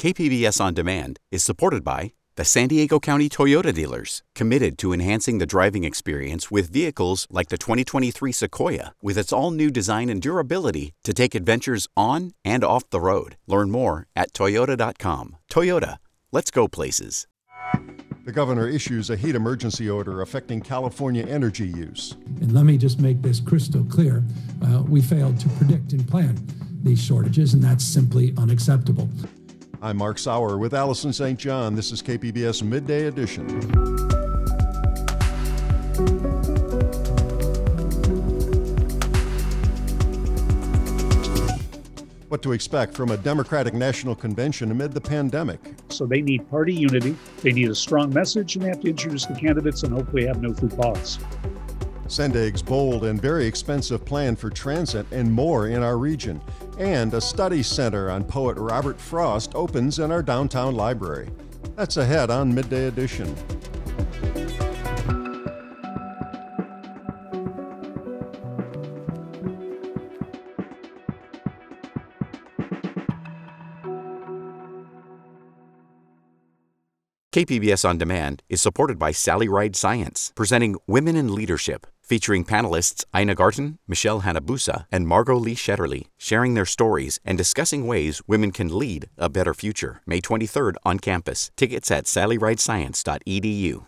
KPBS 0.00 0.62
On 0.62 0.72
Demand 0.72 1.18
is 1.30 1.44
supported 1.44 1.84
by 1.84 2.14
the 2.36 2.44
San 2.46 2.68
Diego 2.68 2.98
County 2.98 3.28
Toyota 3.28 3.70
dealers, 3.70 4.22
committed 4.34 4.78
to 4.78 4.94
enhancing 4.94 5.36
the 5.36 5.44
driving 5.44 5.84
experience 5.84 6.50
with 6.50 6.72
vehicles 6.72 7.26
like 7.28 7.50
the 7.50 7.58
2023 7.58 8.32
Sequoia, 8.32 8.94
with 9.02 9.18
its 9.18 9.30
all 9.30 9.50
new 9.50 9.70
design 9.70 10.08
and 10.08 10.22
durability 10.22 10.94
to 11.04 11.12
take 11.12 11.34
adventures 11.34 11.86
on 11.98 12.32
and 12.46 12.64
off 12.64 12.88
the 12.88 12.98
road. 12.98 13.36
Learn 13.46 13.70
more 13.70 14.06
at 14.16 14.32
Toyota.com. 14.32 15.36
Toyota, 15.52 15.98
let's 16.32 16.50
go 16.50 16.66
places. 16.66 17.26
The 18.24 18.32
governor 18.32 18.66
issues 18.66 19.10
a 19.10 19.16
heat 19.16 19.34
emergency 19.34 19.90
order 19.90 20.22
affecting 20.22 20.62
California 20.62 21.26
energy 21.26 21.68
use. 21.68 22.16
And 22.40 22.52
let 22.52 22.64
me 22.64 22.78
just 22.78 23.00
make 23.00 23.20
this 23.20 23.38
crystal 23.38 23.84
clear 23.84 24.24
uh, 24.64 24.82
we 24.82 25.02
failed 25.02 25.38
to 25.40 25.48
predict 25.50 25.92
and 25.92 26.08
plan 26.08 26.42
these 26.82 27.04
shortages, 27.04 27.52
and 27.52 27.62
that's 27.62 27.84
simply 27.84 28.32
unacceptable. 28.38 29.10
I'm 29.82 29.96
Mark 29.96 30.18
Sauer 30.18 30.58
with 30.58 30.74
Allison 30.74 31.10
St. 31.10 31.38
John. 31.38 31.74
This 31.74 31.90
is 31.90 32.02
KPBS 32.02 32.62
Midday 32.62 33.06
Edition. 33.06 33.48
What 42.28 42.42
to 42.42 42.52
expect 42.52 42.94
from 42.94 43.10
a 43.10 43.16
Democratic 43.16 43.72
National 43.72 44.14
Convention 44.14 44.70
amid 44.70 44.92
the 44.92 45.00
pandemic. 45.00 45.74
So 45.88 46.04
they 46.04 46.20
need 46.20 46.48
party 46.50 46.74
unity, 46.74 47.16
they 47.40 47.52
need 47.52 47.70
a 47.70 47.74
strong 47.74 48.12
message, 48.12 48.56
and 48.56 48.64
they 48.66 48.68
have 48.68 48.80
to 48.80 48.90
introduce 48.90 49.24
the 49.24 49.34
candidates 49.34 49.82
and 49.82 49.94
hopefully 49.94 50.26
have 50.26 50.42
no 50.42 50.52
food 50.52 50.76
policy. 50.76 51.22
Sandag's 52.10 52.60
bold 52.60 53.04
and 53.04 53.22
very 53.22 53.46
expensive 53.46 54.04
plan 54.04 54.34
for 54.34 54.50
transit 54.50 55.06
and 55.12 55.32
more 55.32 55.68
in 55.68 55.82
our 55.82 55.96
region. 55.96 56.40
And 56.78 57.14
a 57.14 57.20
study 57.20 57.62
center 57.62 58.10
on 58.10 58.24
poet 58.24 58.56
Robert 58.56 59.00
Frost 59.00 59.54
opens 59.54 60.00
in 60.00 60.10
our 60.10 60.22
downtown 60.22 60.74
library. 60.74 61.30
That's 61.76 61.98
ahead 61.98 62.30
on 62.30 62.52
Midday 62.52 62.86
Edition. 62.86 63.34
KPBS 77.32 77.88
On 77.88 77.96
Demand 77.96 78.42
is 78.48 78.60
supported 78.60 78.98
by 78.98 79.12
Sally 79.12 79.48
Ride 79.48 79.76
Science, 79.76 80.32
presenting 80.34 80.76
Women 80.88 81.14
in 81.14 81.32
Leadership, 81.32 81.86
featuring 82.10 82.44
panelists 82.44 83.04
Ina 83.16 83.36
Garten, 83.36 83.78
Michelle 83.86 84.22
Hanabusa, 84.22 84.86
and 84.90 85.06
Margot 85.06 85.36
Lee 85.36 85.54
Shetterly, 85.54 86.08
sharing 86.18 86.54
their 86.54 86.66
stories 86.66 87.20
and 87.24 87.38
discussing 87.38 87.86
ways 87.86 88.20
women 88.26 88.50
can 88.50 88.76
lead 88.76 89.08
a 89.16 89.28
better 89.28 89.54
future. 89.54 90.02
May 90.06 90.20
23rd 90.20 90.74
on 90.84 90.98
campus. 90.98 91.52
Tickets 91.56 91.88
at 91.88 92.06
sallyridescience.edu. 92.06 93.86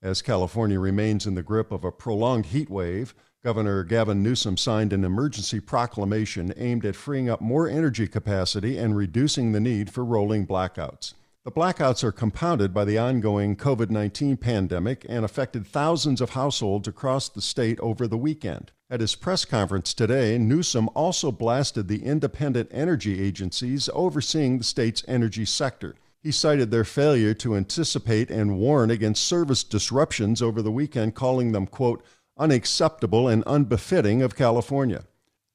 As 0.00 0.22
California 0.22 0.78
remains 0.78 1.26
in 1.26 1.34
the 1.34 1.42
grip 1.42 1.72
of 1.72 1.82
a 1.82 1.90
prolonged 1.90 2.46
heat 2.46 2.70
wave, 2.70 3.16
Governor 3.42 3.82
Gavin 3.82 4.22
Newsom 4.22 4.56
signed 4.56 4.92
an 4.92 5.02
emergency 5.02 5.58
proclamation 5.58 6.54
aimed 6.56 6.86
at 6.86 6.94
freeing 6.94 7.28
up 7.28 7.40
more 7.40 7.68
energy 7.68 8.06
capacity 8.06 8.78
and 8.78 8.96
reducing 8.96 9.50
the 9.50 9.60
need 9.60 9.90
for 9.90 10.04
rolling 10.04 10.46
blackouts. 10.46 11.14
The 11.44 11.52
blackouts 11.52 12.02
are 12.02 12.10
compounded 12.10 12.72
by 12.72 12.86
the 12.86 12.96
ongoing 12.96 13.54
COVID 13.54 13.90
19 13.90 14.38
pandemic 14.38 15.04
and 15.10 15.26
affected 15.26 15.66
thousands 15.66 16.22
of 16.22 16.30
households 16.30 16.88
across 16.88 17.28
the 17.28 17.42
state 17.42 17.78
over 17.80 18.08
the 18.08 18.16
weekend. 18.16 18.72
At 18.88 19.00
his 19.00 19.14
press 19.14 19.44
conference 19.44 19.92
today, 19.92 20.38
Newsom 20.38 20.88
also 20.94 21.30
blasted 21.30 21.86
the 21.86 22.02
independent 22.02 22.70
energy 22.72 23.22
agencies 23.22 23.90
overseeing 23.92 24.56
the 24.56 24.64
state's 24.64 25.04
energy 25.06 25.44
sector. 25.44 25.96
He 26.22 26.32
cited 26.32 26.70
their 26.70 26.82
failure 26.82 27.34
to 27.34 27.56
anticipate 27.56 28.30
and 28.30 28.58
warn 28.58 28.90
against 28.90 29.24
service 29.24 29.64
disruptions 29.64 30.40
over 30.40 30.62
the 30.62 30.72
weekend, 30.72 31.14
calling 31.14 31.52
them, 31.52 31.66
quote, 31.66 32.02
unacceptable 32.38 33.28
and 33.28 33.44
unbefitting 33.46 34.22
of 34.22 34.34
California. 34.34 35.04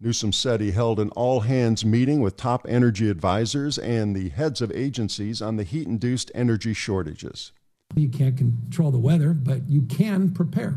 Newsom 0.01 0.31
said 0.31 0.61
he 0.61 0.71
held 0.71 0.97
an 0.97 1.09
all 1.09 1.41
hands 1.41 1.83
meeting 1.83 2.21
with 2.21 2.37
top 2.37 2.65
energy 2.69 3.09
advisors 3.09 3.77
and 3.77 4.15
the 4.15 4.29
heads 4.29 4.61
of 4.61 4.71
agencies 4.71 5.41
on 5.41 5.57
the 5.57 5.63
heat 5.63 5.87
induced 5.87 6.31
energy 6.33 6.73
shortages. 6.73 7.51
You 7.97 8.07
can't 8.07 8.37
control 8.37 8.91
the 8.91 8.97
weather, 8.99 9.33
but 9.33 9.67
you 9.67 9.81
can 9.81 10.31
prepare 10.31 10.75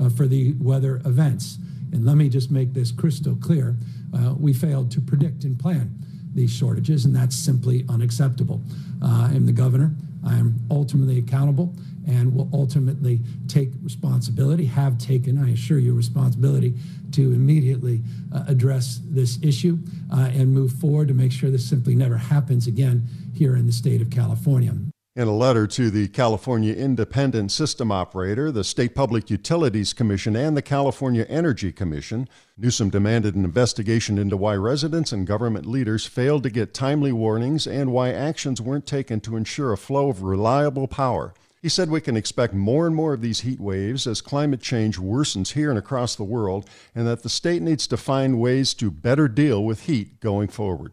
uh, 0.00 0.10
for 0.10 0.28
the 0.28 0.54
weather 0.60 1.02
events. 1.04 1.58
And 1.92 2.04
let 2.04 2.16
me 2.16 2.28
just 2.28 2.52
make 2.52 2.72
this 2.72 2.92
crystal 2.92 3.34
clear 3.34 3.76
uh, 4.16 4.34
we 4.38 4.52
failed 4.52 4.92
to 4.92 5.00
predict 5.00 5.42
and 5.42 5.58
plan 5.58 5.92
these 6.32 6.52
shortages, 6.52 7.04
and 7.04 7.16
that's 7.16 7.34
simply 7.34 7.84
unacceptable. 7.88 8.62
Uh, 9.02 9.28
I'm 9.32 9.44
the 9.44 9.52
governor. 9.52 9.92
I 10.24 10.34
am 10.34 10.60
ultimately 10.70 11.18
accountable 11.18 11.74
and 12.06 12.32
will 12.34 12.48
ultimately 12.52 13.20
take 13.48 13.70
responsibility, 13.82 14.66
have 14.66 14.98
taken, 14.98 15.38
I 15.38 15.50
assure 15.50 15.78
you, 15.78 15.94
responsibility 15.94 16.74
to 17.12 17.32
immediately 17.32 18.02
uh, 18.34 18.44
address 18.48 19.00
this 19.04 19.38
issue 19.42 19.78
uh, 20.12 20.30
and 20.32 20.52
move 20.52 20.72
forward 20.72 21.08
to 21.08 21.14
make 21.14 21.32
sure 21.32 21.50
this 21.50 21.68
simply 21.68 21.94
never 21.94 22.16
happens 22.16 22.66
again 22.66 23.06
here 23.34 23.56
in 23.56 23.66
the 23.66 23.72
state 23.72 24.00
of 24.00 24.10
California. 24.10 24.72
In 25.14 25.28
a 25.28 25.36
letter 25.36 25.66
to 25.66 25.90
the 25.90 26.08
California 26.08 26.72
Independent 26.72 27.52
System 27.52 27.92
Operator, 27.92 28.50
the 28.50 28.64
State 28.64 28.94
Public 28.94 29.28
Utilities 29.28 29.92
Commission, 29.92 30.34
and 30.34 30.56
the 30.56 30.62
California 30.62 31.26
Energy 31.28 31.70
Commission, 31.70 32.30
Newsom 32.56 32.88
demanded 32.88 33.34
an 33.34 33.44
investigation 33.44 34.16
into 34.16 34.38
why 34.38 34.54
residents 34.54 35.12
and 35.12 35.26
government 35.26 35.66
leaders 35.66 36.06
failed 36.06 36.42
to 36.44 36.50
get 36.50 36.72
timely 36.72 37.12
warnings 37.12 37.66
and 37.66 37.92
why 37.92 38.10
actions 38.10 38.62
weren't 38.62 38.86
taken 38.86 39.20
to 39.20 39.36
ensure 39.36 39.70
a 39.70 39.76
flow 39.76 40.08
of 40.08 40.22
reliable 40.22 40.88
power. 40.88 41.34
He 41.62 41.68
said 41.68 41.90
we 41.90 42.00
can 42.00 42.16
expect 42.16 42.54
more 42.54 42.88
and 42.88 42.96
more 42.96 43.14
of 43.14 43.20
these 43.20 43.42
heat 43.42 43.60
waves 43.60 44.08
as 44.08 44.20
climate 44.20 44.60
change 44.60 44.98
worsens 44.98 45.52
here 45.52 45.70
and 45.70 45.78
across 45.78 46.16
the 46.16 46.24
world, 46.24 46.68
and 46.92 47.06
that 47.06 47.22
the 47.22 47.28
state 47.28 47.62
needs 47.62 47.86
to 47.86 47.96
find 47.96 48.40
ways 48.40 48.74
to 48.74 48.90
better 48.90 49.28
deal 49.28 49.64
with 49.64 49.84
heat 49.84 50.18
going 50.18 50.48
forward. 50.48 50.92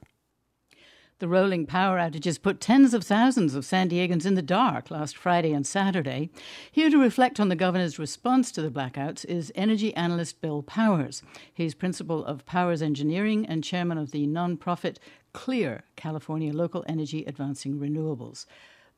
The 1.18 1.28
rolling 1.28 1.66
power 1.66 1.98
outages 1.98 2.40
put 2.40 2.62
tens 2.62 2.94
of 2.94 3.04
thousands 3.04 3.56
of 3.56 3.66
San 3.66 3.90
Diegans 3.90 4.28
in 4.28 4.36
the 4.36 4.44
dark 4.44 4.92
last 4.92 5.18
Friday 5.18 5.54
and 5.54 5.66
Saturday. 5.66 6.30
Here 6.72 6.92
to 6.92 7.02
reflect 7.02 7.40
on 7.40 7.50
the 7.50 7.56
governor's 7.56 7.98
response 7.98 8.52
to 8.52 8.62
the 8.62 8.70
blackouts 8.70 9.26
is 9.26 9.52
energy 9.56 9.94
analyst 9.96 10.40
Bill 10.40 10.62
Powers. 10.62 11.24
He's 11.52 11.74
principal 11.74 12.24
of 12.24 12.46
Powers 12.46 12.84
Engineering 12.84 13.44
and 13.48 13.64
chairman 13.64 13.98
of 13.98 14.12
the 14.12 14.28
nonprofit 14.28 14.98
CLEAR, 15.34 15.84
California 15.96 16.54
Local 16.54 16.86
Energy 16.88 17.26
Advancing 17.26 17.80
Renewables. 17.80 18.46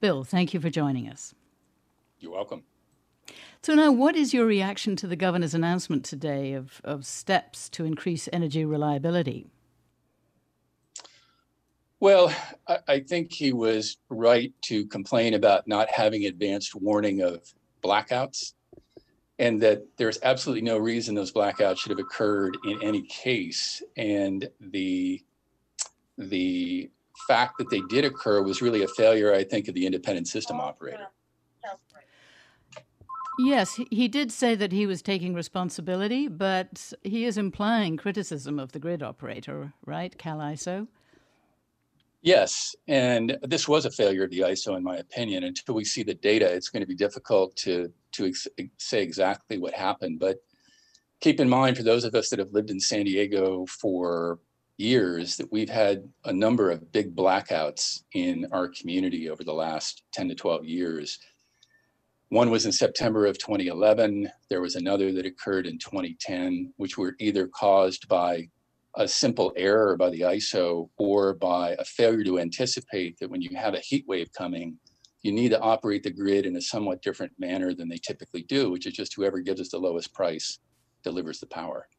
Bill, 0.02 0.26
thank 0.26 0.54
you 0.54 0.60
for 0.60 0.70
joining 0.70 1.10
us. 1.10 1.34
You're 2.22 2.32
welcome. 2.32 2.64
So, 3.64 3.76
now 3.76 3.92
what 3.92 4.16
is 4.16 4.34
your 4.34 4.46
reaction 4.46 4.96
to 4.98 5.08
the 5.08 5.16
governor's 5.16 5.54
announcement 5.54 6.06
today 6.06 6.54
of, 6.54 6.82
of 6.84 7.06
steps 7.06 7.68
to 7.70 7.86
increase 7.86 8.30
energy 8.32 8.64
reliability? 8.64 9.48
Well, 12.00 12.34
I, 12.68 12.78
I 12.88 13.00
think 13.00 13.32
he 13.32 13.54
was 13.54 13.98
right 14.10 14.54
to 14.64 14.86
complain 14.88 15.34
about 15.34 15.68
not 15.68 15.90
having 15.90 16.26
advanced 16.26 16.76
warning 16.76 17.22
of 17.22 17.54
blackouts 17.84 18.54
and 19.40 19.60
that 19.62 19.84
there's 19.98 20.20
absolutely 20.22 20.62
no 20.62 20.78
reason 20.78 21.16
those 21.16 21.32
blackouts 21.32 21.80
should 21.80 21.90
have 21.90 22.00
occurred 22.00 22.58
in 22.64 22.82
any 22.84 23.02
case. 23.04 23.82
And 23.98 24.48
the 24.60 25.24
the 26.18 26.90
fact 27.28 27.58
that 27.58 27.70
they 27.72 27.82
did 27.90 28.06
occur 28.06 28.44
was 28.44 28.62
really 28.62 28.84
a 28.84 28.88
failure, 28.88 29.34
I 29.34 29.44
think, 29.44 29.68
of 29.68 29.74
the 29.74 29.86
independent 29.86 30.28
system 30.28 30.60
oh, 30.60 30.64
operator. 30.64 31.08
Yes, 33.44 33.80
he 33.90 34.08
did 34.08 34.32
say 34.32 34.54
that 34.56 34.72
he 34.72 34.86
was 34.86 35.02
taking 35.02 35.34
responsibility, 35.34 36.28
but 36.28 36.94
he 37.04 37.26
is 37.26 37.38
implying 37.38 37.98
criticism 37.98 38.60
of 38.60 38.72
the 38.72 38.80
grid 38.80 39.02
operator, 39.02 39.74
right, 39.86 40.16
CalISO? 40.18 40.88
Yes, 42.22 42.76
and 42.88 43.40
this 43.42 43.68
was 43.68 43.86
a 43.86 43.92
failure 43.92 44.26
of 44.26 44.30
the 44.30 44.42
ISO, 44.42 44.78
in 44.78 44.84
my 44.84 44.98
opinion. 44.98 45.44
Until 45.44 45.74
we 45.74 45.84
see 45.84 46.04
the 46.04 46.14
data, 46.14 46.46
it's 46.46 46.70
going 46.70 46.82
to 46.82 46.88
be 46.88 46.96
difficult 46.96 47.56
to 47.58 47.92
to 48.12 48.28
ex- 48.28 48.48
say 48.78 49.02
exactly 49.02 49.58
what 49.58 49.74
happened. 49.74 50.20
But 50.20 50.38
keep 51.20 51.40
in 51.40 51.50
mind, 51.50 51.78
for 51.78 51.84
those 51.84 52.04
of 52.04 52.14
us 52.14 52.30
that 52.30 52.40
have 52.40 52.54
lived 52.54 52.70
in 52.70 52.80
San 52.80 53.06
Diego 53.06 53.66
for 53.66 54.40
years, 54.78 55.36
that 55.38 55.52
we've 55.52 55.70
had 55.70 56.08
a 56.26 56.34
number 56.34 56.70
of 56.70 56.92
big 56.92 57.16
blackouts 57.16 58.04
in 58.14 58.46
our 58.52 58.68
community 58.68 59.30
over 59.30 59.44
the 59.44 59.54
last 59.54 60.04
10 60.14 60.30
to 60.30 60.36
12 60.36 60.66
years. 60.66 61.18
One 62.32 62.50
was 62.50 62.66
in 62.66 62.72
September 62.72 63.26
of 63.26 63.38
2011. 63.40 64.32
There 64.50 64.62
was 64.62 64.78
another 64.78 65.12
that 65.12 65.26
occurred 65.26 65.68
in 65.68 65.78
2010, 65.78 66.74
which 66.78 66.98
were 66.98 67.14
either 67.20 67.50
caused 67.50 68.08
by 68.08 68.48
a 68.96 69.06
simple 69.06 69.52
error 69.58 69.98
by 69.98 70.12
the 70.12 70.22
ISO 70.22 70.90
or 70.98 71.34
by 71.34 71.76
a 71.78 71.84
failure 71.84 72.24
to 72.24 72.40
anticipate 72.40 73.20
that 73.20 73.30
when 73.30 73.42
you 73.42 73.50
have 73.58 73.74
a 73.74 73.82
heat 73.82 74.06
wave 74.08 74.32
coming, 74.32 74.78
you 75.24 75.34
need 75.34 75.50
to 75.50 75.60
operate 75.60 76.04
the 76.04 76.10
grid 76.10 76.46
in 76.46 76.56
a 76.56 76.62
somewhat 76.62 77.02
different 77.02 77.34
manner 77.38 77.74
than 77.74 77.90
they 77.90 77.98
typically 77.98 78.44
do, 78.44 78.72
which 78.72 78.88
is 78.88 78.94
just 78.94 79.14
whoever 79.14 79.42
gives 79.42 79.60
us 79.60 79.68
the 79.68 79.78
lowest 79.78 80.14
price 80.14 80.60
delivers 81.04 81.42
the 81.42 81.48
power. 81.48 81.90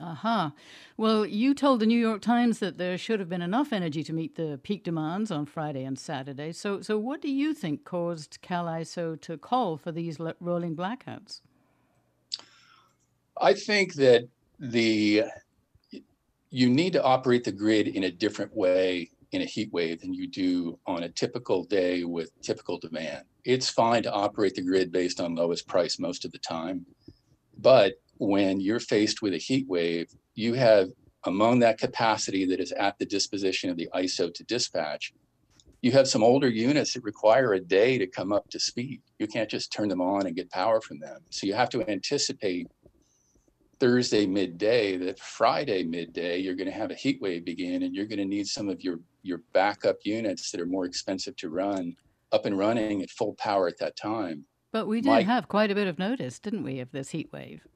Aha. 0.00 0.10
Uh-huh. 0.12 0.50
Well, 0.96 1.26
you 1.26 1.54
told 1.54 1.80
the 1.80 1.86
New 1.86 1.98
York 1.98 2.22
Times 2.22 2.60
that 2.60 2.78
there 2.78 2.96
should 2.96 3.20
have 3.20 3.28
been 3.28 3.42
enough 3.42 3.72
energy 3.72 4.02
to 4.04 4.12
meet 4.12 4.36
the 4.36 4.58
peak 4.62 4.84
demands 4.84 5.30
on 5.30 5.44
Friday 5.44 5.84
and 5.84 5.98
Saturday. 5.98 6.52
So, 6.52 6.80
so 6.80 6.98
what 6.98 7.20
do 7.20 7.30
you 7.30 7.52
think 7.52 7.84
caused 7.84 8.38
CalISO 8.42 9.20
to 9.20 9.36
call 9.36 9.76
for 9.76 9.92
these 9.92 10.18
rolling 10.40 10.76
blackouts? 10.76 11.42
I 13.40 13.54
think 13.54 13.94
that 13.94 14.28
the 14.58 15.24
you 16.50 16.68
need 16.68 16.92
to 16.92 17.02
operate 17.02 17.44
the 17.44 17.52
grid 17.52 17.88
in 17.88 18.04
a 18.04 18.10
different 18.10 18.54
way 18.54 19.10
in 19.32 19.40
a 19.40 19.46
heat 19.46 19.72
wave 19.72 20.00
than 20.02 20.12
you 20.12 20.26
do 20.26 20.78
on 20.86 21.02
a 21.02 21.08
typical 21.08 21.64
day 21.64 22.04
with 22.04 22.30
typical 22.42 22.78
demand. 22.78 23.24
It's 23.44 23.70
fine 23.70 24.02
to 24.02 24.12
operate 24.12 24.54
the 24.54 24.62
grid 24.62 24.92
based 24.92 25.20
on 25.20 25.34
lowest 25.34 25.66
price 25.66 25.98
most 25.98 26.26
of 26.26 26.32
the 26.32 26.38
time, 26.38 26.84
but 27.58 27.94
when 28.28 28.60
you're 28.60 28.80
faced 28.80 29.20
with 29.20 29.34
a 29.34 29.38
heat 29.38 29.66
wave, 29.68 30.08
you 30.34 30.54
have 30.54 30.88
among 31.24 31.58
that 31.60 31.78
capacity 31.78 32.44
that 32.46 32.60
is 32.60 32.72
at 32.72 32.98
the 32.98 33.06
disposition 33.06 33.68
of 33.68 33.76
the 33.76 33.88
ISO 33.94 34.32
to 34.32 34.44
dispatch, 34.44 35.12
you 35.82 35.90
have 35.90 36.06
some 36.06 36.22
older 36.22 36.48
units 36.48 36.94
that 36.94 37.02
require 37.02 37.54
a 37.54 37.60
day 37.60 37.98
to 37.98 38.06
come 38.06 38.32
up 38.32 38.48
to 38.50 38.60
speed. 38.60 39.02
You 39.18 39.26
can't 39.26 39.50
just 39.50 39.72
turn 39.72 39.88
them 39.88 40.00
on 40.00 40.26
and 40.26 40.36
get 40.36 40.50
power 40.50 40.80
from 40.80 41.00
them. 41.00 41.20
So 41.30 41.46
you 41.46 41.54
have 41.54 41.68
to 41.70 41.88
anticipate 41.90 42.68
Thursday 43.80 44.26
midday 44.26 44.96
that 44.98 45.18
Friday 45.18 45.82
midday 45.82 46.38
you're 46.38 46.54
going 46.54 46.70
to 46.70 46.72
have 46.72 46.92
a 46.92 46.94
heat 46.94 47.20
wave 47.20 47.44
begin 47.44 47.82
and 47.82 47.92
you're 47.92 48.06
going 48.06 48.20
to 48.20 48.24
need 48.24 48.46
some 48.46 48.68
of 48.68 48.80
your 48.80 49.00
your 49.24 49.42
backup 49.52 49.96
units 50.04 50.52
that 50.52 50.60
are 50.60 50.66
more 50.66 50.84
expensive 50.84 51.34
to 51.38 51.50
run 51.50 51.96
up 52.30 52.46
and 52.46 52.56
running 52.56 53.02
at 53.02 53.10
full 53.10 53.34
power 53.34 53.66
at 53.66 53.78
that 53.78 53.96
time. 53.96 54.44
But 54.72 54.86
we 54.86 55.00
did 55.00 55.10
My, 55.10 55.22
have 55.22 55.48
quite 55.48 55.72
a 55.72 55.74
bit 55.74 55.88
of 55.88 55.98
notice, 55.98 56.38
didn't 56.38 56.62
we, 56.62 56.78
of 56.78 56.92
this 56.92 57.10
heat 57.10 57.30
wave? 57.32 57.66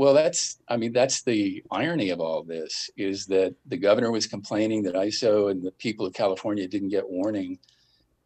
Well, 0.00 0.14
that's, 0.14 0.56
I 0.66 0.78
mean, 0.78 0.94
that's 0.94 1.20
the 1.24 1.62
irony 1.70 2.08
of 2.08 2.20
all 2.20 2.42
this 2.42 2.88
is 2.96 3.26
that 3.26 3.54
the 3.66 3.76
governor 3.76 4.10
was 4.10 4.26
complaining 4.26 4.82
that 4.84 4.94
ISO 4.94 5.50
and 5.50 5.62
the 5.62 5.72
people 5.72 6.06
of 6.06 6.14
California 6.14 6.66
didn't 6.66 6.88
get 6.88 7.06
warning. 7.06 7.58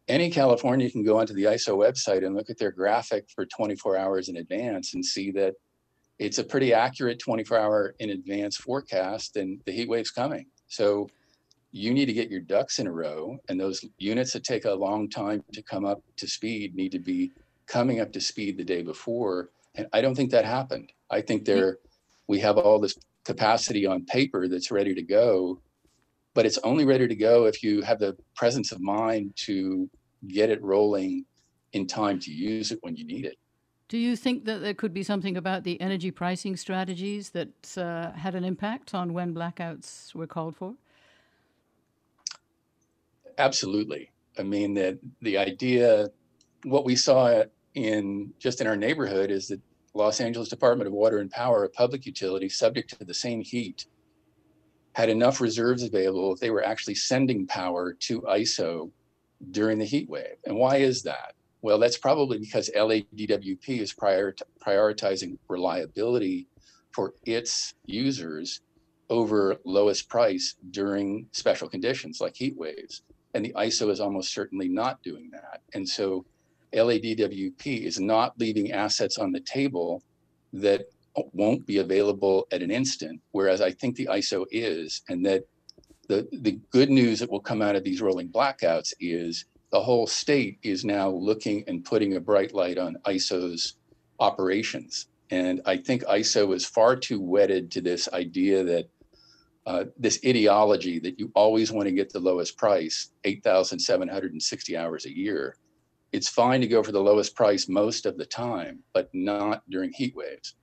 Any 0.07 0.29
California 0.29 0.89
can 0.89 1.03
go 1.03 1.19
onto 1.19 1.33
the 1.33 1.43
ISO 1.43 1.77
website 1.77 2.25
and 2.25 2.33
look 2.33 2.49
at 2.49 2.57
their 2.57 2.71
graphic 2.71 3.25
for 3.29 3.45
24 3.45 3.97
hours 3.97 4.29
in 4.29 4.37
advance 4.37 4.93
and 4.93 5.03
see 5.03 5.31
that 5.31 5.55
it's 6.17 6.37
a 6.37 6.45
pretty 6.45 6.73
accurate 6.73 7.19
24 7.19 7.59
hour 7.59 7.93
in 7.99 8.11
advance 8.11 8.55
forecast 8.55 9.35
and 9.35 9.59
the 9.65 9.73
heat 9.73 9.89
wave's 9.89 10.11
coming. 10.11 10.45
So 10.69 11.09
you 11.73 11.93
need 11.93 12.05
to 12.05 12.13
get 12.13 12.31
your 12.31 12.39
ducks 12.39 12.79
in 12.79 12.87
a 12.87 12.91
row 12.93 13.37
and 13.49 13.59
those 13.59 13.83
units 13.97 14.31
that 14.31 14.45
take 14.45 14.63
a 14.63 14.73
long 14.73 15.09
time 15.09 15.43
to 15.51 15.61
come 15.61 15.83
up 15.83 16.01
to 16.15 16.25
speed 16.25 16.73
need 16.73 16.93
to 16.93 16.99
be 16.99 17.33
coming 17.67 17.99
up 17.99 18.13
to 18.13 18.21
speed 18.21 18.55
the 18.55 18.63
day 18.63 18.81
before 18.81 19.49
and 19.77 19.87
I 19.93 20.01
don't 20.01 20.15
think 20.15 20.31
that 20.31 20.45
happened. 20.45 20.91
I 21.15 21.21
think 21.21 21.45
there 21.45 21.77
we 22.27 22.39
have 22.39 22.57
all 22.57 22.77
this 22.77 22.97
capacity 23.23 23.85
on 23.85 24.05
paper 24.05 24.49
that's 24.49 24.69
ready 24.69 24.93
to 24.93 25.01
go, 25.01 25.61
but 26.33 26.45
it's 26.45 26.57
only 26.59 26.83
ready 26.83 27.07
to 27.07 27.15
go 27.15 27.45
if 27.45 27.63
you 27.63 27.81
have 27.81 27.99
the 27.99 28.17
presence 28.35 28.73
of 28.73 28.81
mind 28.81 29.33
to 29.47 29.89
get 30.27 30.49
it 30.49 30.61
rolling 30.61 31.25
in 31.71 31.87
time 31.87 32.19
to 32.19 32.31
use 32.31 32.71
it 32.71 32.79
when 32.81 32.97
you 32.97 33.05
need 33.05 33.25
it. 33.25 33.37
Do 33.87 33.97
you 33.97 34.15
think 34.17 34.43
that 34.45 34.59
there 34.59 34.73
could 34.73 34.93
be 34.93 35.03
something 35.03 35.37
about 35.37 35.63
the 35.63 35.79
energy 35.79 36.11
pricing 36.11 36.57
strategies 36.57 37.29
that 37.29 37.77
uh, 37.77 38.11
had 38.11 38.35
an 38.35 38.43
impact 38.43 38.93
on 38.93 39.13
when 39.13 39.33
blackouts 39.33 40.13
were 40.13 40.27
called 40.27 40.57
for? 40.57 40.73
Absolutely. 43.37 44.11
I 44.37 44.43
mean 44.43 44.73
that 44.73 44.97
the 45.21 45.37
idea, 45.37 46.09
what 46.63 46.83
we 46.83 46.95
saw 46.95 47.43
in 47.75 48.33
just 48.37 48.59
in 48.59 48.67
our 48.67 48.75
neighborhood 48.75 49.31
is 49.31 49.47
that 49.47 49.61
Los 49.95 50.19
Angeles 50.19 50.49
Department 50.49 50.87
of 50.87 50.93
Water 50.93 51.19
and 51.19 51.31
Power, 51.31 51.63
a 51.63 51.69
public 51.69 52.05
utility 52.05 52.49
subject 52.49 52.97
to 52.99 53.05
the 53.05 53.13
same 53.13 53.41
heat, 53.41 53.87
had 54.93 55.09
enough 55.09 55.41
reserves 55.41 55.83
available 55.83 56.33
if 56.33 56.39
they 56.39 56.51
were 56.51 56.63
actually 56.63 56.95
sending 56.95 57.47
power 57.47 57.93
to 57.93 58.21
ISO 58.21 58.91
during 59.51 59.79
the 59.79 59.85
heat 59.85 60.09
wave. 60.09 60.35
And 60.45 60.57
why 60.57 60.77
is 60.77 61.01
that? 61.03 61.33
Well, 61.61 61.79
that's 61.79 61.97
probably 61.97 62.37
because 62.37 62.69
LADWP 62.75 63.79
is 63.79 63.93
prior 63.93 64.35
prioritizing 64.65 65.37
reliability 65.47 66.47
for 66.91 67.13
its 67.25 67.73
users 67.85 68.61
over 69.09 69.55
lowest 69.65 70.09
price 70.09 70.55
during 70.71 71.27
special 71.31 71.69
conditions 71.69 72.19
like 72.19 72.35
heat 72.35 72.57
waves. 72.57 73.01
And 73.33 73.43
the 73.43 73.53
ISO 73.53 73.89
is 73.89 73.99
almost 73.99 74.33
certainly 74.33 74.67
not 74.67 75.01
doing 75.03 75.29
that. 75.31 75.61
And 75.73 75.87
so 75.87 76.25
LADWP 76.75 77.83
is 77.83 77.99
not 77.99 78.37
leaving 78.37 78.71
assets 78.71 79.17
on 79.17 79.31
the 79.31 79.39
table 79.39 80.03
that 80.53 80.85
won't 81.33 81.65
be 81.65 81.77
available 81.77 82.47
at 82.51 82.61
an 82.61 82.71
instant, 82.71 83.21
whereas 83.31 83.61
I 83.61 83.71
think 83.71 83.95
the 83.95 84.07
ISO 84.07 84.45
is, 84.51 85.01
and 85.09 85.25
that 85.25 85.43
the, 86.07 86.27
the 86.31 86.59
good 86.71 86.89
news 86.89 87.19
that 87.19 87.31
will 87.31 87.39
come 87.39 87.61
out 87.61 87.75
of 87.75 87.83
these 87.83 88.01
rolling 88.01 88.29
blackouts 88.29 88.93
is 88.99 89.45
the 89.71 89.81
whole 89.81 90.07
state 90.07 90.59
is 90.63 90.85
now 90.85 91.09
looking 91.09 91.63
and 91.67 91.83
putting 91.83 92.15
a 92.15 92.19
bright 92.19 92.53
light 92.53 92.77
on 92.77 92.97
ISO's 93.05 93.75
operations. 94.19 95.07
And 95.31 95.61
I 95.65 95.77
think 95.77 96.03
ISO 96.03 96.53
is 96.53 96.65
far 96.65 96.95
too 96.95 97.19
wedded 97.19 97.71
to 97.71 97.81
this 97.81 98.07
idea 98.13 98.63
that 98.63 98.89
uh, 99.65 99.85
this 99.97 100.19
ideology 100.23 100.99
that 100.99 101.19
you 101.19 101.31
always 101.33 101.71
want 101.71 101.87
to 101.87 101.91
get 101.93 102.13
the 102.13 102.19
lowest 102.19 102.55
price, 102.55 103.09
8,760 103.23 104.77
hours 104.77 105.05
a 105.05 105.17
year, 105.17 105.57
it's 106.11 106.29
fine 106.29 106.61
to 106.61 106.67
go 106.67 106.83
for 106.83 106.91
the 106.91 107.01
lowest 107.01 107.35
price 107.35 107.67
most 107.67 108.05
of 108.05 108.17
the 108.17 108.25
time, 108.25 108.79
but 108.93 109.09
not 109.13 109.63
during 109.69 109.91
heat 109.91 110.15
waves. 110.15 110.55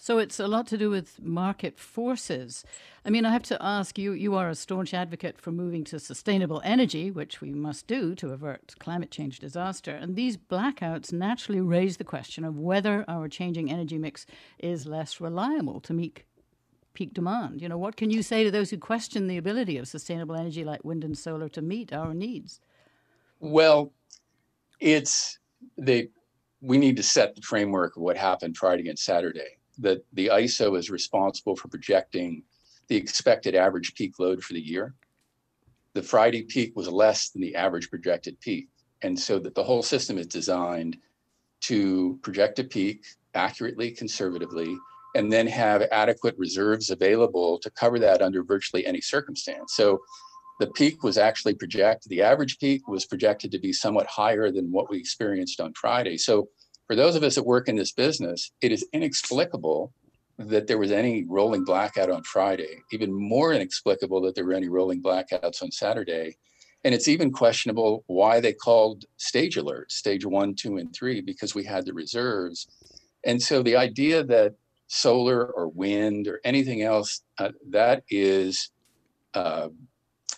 So 0.00 0.18
it's 0.18 0.38
a 0.38 0.46
lot 0.46 0.68
to 0.68 0.78
do 0.78 0.90
with 0.90 1.20
market 1.20 1.76
forces. 1.76 2.64
I 3.04 3.10
mean, 3.10 3.26
I 3.26 3.32
have 3.32 3.42
to 3.44 3.60
ask 3.60 3.98
you 3.98 4.12
you 4.12 4.36
are 4.36 4.48
a 4.48 4.54
staunch 4.54 4.94
advocate 4.94 5.40
for 5.40 5.50
moving 5.50 5.82
to 5.84 5.98
sustainable 5.98 6.62
energy, 6.64 7.10
which 7.10 7.40
we 7.40 7.50
must 7.50 7.88
do 7.88 8.14
to 8.14 8.32
avert 8.32 8.76
climate 8.78 9.10
change 9.10 9.40
disaster. 9.40 9.90
And 9.90 10.14
these 10.14 10.36
blackouts 10.36 11.12
naturally 11.12 11.60
raise 11.60 11.96
the 11.96 12.04
question 12.04 12.44
of 12.44 12.56
whether 12.56 13.04
our 13.08 13.26
changing 13.28 13.72
energy 13.72 13.98
mix 13.98 14.24
is 14.60 14.86
less 14.86 15.20
reliable 15.20 15.80
to 15.80 15.92
meet 15.92 16.22
peak 16.94 17.12
demand. 17.12 17.60
You 17.60 17.68
know, 17.68 17.78
what 17.78 17.96
can 17.96 18.10
you 18.10 18.22
say 18.22 18.44
to 18.44 18.52
those 18.52 18.70
who 18.70 18.78
question 18.78 19.26
the 19.26 19.36
ability 19.36 19.78
of 19.78 19.88
sustainable 19.88 20.36
energy 20.36 20.64
like 20.64 20.84
wind 20.84 21.02
and 21.02 21.18
solar 21.18 21.48
to 21.48 21.60
meet 21.60 21.92
our 21.92 22.14
needs? 22.14 22.60
Well, 23.40 23.92
it's 24.80 25.38
they 25.76 26.08
we 26.60 26.78
need 26.78 26.96
to 26.96 27.02
set 27.02 27.34
the 27.34 27.42
framework 27.42 27.96
of 27.96 28.02
what 28.02 28.16
happened 28.16 28.56
Friday 28.56 28.88
and 28.88 28.98
Saturday. 28.98 29.58
That 29.78 30.04
the 30.12 30.28
ISO 30.28 30.76
is 30.76 30.90
responsible 30.90 31.54
for 31.54 31.68
projecting 31.68 32.42
the 32.88 32.96
expected 32.96 33.54
average 33.54 33.94
peak 33.94 34.18
load 34.18 34.42
for 34.42 34.54
the 34.54 34.60
year. 34.60 34.94
The 35.94 36.02
Friday 36.02 36.42
peak 36.42 36.74
was 36.74 36.88
less 36.88 37.30
than 37.30 37.42
the 37.42 37.54
average 37.54 37.88
projected 37.90 38.40
peak. 38.40 38.68
And 39.02 39.18
so 39.18 39.38
that 39.38 39.54
the 39.54 39.62
whole 39.62 39.82
system 39.82 40.18
is 40.18 40.26
designed 40.26 40.96
to 41.60 42.18
project 42.22 42.58
a 42.58 42.64
peak 42.64 43.04
accurately, 43.34 43.92
conservatively, 43.92 44.76
and 45.14 45.32
then 45.32 45.46
have 45.46 45.82
adequate 45.92 46.34
reserves 46.38 46.90
available 46.90 47.58
to 47.60 47.70
cover 47.70 47.98
that 47.98 48.22
under 48.22 48.42
virtually 48.42 48.86
any 48.86 49.00
circumstance. 49.00 49.74
So 49.74 50.00
the 50.58 50.66
peak 50.68 51.02
was 51.02 51.18
actually 51.18 51.54
projected, 51.54 52.10
the 52.10 52.22
average 52.22 52.58
peak 52.58 52.88
was 52.88 53.06
projected 53.06 53.52
to 53.52 53.58
be 53.58 53.72
somewhat 53.72 54.06
higher 54.06 54.50
than 54.50 54.72
what 54.72 54.90
we 54.90 54.98
experienced 54.98 55.60
on 55.60 55.72
Friday. 55.74 56.16
So 56.16 56.48
for 56.86 56.96
those 56.96 57.14
of 57.14 57.22
us 57.22 57.36
that 57.36 57.44
work 57.44 57.68
in 57.68 57.76
this 57.76 57.92
business, 57.92 58.50
it 58.60 58.72
is 58.72 58.86
inexplicable 58.92 59.92
that 60.38 60.66
there 60.66 60.78
was 60.78 60.92
any 60.92 61.24
rolling 61.24 61.64
blackout 61.64 62.10
on 62.10 62.22
Friday, 62.22 62.80
even 62.92 63.12
more 63.12 63.52
inexplicable 63.52 64.20
that 64.22 64.34
there 64.34 64.44
were 64.44 64.52
any 64.52 64.68
rolling 64.68 65.02
blackouts 65.02 65.62
on 65.62 65.70
Saturday. 65.70 66.36
And 66.84 66.94
it's 66.94 67.08
even 67.08 67.32
questionable 67.32 68.04
why 68.06 68.40
they 68.40 68.52
called 68.52 69.04
stage 69.16 69.56
alerts, 69.56 69.92
stage 69.92 70.24
one, 70.24 70.54
two, 70.54 70.76
and 70.76 70.94
three, 70.94 71.20
because 71.20 71.54
we 71.54 71.64
had 71.64 71.84
the 71.84 71.92
reserves. 71.92 72.68
And 73.24 73.42
so 73.42 73.62
the 73.62 73.76
idea 73.76 74.22
that 74.24 74.54
solar 74.86 75.46
or 75.46 75.68
wind 75.68 76.28
or 76.28 76.40
anything 76.44 76.82
else, 76.82 77.22
uh, 77.38 77.50
that 77.70 78.04
is 78.08 78.70
uh, 79.34 79.68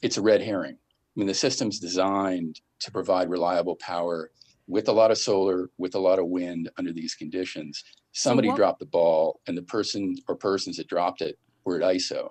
it's 0.02 0.16
a 0.16 0.22
red 0.22 0.42
herring. 0.42 0.74
I 0.74 1.14
mean, 1.16 1.26
the 1.26 1.34
system's 1.34 1.78
designed 1.78 2.60
to 2.80 2.90
provide 2.90 3.28
reliable 3.28 3.76
power 3.76 4.30
with 4.66 4.88
a 4.88 4.92
lot 4.92 5.10
of 5.10 5.18
solar, 5.18 5.68
with 5.78 5.94
a 5.94 5.98
lot 5.98 6.18
of 6.18 6.26
wind 6.26 6.70
under 6.78 6.92
these 6.92 7.14
conditions. 7.14 7.82
Somebody 8.12 8.48
so 8.48 8.52
what, 8.52 8.56
dropped 8.56 8.78
the 8.80 8.86
ball, 8.86 9.40
and 9.46 9.56
the 9.58 9.62
person 9.62 10.16
or 10.28 10.36
persons 10.36 10.76
that 10.76 10.86
dropped 10.86 11.20
it 11.20 11.38
were 11.64 11.82
at 11.82 11.96
ISO. 11.96 12.30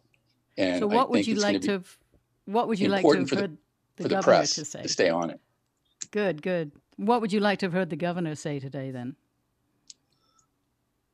And 0.57 0.79
so, 0.79 0.87
what 0.87 1.09
would 1.09 1.27
you 1.27 1.35
like 1.35 1.61
to? 1.61 1.71
Have, 1.71 1.97
what 2.45 2.67
would 2.67 2.79
you 2.79 2.89
like 2.89 3.03
to 3.03 3.17
have 3.17 3.29
heard 3.29 3.57
the, 3.97 4.03
the, 4.03 4.03
the 4.03 4.09
governor 4.09 4.45
to 4.45 4.65
say? 4.65 4.81
To 4.81 4.89
stay 4.89 5.09
on 5.09 5.29
it. 5.29 5.39
Good, 6.11 6.41
good. 6.41 6.71
What 6.95 7.21
would 7.21 7.31
you 7.31 7.39
like 7.39 7.59
to 7.59 7.65
have 7.67 7.73
heard 7.73 7.89
the 7.89 7.95
governor 7.95 8.35
say 8.35 8.59
today 8.59 8.91
then? 8.91 9.15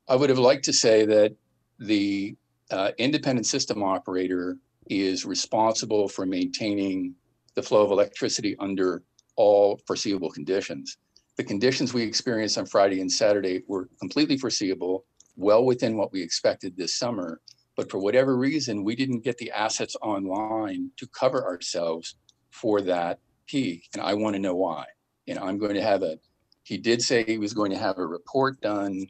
I 0.08 0.16
would 0.16 0.30
have 0.30 0.40
liked 0.40 0.66
to 0.66 0.74
say 0.74 1.06
that 1.06 1.36
the 1.80 2.36
uh, 2.72 2.92
independent 2.98 3.46
system 3.46 3.84
operator 3.84 4.58
is 4.88 5.26
responsible 5.26 6.08
for 6.08 6.26
maintaining 6.26 7.16
the 7.56 7.64
flow 7.64 7.84
of 7.84 7.92
electricity 7.92 8.56
under 8.60 9.04
all 9.36 9.80
foreseeable 9.88 10.30
conditions. 10.30 10.98
The 11.38 11.44
conditions 11.44 11.94
we 11.94 12.04
experienced 12.04 12.58
on 12.58 12.66
Friday 12.66 13.02
and 13.02 13.12
Saturday 13.12 13.64
were 13.68 13.90
completely 14.00 14.38
foreseeable. 14.38 15.06
well 15.38 15.66
within 15.66 15.98
what 15.98 16.14
we 16.14 16.22
expected 16.22 16.78
this 16.78 16.96
summer. 16.96 17.42
But 17.76 17.92
for 17.92 18.00
whatever 18.00 18.38
reason, 18.38 18.86
we 18.86 18.96
didn't 18.96 19.26
get 19.26 19.38
the 19.38 19.52
assets 19.52 19.98
online 20.02 20.92
to 20.96 21.08
cover 21.08 21.44
ourselves 21.44 22.16
for 22.52 22.80
that 22.82 23.20
peak. 23.48 23.90
And 23.94 24.02
I 24.02 24.14
want 24.14 24.36
to 24.36 24.42
know 24.42 24.56
why. 24.56 24.86
And 25.28 25.38
I'm 25.38 25.58
going 25.58 25.74
to 25.74 25.82
have 25.82 26.04
a, 26.04 26.18
he 26.64 26.78
did 26.78 27.02
say 27.02 27.24
he 27.24 27.38
was 27.38 27.54
going 27.54 27.72
to 27.72 27.78
have 27.78 27.98
a 27.98 28.06
report 28.08 28.62
done 28.62 29.06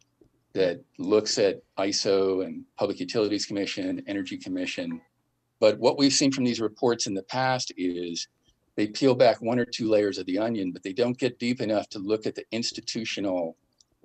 that 0.54 0.82
looks 0.98 1.38
at 1.38 1.62
ISO 1.78 2.44
and 2.44 2.64
Public 2.78 3.00
Utilities 3.00 3.46
Commission, 3.46 4.02
Energy 4.08 4.38
Commission. 4.38 5.00
But 5.66 5.80
what 5.80 5.98
we've 5.98 6.14
seen 6.14 6.32
from 6.32 6.44
these 6.44 6.62
reports 6.62 7.08
in 7.08 7.16
the 7.16 7.24
past 7.24 7.74
is 7.76 8.28
they 8.76 8.86
peel 8.86 9.16
back 9.16 9.42
one 9.42 9.58
or 9.58 9.66
two 9.66 9.90
layers 9.90 10.20
of 10.20 10.28
the 10.28 10.38
onion, 10.38 10.72
but 10.72 10.84
they 10.84 10.94
don't 10.94 11.18
get 11.18 11.40
deep 11.40 11.60
enough 11.60 11.90
to 11.90 11.98
look 11.98 12.28
at 12.28 12.36
the 12.36 12.44
institutional 12.52 13.58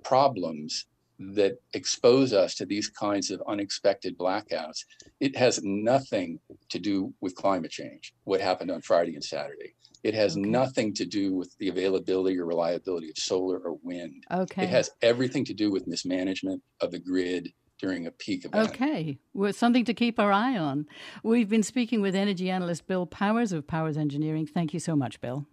problems 0.03 0.87
that 1.19 1.57
expose 1.73 2.33
us 2.33 2.55
to 2.55 2.65
these 2.65 2.89
kinds 2.89 3.29
of 3.29 3.43
unexpected 3.47 4.17
blackouts. 4.17 4.79
It 5.19 5.35
has 5.37 5.61
nothing 5.61 6.39
to 6.69 6.79
do 6.79 7.13
with 7.21 7.35
climate 7.35 7.69
change, 7.69 8.11
what 8.23 8.41
happened 8.41 8.71
on 8.71 8.81
Friday 8.81 9.13
and 9.13 9.23
Saturday. 9.23 9.75
It 10.01 10.15
has 10.15 10.35
Okay. 10.35 10.49
nothing 10.49 10.95
to 10.95 11.05
do 11.05 11.35
with 11.35 11.55
the 11.59 11.67
availability 11.67 12.39
or 12.39 12.47
reliability 12.47 13.11
of 13.11 13.19
solar 13.19 13.59
or 13.59 13.77
wind. 13.83 14.23
Okay. 14.31 14.63
It 14.63 14.69
has 14.69 14.89
everything 15.03 15.45
to 15.45 15.53
do 15.53 15.69
with 15.69 15.85
mismanagement 15.85 16.63
of 16.79 16.89
the 16.89 16.97
grid 16.97 17.53
during 17.81 18.05
a 18.05 18.11
peak 18.11 18.45
event. 18.45 18.69
Okay, 18.69 19.17
well, 19.33 19.51
something 19.51 19.83
to 19.85 19.93
keep 19.93 20.19
our 20.19 20.31
eye 20.31 20.55
on. 20.57 20.85
We've 21.23 21.49
been 21.49 21.63
speaking 21.63 21.99
with 21.99 22.15
energy 22.15 22.49
analyst 22.49 22.87
Bill 22.87 23.07
Powers 23.07 23.51
of 23.51 23.65
Powers 23.65 23.97
Engineering. 23.97 24.45
Thank 24.45 24.73
you 24.73 24.79
so 24.79 24.95
much, 24.95 25.19
Bill. 25.19 25.47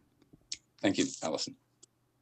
Thank 0.83 0.99
you, 0.99 1.07
Allison. 1.23 1.57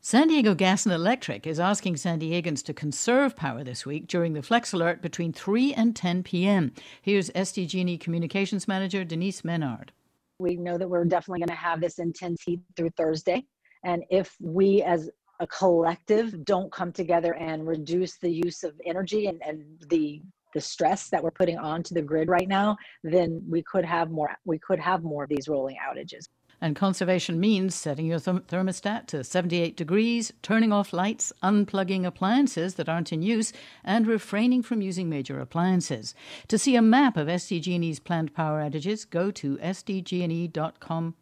San 0.01 0.29
Diego 0.29 0.55
Gas 0.55 0.87
and 0.87 0.95
Electric 0.95 1.49
is 1.49 1.59
asking 1.59 1.97
San 1.97 2.21
Diegans 2.21 2.63
to 2.63 2.73
conserve 2.73 3.35
power 3.35 3.65
this 3.65 3.85
week 3.85 4.07
during 4.07 4.35
the 4.35 4.43
flex 4.43 4.73
alert 4.73 5.03
between 5.03 5.33
3 5.33 5.75
and 5.75 5.97
10 5.97 6.23
p.m. 6.23 6.73
Here's 7.03 7.29
SDG&E 7.31 7.95
E 7.95 7.99
Communications 7.99 8.69
Manager 8.69 9.03
Denise 9.03 9.45
Menard. 9.45 9.91
We 10.39 10.55
know 10.55 10.79
that 10.79 10.89
we're 10.89 11.05
definitely 11.05 11.41
going 11.41 11.49
to 11.49 11.55
have 11.57 11.81
this 11.81 11.99
intense 11.99 12.41
heat 12.43 12.61
through 12.77 12.91
Thursday. 12.91 13.45
And 13.83 14.05
if 14.09 14.37
we 14.41 14.83
as 14.85 15.11
a 15.41 15.47
collective 15.47 16.45
don't 16.45 16.73
come 16.73 16.93
together 16.93 17.35
and 17.35 17.67
reduce 17.67 18.17
the 18.17 18.31
use 18.31 18.65
of 18.65 18.81
energy 18.85 19.27
and, 19.27 19.41
and 19.45 19.65
the 19.89 20.23
the 20.55 20.61
stress 20.63 21.11
that 21.11 21.23
we're 21.23 21.31
putting 21.31 21.59
onto 21.59 21.95
the 21.95 22.01
grid 22.01 22.31
right 22.31 22.49
now, 22.49 22.75
then 23.05 23.45
we 23.47 23.63
could 23.63 23.85
have 23.85 24.11
more 24.11 24.31
we 24.47 24.59
could 24.59 24.81
have 24.81 25.03
more 25.03 25.25
of 25.25 25.29
these 25.29 25.49
rolling 25.49 25.77
outages. 25.77 26.29
And 26.61 26.75
conservation 26.75 27.39
means 27.39 27.75
setting 27.75 28.07
your 28.07 28.19
thermostat 28.19 29.07
to 29.09 29.23
78 29.23 29.77
degrees, 29.77 30.33
turning 30.41 30.73
off 30.73 30.95
lights, 30.95 31.33
unplugging 31.43 32.07
appliances 32.07 32.77
that 32.77 32.89
aren't 32.89 33.13
in 33.13 33.21
use, 33.21 33.53
and 33.85 34.07
refraining 34.07 34.63
from 34.63 34.81
using 34.81 35.11
major 35.11 35.39
appliances. 35.39 36.15
To 36.49 36.59
see 36.59 36.75
a 36.75 36.83
map 36.83 37.19
of 37.19 37.29
SDG&E's 37.29 38.01
planned 38.01 38.35
power 38.35 38.61
outages, 38.63 39.09
go 39.09 39.31
to 39.33 39.59
sdgne.com 39.59 41.15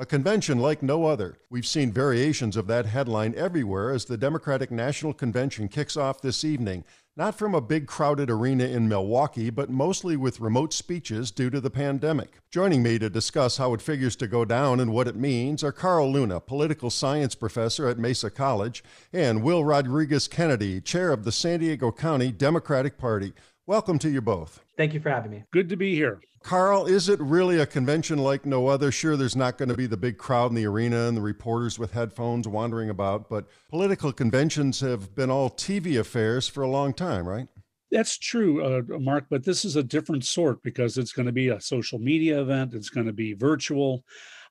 A 0.00 0.06
convention 0.06 0.60
like 0.60 0.80
no 0.80 1.06
other. 1.06 1.38
We've 1.50 1.66
seen 1.66 1.90
variations 1.90 2.56
of 2.56 2.68
that 2.68 2.86
headline 2.86 3.34
everywhere 3.36 3.90
as 3.90 4.04
the 4.04 4.16
Democratic 4.16 4.70
National 4.70 5.12
Convention 5.12 5.66
kicks 5.66 5.96
off 5.96 6.22
this 6.22 6.44
evening, 6.44 6.84
not 7.16 7.36
from 7.36 7.52
a 7.52 7.60
big 7.60 7.88
crowded 7.88 8.30
arena 8.30 8.62
in 8.62 8.88
Milwaukee, 8.88 9.50
but 9.50 9.70
mostly 9.70 10.16
with 10.16 10.38
remote 10.38 10.72
speeches 10.72 11.32
due 11.32 11.50
to 11.50 11.60
the 11.60 11.68
pandemic. 11.68 12.34
Joining 12.48 12.80
me 12.80 13.00
to 13.00 13.10
discuss 13.10 13.56
how 13.56 13.74
it 13.74 13.82
figures 13.82 14.14
to 14.14 14.28
go 14.28 14.44
down 14.44 14.78
and 14.78 14.92
what 14.92 15.08
it 15.08 15.16
means 15.16 15.64
are 15.64 15.72
Carl 15.72 16.12
Luna, 16.12 16.38
political 16.38 16.90
science 16.90 17.34
professor 17.34 17.88
at 17.88 17.98
Mesa 17.98 18.30
College, 18.30 18.84
and 19.12 19.42
Will 19.42 19.64
Rodriguez 19.64 20.28
Kennedy, 20.28 20.80
chair 20.80 21.10
of 21.10 21.24
the 21.24 21.32
San 21.32 21.58
Diego 21.58 21.90
County 21.90 22.30
Democratic 22.30 22.98
Party. 22.98 23.32
Welcome 23.66 23.98
to 23.98 24.08
you 24.08 24.20
both. 24.20 24.64
Thank 24.76 24.94
you 24.94 25.00
for 25.00 25.10
having 25.10 25.32
me. 25.32 25.42
Good 25.50 25.68
to 25.70 25.76
be 25.76 25.96
here. 25.96 26.20
Carl, 26.42 26.86
is 26.86 27.08
it 27.08 27.20
really 27.20 27.58
a 27.58 27.66
convention 27.66 28.18
like 28.18 28.46
no 28.46 28.68
other? 28.68 28.90
Sure, 28.90 29.16
there's 29.16 29.36
not 29.36 29.58
going 29.58 29.68
to 29.68 29.76
be 29.76 29.86
the 29.86 29.96
big 29.96 30.18
crowd 30.18 30.50
in 30.50 30.54
the 30.54 30.66
arena 30.66 31.08
and 31.08 31.16
the 31.16 31.20
reporters 31.20 31.78
with 31.78 31.92
headphones 31.92 32.46
wandering 32.46 32.90
about, 32.90 33.28
but 33.28 33.46
political 33.68 34.12
conventions 34.12 34.80
have 34.80 35.14
been 35.14 35.30
all 35.30 35.50
TV 35.50 35.98
affairs 35.98 36.48
for 36.48 36.62
a 36.62 36.68
long 36.68 36.94
time, 36.94 37.26
right? 37.26 37.48
That's 37.90 38.18
true, 38.18 38.62
uh, 38.62 38.98
Mark, 38.98 39.26
but 39.30 39.44
this 39.44 39.64
is 39.64 39.76
a 39.76 39.82
different 39.82 40.24
sort 40.24 40.62
because 40.62 40.98
it's 40.98 41.12
going 41.12 41.26
to 41.26 41.32
be 41.32 41.48
a 41.48 41.60
social 41.60 41.98
media 41.98 42.40
event. 42.40 42.74
It's 42.74 42.90
going 42.90 43.06
to 43.06 43.12
be 43.12 43.32
virtual. 43.32 44.04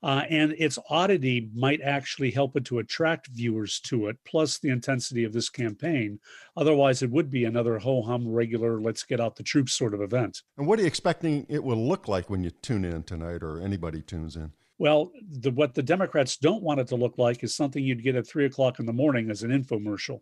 Uh, 0.03 0.23
and 0.29 0.53
its 0.57 0.77
oddity 0.89 1.49
might 1.53 1.81
actually 1.81 2.31
help 2.31 2.55
it 2.55 2.65
to 2.65 2.79
attract 2.79 3.27
viewers 3.27 3.79
to 3.79 4.07
it, 4.07 4.17
plus 4.25 4.59
the 4.59 4.69
intensity 4.69 5.23
of 5.23 5.33
this 5.33 5.49
campaign. 5.49 6.19
Otherwise, 6.55 7.01
it 7.01 7.09
would 7.09 7.29
be 7.29 7.45
another 7.45 7.79
ho 7.79 8.01
hum, 8.01 8.27
regular, 8.27 8.79
let's 8.79 9.03
get 9.03 9.19
out 9.19 9.35
the 9.35 9.43
troops 9.43 9.73
sort 9.73 9.93
of 9.93 10.01
event. 10.01 10.41
And 10.57 10.67
what 10.67 10.79
are 10.79 10.83
you 10.83 10.87
expecting 10.87 11.45
it 11.49 11.63
will 11.63 11.87
look 11.87 12.07
like 12.07 12.29
when 12.29 12.43
you 12.43 12.51
tune 12.51 12.85
in 12.85 13.03
tonight 13.03 13.43
or 13.43 13.59
anybody 13.59 14.01
tunes 14.01 14.35
in? 14.35 14.51
Well, 14.79 15.11
the, 15.27 15.51
what 15.51 15.73
the 15.73 15.83
Democrats 15.83 16.37
don't 16.37 16.61
want 16.61 16.79
it 16.79 16.87
to 16.89 16.95
look 16.95 17.17
like 17.17 17.43
is 17.43 17.55
something 17.55 17.83
you'd 17.83 18.03
get 18.03 18.15
at 18.15 18.27
three 18.27 18.45
o'clock 18.45 18.79
in 18.79 18.85
the 18.85 18.93
morning 18.93 19.29
as 19.31 19.41
an 19.41 19.49
infomercial. 19.49 20.21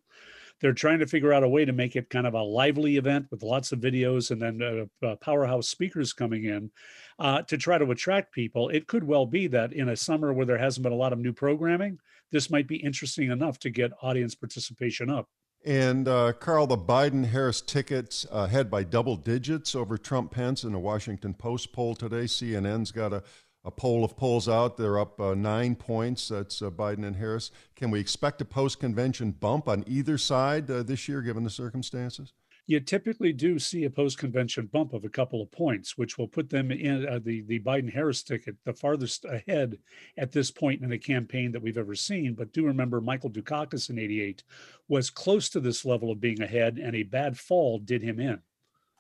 They're 0.62 0.74
trying 0.74 1.00
to 1.00 1.08
figure 1.08 1.34
out 1.34 1.44
a 1.44 1.50
way 1.50 1.66
to 1.66 1.74
make 1.74 1.98
it 1.98 2.10
kind 2.10 2.26
of 2.26 2.34
a 2.34 2.42
lively 2.42 2.96
event 2.96 3.28
with 3.30 3.44
lots 3.44 3.74
of 3.74 3.80
videos 3.80 4.32
and 4.32 4.42
then 4.42 4.90
uh, 5.04 5.06
uh, 5.06 5.16
powerhouse 5.18 5.68
speakers 5.68 6.14
coming 6.14 6.46
in 6.46 6.72
uh, 7.20 7.42
to 7.44 7.58
try 7.58 7.78
to 7.78 7.92
attract 7.92 8.34
people. 8.34 8.70
It 8.70 8.88
could 8.88 9.04
well 9.04 9.26
be 9.26 9.48
that 9.48 9.74
in 9.74 9.90
a 9.90 9.96
summer 9.96 10.34
where 10.34 10.46
there 10.46 10.58
hasn't 10.58 10.84
been 10.84 10.94
a 10.94 10.98
lot 10.98 11.14
of 11.14 11.20
new 11.20 11.34
programming, 11.34 12.00
this 12.32 12.50
might 12.50 12.68
be 12.68 12.78
interesting 12.78 13.32
enough 13.32 13.60
to 13.60 13.70
get 13.70 13.92
audience 14.02 14.36
participation 14.36 15.10
up. 15.10 15.30
And 15.66 16.08
uh, 16.08 16.34
Carl, 16.34 16.68
the 16.68 16.78
Biden 16.78 17.26
Harris 17.26 17.60
tickets 17.60 18.26
ahead 18.32 18.70
by 18.70 18.84
double 18.84 19.16
digits 19.16 19.74
over 19.74 19.98
Trump 19.98 20.32
Pence 20.32 20.64
in 20.64 20.76
a 20.76 20.80
Washington 20.80 21.34
Post 21.34 21.74
poll 21.74 21.96
today. 21.96 22.26
CNN's 22.26 22.92
got 22.92 23.14
a, 23.14 23.24
a 23.64 23.72
poll 23.72 24.04
of 24.04 24.16
polls 24.16 24.48
out. 24.48 24.78
They're 24.78 25.00
up 25.00 25.20
uh, 25.20 25.34
nine 25.34 25.76
points. 25.76 26.28
That's 26.28 26.62
uh, 26.62 26.70
Biden 26.70 27.04
and 27.04 27.16
Harris. 27.16 27.50
Can 27.76 27.90
we 27.90 28.00
expect 28.00 28.42
a 28.42 28.46
post 28.46 28.80
convention 28.80 29.32
bump 29.32 29.68
on 29.68 29.84
either 29.88 30.20
side 30.20 30.70
uh, 30.70 30.84
this 30.84 31.08
year, 31.08 31.24
given 31.24 31.44
the 31.44 31.50
circumstances? 31.50 32.32
You 32.68 32.80
typically 32.80 33.32
do 33.32 33.60
see 33.60 33.84
a 33.84 33.90
post-convention 33.90 34.70
bump 34.72 34.94
of 34.94 35.06
a 35.06 35.10
couple 35.10 35.42
of 35.42 35.52
points, 35.52 35.98
which 35.98 36.18
will 36.18 36.28
put 36.28 36.50
them 36.50 36.72
in 36.72 37.08
uh, 37.08 37.20
the 37.24 37.42
the 37.44 37.60
Biden-Harris 37.60 38.24
ticket 38.24 38.56
the 38.66 38.74
farthest 38.74 39.26
ahead 39.26 39.78
at 40.18 40.32
this 40.32 40.50
point 40.52 40.82
in 40.82 40.92
a 40.92 40.98
campaign 40.98 41.52
that 41.52 41.62
we've 41.62 41.78
ever 41.78 41.96
seen. 41.96 42.34
But 42.34 42.54
do 42.54 42.66
remember, 42.66 43.02
Michael 43.02 43.30
Dukakis 43.30 43.90
in 43.90 44.00
'88 44.00 44.44
was 44.88 45.10
close 45.10 45.50
to 45.50 45.60
this 45.60 45.86
level 45.86 46.12
of 46.12 46.20
being 46.20 46.42
ahead, 46.42 46.78
and 46.78 46.96
a 46.96 47.04
bad 47.04 47.38
fall 47.38 47.80
did 47.80 48.02
him 48.02 48.20
in. 48.20 48.40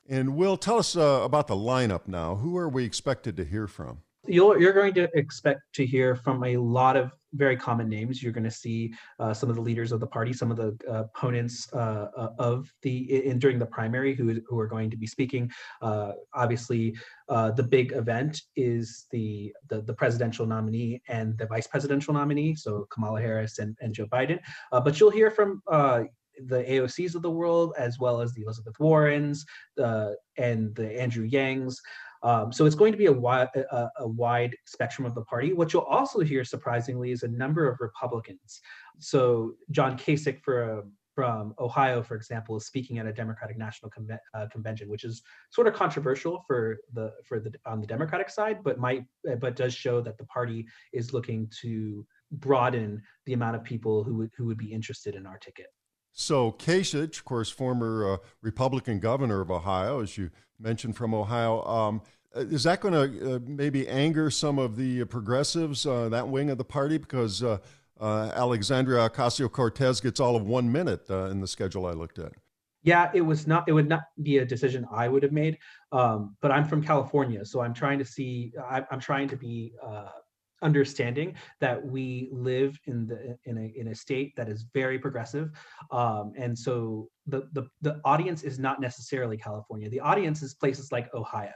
And 0.08 0.36
Will, 0.36 0.58
tell 0.58 0.78
us 0.78 0.96
uh, 0.96 1.22
about 1.24 1.48
the 1.48 1.56
lineup 1.56 2.08
now. 2.08 2.36
Who 2.36 2.58
are 2.58 2.70
we 2.70 2.86
expected 2.86 3.36
to 3.38 3.44
hear 3.44 3.68
from? 3.68 4.00
You'll, 4.28 4.60
you're 4.60 4.74
going 4.74 4.94
to 4.96 5.10
expect 5.18 5.62
to 5.74 5.86
hear 5.86 6.16
from 6.16 6.44
a 6.44 6.58
lot 6.58 6.98
of 6.98 7.12
very 7.36 7.58
common 7.58 7.90
names. 7.90 8.22
You're 8.22 8.32
going 8.32 8.44
to 8.44 8.52
see 8.52 8.94
uh, 9.20 9.34
some 9.34 9.50
of 9.50 9.56
the 9.56 9.62
leaders 9.62 9.92
of 9.92 10.00
the 10.00 10.08
party, 10.08 10.34
some 10.34 10.52
of 10.52 10.58
the 10.58 10.78
uh, 10.90 11.04
opponents 11.04 11.68
uh, 11.74 12.08
uh, 12.16 12.30
of 12.40 12.72
the 12.82 13.26
in 13.26 13.40
during 13.40 13.60
the 13.60 13.66
primary 13.66 14.16
who 14.16 14.42
who 14.48 14.60
are 14.60 14.68
going 14.68 14.90
to 14.90 14.98
be 14.98 15.08
speaking. 15.08 15.52
Uh, 15.82 16.14
obviously, 16.34 16.96
the 17.30 17.68
big 17.70 17.92
event 17.94 18.42
is 18.56 19.06
the, 19.12 19.54
the 19.70 19.82
the 19.82 19.94
presidential 19.94 20.46
nominee 20.46 21.02
and 21.08 21.38
the 21.38 21.46
vice 21.46 21.68
presidential 21.68 22.14
nominee, 22.14 22.56
so 22.56 22.88
Kamala 22.92 23.22
Harris 23.22 23.60
and, 23.60 23.76
and 23.82 23.94
Joe 23.94 24.08
Biden. 24.08 24.40
but 24.72 25.00
you'll 25.00 25.12
hear 25.12 25.32
from 25.32 25.62
the 26.48 26.64
AOCs 26.64 27.16
of 27.16 27.22
the 27.22 27.32
world, 27.32 27.74
as 27.78 28.00
well 28.00 28.22
as 28.22 28.34
the 28.34 28.44
Elizabeth 28.44 28.80
Warrens 28.80 29.46
uh, 29.82 30.12
and 30.38 30.74
the 30.76 31.00
Andrew 31.00 31.28
Yangs. 31.28 31.78
Um, 32.26 32.52
so 32.52 32.66
it's 32.66 32.76
going 32.76 32.92
to 32.92 32.98
be 32.98 33.06
a 33.06 33.14
wide, 33.14 33.50
a, 33.56 33.88
a, 34.00 34.08
wide 34.08 34.56
spectrum 34.66 35.06
of 35.06 35.14
the 35.14 35.22
party. 35.22 35.54
What 35.54 35.72
you'll 35.72 35.84
also 35.84 36.22
hear, 36.22 36.44
surprisingly, 36.44 37.12
is 37.12 37.22
a 37.22 37.28
number 37.28 37.70
of 37.70 37.80
Republicans. 37.80 38.62
So 38.98 39.54
John 39.70 39.96
Kasich 39.96 40.42
for, 40.42 40.86
from 41.14 41.54
Ohio, 41.60 42.02
for 42.02 42.16
example, 42.16 42.58
is 42.58 42.66
speaking 42.66 42.98
at 42.98 43.06
a 43.06 43.14
Democratic 43.14 43.60
National 43.60 43.92
Conven- 43.92 44.18
uh, 44.34 44.48
Convention, 44.52 44.90
which 44.90 45.04
is 45.04 45.22
sort 45.52 45.68
of 45.68 45.76
controversial 45.76 46.44
for 46.48 46.78
the 46.94 47.14
for 47.26 47.40
the 47.40 47.54
on 47.68 47.80
the 47.80 47.88
Democratic 47.88 48.32
side, 48.32 48.64
but 48.64 48.80
might 48.80 49.06
but 49.40 49.56
does 49.56 49.74
show 49.76 50.02
that 50.02 50.18
the 50.18 50.26
party 50.26 50.66
is 50.94 51.14
looking 51.14 51.48
to 51.62 52.06
broaden 52.32 53.04
the 53.28 53.34
amount 53.34 53.56
of 53.56 53.64
people 53.64 54.04
who 54.04 54.16
would 54.16 54.32
who 54.36 54.46
would 54.46 54.58
be 54.58 54.74
interested 54.74 55.14
in 55.14 55.28
our 55.28 55.38
ticket. 55.38 55.68
So 56.12 56.54
Kasich, 56.54 57.18
of 57.18 57.26
course, 57.26 57.50
former 57.50 58.14
uh, 58.14 58.18
Republican 58.42 59.00
governor 59.00 59.42
of 59.42 59.52
Ohio, 59.52 60.02
as 60.02 60.18
you 60.18 60.32
mentioned 60.60 60.96
from 60.96 61.14
Ohio, 61.14 61.62
um, 61.66 62.02
is 62.36 62.64
that 62.64 62.82
going 62.82 62.94
to 62.94 63.36
uh, 63.36 63.40
maybe 63.46 63.88
anger 63.88 64.30
some 64.30 64.60
of 64.60 64.76
the 64.76 65.06
progressives, 65.06 65.86
uh, 65.86 66.10
that 66.10 66.28
wing 66.28 66.50
of 66.50 66.58
the 66.58 66.66
party? 66.66 66.98
Because 66.98 67.42
uh, 67.42 67.58
Alexandria 68.02 69.10
Ocasio 69.10 69.52
Cortez 69.52 70.02
gets 70.02 70.20
all 70.20 70.36
of 70.36 70.46
one 70.46 70.72
minute 70.72 71.10
in 71.10 71.42
the 71.42 71.48
schedule 71.48 71.86
I 71.86 71.92
looked 71.92 72.20
at. 72.20 72.34
Yeah, 72.84 73.10
it 73.16 73.22
was 73.22 73.48
not. 73.48 73.68
It 73.68 73.72
would 73.72 73.90
not 73.90 74.04
be 74.22 74.38
a 74.38 74.46
decision 74.46 74.86
I 74.92 75.08
would 75.08 75.24
have 75.24 75.32
made. 75.32 75.58
Um, 75.92 76.36
but 76.42 76.52
I'm 76.52 76.66
from 76.66 76.84
California, 76.84 77.44
so 77.44 77.62
I'm 77.62 77.74
trying 77.74 77.98
to 77.98 78.06
see. 78.06 78.54
I, 78.70 78.84
I'm 78.92 79.00
trying 79.00 79.28
to 79.30 79.36
be 79.36 79.74
understanding 80.62 81.36
that 81.60 81.86
we 81.86 82.30
live 82.32 82.80
in 82.86 83.08
the 83.08 83.38
in 83.46 83.58
a 83.58 83.80
in 83.80 83.90
a 83.90 83.96
state 83.96 84.36
that 84.36 84.48
is 84.50 84.66
very 84.74 84.98
progressive 84.98 85.52
um, 85.92 86.34
and 86.38 86.58
so 86.58 87.10
the, 87.28 87.48
the 87.54 87.68
the 87.82 88.00
audience 88.06 88.44
is 88.44 88.58
not 88.58 88.80
necessarily 88.80 89.38
california 89.38 89.90
the 89.90 90.00
audience 90.00 90.42
is 90.42 90.54
places 90.54 90.92
like 90.92 91.14
ohio 91.14 91.52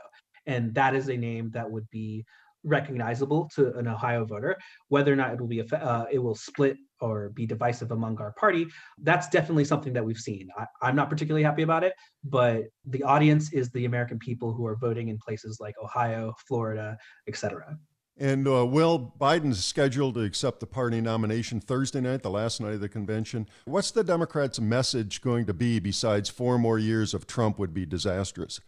and 0.46 0.74
that 0.74 0.96
is 0.96 1.10
a 1.10 1.18
name 1.18 1.50
that 1.52 1.70
would 1.70 1.90
be 1.90 2.26
recognizable 2.64 3.50
to 3.56 3.74
an 3.78 3.88
ohio 3.88 4.26
voter 4.26 4.58
whether 4.90 5.14
or 5.14 5.16
not 5.16 5.32
it 5.32 5.40
will 5.40 5.48
be 5.48 5.62
uh, 5.62 6.06
it 6.12 6.20
will 6.20 6.36
split 6.36 6.76
or 7.00 7.30
be 7.30 7.46
divisive 7.46 7.92
among 7.92 8.20
our 8.20 8.34
party 8.34 8.68
that's 9.04 9.30
definitely 9.30 9.64
something 9.64 9.94
that 9.94 10.04
we've 10.04 10.18
seen 10.18 10.50
I, 10.58 10.66
i'm 10.82 10.96
not 10.96 11.10
particularly 11.10 11.44
happy 11.44 11.62
about 11.62 11.86
it 11.86 11.94
but 12.24 12.64
the 12.86 13.04
audience 13.04 13.54
is 13.54 13.70
the 13.70 13.86
american 13.86 14.20
people 14.20 14.54
who 14.54 14.66
are 14.66 14.76
voting 14.76 15.08
in 15.08 15.18
places 15.18 15.60
like 15.62 15.76
ohio 15.82 16.34
florida 16.48 16.98
etc 17.30 17.78
and 18.22 18.46
uh, 18.50 18.66
Will, 18.66 19.14
Biden's 19.18 19.64
scheduled 19.64 20.16
to 20.16 20.22
accept 20.22 20.60
the 20.60 20.68
party 20.68 21.00
nomination 21.00 21.62
Thursday 21.62 22.02
night, 22.02 22.22
the 22.22 22.30
last 22.30 22.60
night 22.60 22.74
of 22.74 22.82
the 22.82 22.90
convention. 22.90 23.48
What's 23.64 23.92
the 23.92 24.04
Democrats' 24.04 24.60
message 24.60 25.22
going 25.22 25.46
to 25.46 25.54
be 25.54 25.80
besides 25.80 26.30
four 26.30 26.60
more 26.60 26.78
years 26.78 27.14
of 27.14 27.28
Trump 27.28 27.58
would 27.58 27.74
be 27.74 27.86
disastrous? 27.86 28.60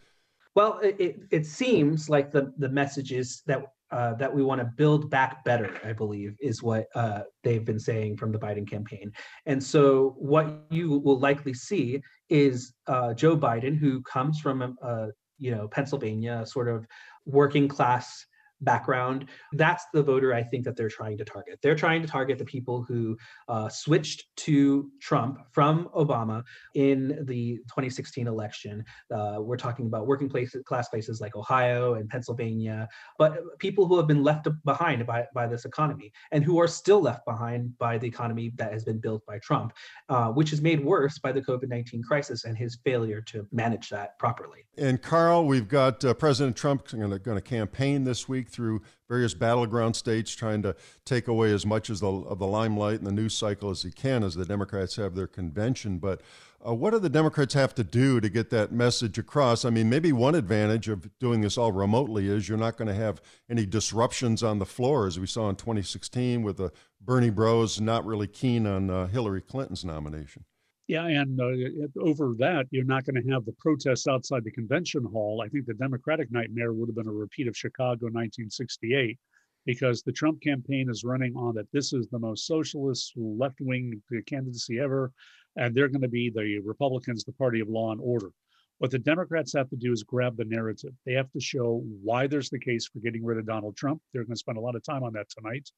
Well, 0.54 0.78
it, 0.82 1.20
it 1.30 1.46
seems 1.46 2.08
like 2.08 2.30
the, 2.30 2.52
the 2.58 2.68
message 2.68 3.12
is 3.12 3.42
that 3.46 3.62
uh, 3.92 4.14
that 4.14 4.34
we 4.34 4.42
want 4.42 4.58
to 4.58 4.64
build 4.64 5.10
back 5.10 5.44
better, 5.44 5.78
I 5.84 5.92
believe, 5.92 6.34
is 6.40 6.62
what 6.62 6.86
uh, 6.94 7.20
they've 7.44 7.64
been 7.64 7.78
saying 7.78 8.16
from 8.16 8.32
the 8.32 8.38
Biden 8.38 8.66
campaign. 8.66 9.12
And 9.44 9.62
so, 9.62 10.14
what 10.16 10.64
you 10.70 10.98
will 10.98 11.18
likely 11.18 11.52
see 11.52 12.00
is 12.30 12.72
uh, 12.86 13.12
Joe 13.12 13.36
Biden, 13.36 13.76
who 13.76 14.00
comes 14.02 14.40
from, 14.40 14.78
uh, 14.82 15.08
you 15.38 15.50
know, 15.50 15.68
Pennsylvania, 15.68 16.46
sort 16.46 16.68
of 16.68 16.86
working 17.26 17.68
class 17.68 18.24
background. 18.62 19.28
That's 19.52 19.84
the 19.92 20.02
voter 20.02 20.34
I 20.34 20.42
think 20.42 20.64
that 20.64 20.76
they're 20.76 20.88
trying 20.88 21.18
to 21.18 21.24
target. 21.24 21.58
They're 21.62 21.74
trying 21.74 22.02
to 22.02 22.08
target 22.08 22.38
the 22.38 22.44
people 22.44 22.84
who 22.86 23.16
uh, 23.48 23.68
switched 23.68 24.24
to 24.38 24.90
Trump 25.00 25.38
from 25.52 25.88
Obama 25.94 26.42
in 26.74 27.24
the 27.26 27.56
2016 27.68 28.26
election. 28.26 28.84
Uh, 29.14 29.36
we're 29.40 29.56
talking 29.56 29.86
about 29.86 30.06
working 30.06 30.28
places, 30.28 30.62
class 30.64 30.88
places 30.88 31.20
like 31.20 31.36
Ohio 31.36 31.94
and 31.94 32.08
Pennsylvania, 32.08 32.88
but 33.18 33.40
people 33.58 33.86
who 33.86 33.96
have 33.96 34.06
been 34.06 34.22
left 34.22 34.48
behind 34.64 35.04
by, 35.06 35.26
by 35.34 35.46
this 35.46 35.64
economy 35.64 36.12
and 36.30 36.44
who 36.44 36.60
are 36.60 36.68
still 36.68 37.00
left 37.00 37.24
behind 37.26 37.76
by 37.78 37.98
the 37.98 38.06
economy 38.06 38.52
that 38.56 38.72
has 38.72 38.84
been 38.84 38.98
built 38.98 39.24
by 39.26 39.38
Trump, 39.40 39.72
uh, 40.08 40.28
which 40.28 40.52
is 40.52 40.60
made 40.60 40.84
worse 40.84 41.18
by 41.18 41.32
the 41.32 41.40
COVID 41.40 41.68
19 41.68 42.02
crisis 42.02 42.44
and 42.44 42.56
his 42.56 42.78
failure 42.84 43.20
to 43.22 43.46
manage 43.52 43.88
that 43.88 44.18
properly. 44.18 44.66
And 44.76 45.02
Carl, 45.02 45.46
we've 45.46 45.68
got 45.68 46.04
uh, 46.04 46.14
President 46.14 46.56
Trump 46.56 46.88
going 46.88 47.20
to 47.20 47.40
campaign 47.40 48.04
this 48.04 48.28
week 48.28 48.50
through 48.52 48.82
various 49.08 49.34
battleground 49.34 49.96
states, 49.96 50.34
trying 50.34 50.62
to 50.62 50.76
take 51.04 51.28
away 51.28 51.52
as 51.52 51.66
much 51.66 51.90
as 51.90 52.00
the, 52.00 52.08
of 52.08 52.38
the 52.38 52.46
limelight 52.46 52.98
and 52.98 53.06
the 53.06 53.12
news 53.12 53.34
cycle 53.34 53.70
as 53.70 53.82
he 53.82 53.90
can 53.90 54.22
as 54.22 54.34
the 54.34 54.44
Democrats 54.44 54.96
have 54.96 55.14
their 55.14 55.26
convention. 55.26 55.98
But 55.98 56.20
uh, 56.64 56.74
what 56.74 56.90
do 56.90 56.98
the 56.98 57.08
Democrats 57.08 57.54
have 57.54 57.74
to 57.74 57.84
do 57.84 58.20
to 58.20 58.28
get 58.28 58.50
that 58.50 58.70
message 58.70 59.18
across? 59.18 59.64
I 59.64 59.70
mean, 59.70 59.90
maybe 59.90 60.12
one 60.12 60.34
advantage 60.34 60.88
of 60.88 61.10
doing 61.18 61.40
this 61.40 61.58
all 61.58 61.72
remotely 61.72 62.28
is 62.28 62.48
you're 62.48 62.58
not 62.58 62.76
going 62.76 62.88
to 62.88 62.94
have 62.94 63.20
any 63.50 63.66
disruptions 63.66 64.42
on 64.42 64.60
the 64.60 64.66
floor, 64.66 65.06
as 65.06 65.18
we 65.18 65.26
saw 65.26 65.48
in 65.48 65.56
2016 65.56 66.42
with 66.42 66.58
the 66.58 66.70
Bernie 67.00 67.30
Bros 67.30 67.80
not 67.80 68.06
really 68.06 68.28
keen 68.28 68.66
on 68.66 68.90
uh, 68.90 69.08
Hillary 69.08 69.40
Clinton's 69.40 69.84
nomination. 69.84 70.44
Yeah, 70.92 71.06
and 71.06 71.40
uh, 71.40 72.00
over 72.02 72.34
that, 72.36 72.66
you're 72.70 72.84
not 72.84 73.06
going 73.06 73.14
to 73.14 73.32
have 73.32 73.46
the 73.46 73.54
protests 73.58 74.06
outside 74.06 74.44
the 74.44 74.50
convention 74.50 75.02
hall. 75.10 75.42
I 75.42 75.48
think 75.48 75.64
the 75.64 75.72
Democratic 75.72 76.30
nightmare 76.30 76.74
would 76.74 76.86
have 76.86 76.94
been 76.94 77.08
a 77.08 77.10
repeat 77.10 77.48
of 77.48 77.56
Chicago 77.56 78.08
1968, 78.12 79.18
because 79.64 80.02
the 80.02 80.12
Trump 80.12 80.42
campaign 80.42 80.90
is 80.90 81.02
running 81.02 81.34
on 81.34 81.54
that 81.54 81.72
this 81.72 81.94
is 81.94 82.08
the 82.08 82.18
most 82.18 82.46
socialist 82.46 83.14
left 83.16 83.56
wing 83.62 84.02
candidacy 84.26 84.80
ever, 84.80 85.10
and 85.56 85.74
they're 85.74 85.88
going 85.88 86.02
to 86.02 86.08
be 86.08 86.28
the 86.28 86.58
Republicans, 86.62 87.24
the 87.24 87.32
party 87.32 87.60
of 87.60 87.70
law 87.70 87.92
and 87.92 88.00
order. 88.02 88.28
What 88.76 88.90
the 88.90 88.98
Democrats 88.98 89.54
have 89.54 89.70
to 89.70 89.76
do 89.76 89.92
is 89.92 90.02
grab 90.02 90.36
the 90.36 90.44
narrative. 90.44 90.92
They 91.06 91.14
have 91.14 91.32
to 91.32 91.40
show 91.40 91.82
why 92.02 92.26
there's 92.26 92.50
the 92.50 92.60
case 92.60 92.86
for 92.86 92.98
getting 92.98 93.24
rid 93.24 93.38
of 93.38 93.46
Donald 93.46 93.78
Trump. 93.78 94.02
They're 94.12 94.24
going 94.24 94.34
to 94.34 94.38
spend 94.38 94.58
a 94.58 94.60
lot 94.60 94.76
of 94.76 94.84
time 94.84 95.04
on 95.04 95.14
that 95.14 95.30
tonight. 95.30 95.70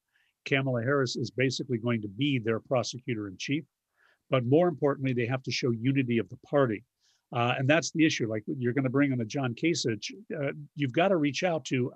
Kamala 0.43 0.81
Harris 0.81 1.15
is 1.15 1.31
basically 1.31 1.77
going 1.77 2.01
to 2.01 2.09
be 2.09 2.37
their 2.37 2.59
prosecutor 2.59 3.29
in 3.29 3.37
chief. 3.37 3.63
But 4.29 4.45
more 4.45 4.67
importantly, 4.67 5.13
they 5.13 5.27
have 5.27 5.43
to 5.43 5.51
show 5.51 5.71
unity 5.71 6.17
of 6.17 6.29
the 6.29 6.37
party. 6.49 6.83
Uh, 7.35 7.55
and 7.57 7.69
that's 7.69 7.91
the 7.91 8.05
issue. 8.05 8.29
Like 8.29 8.43
you're 8.47 8.73
going 8.73 8.83
to 8.83 8.89
bring 8.89 9.11
in 9.11 9.21
a 9.21 9.25
John 9.25 9.53
Kasich, 9.55 10.11
uh, 10.35 10.51
you've 10.75 10.93
got 10.93 11.09
to 11.09 11.17
reach 11.17 11.43
out 11.43 11.65
to 11.65 11.91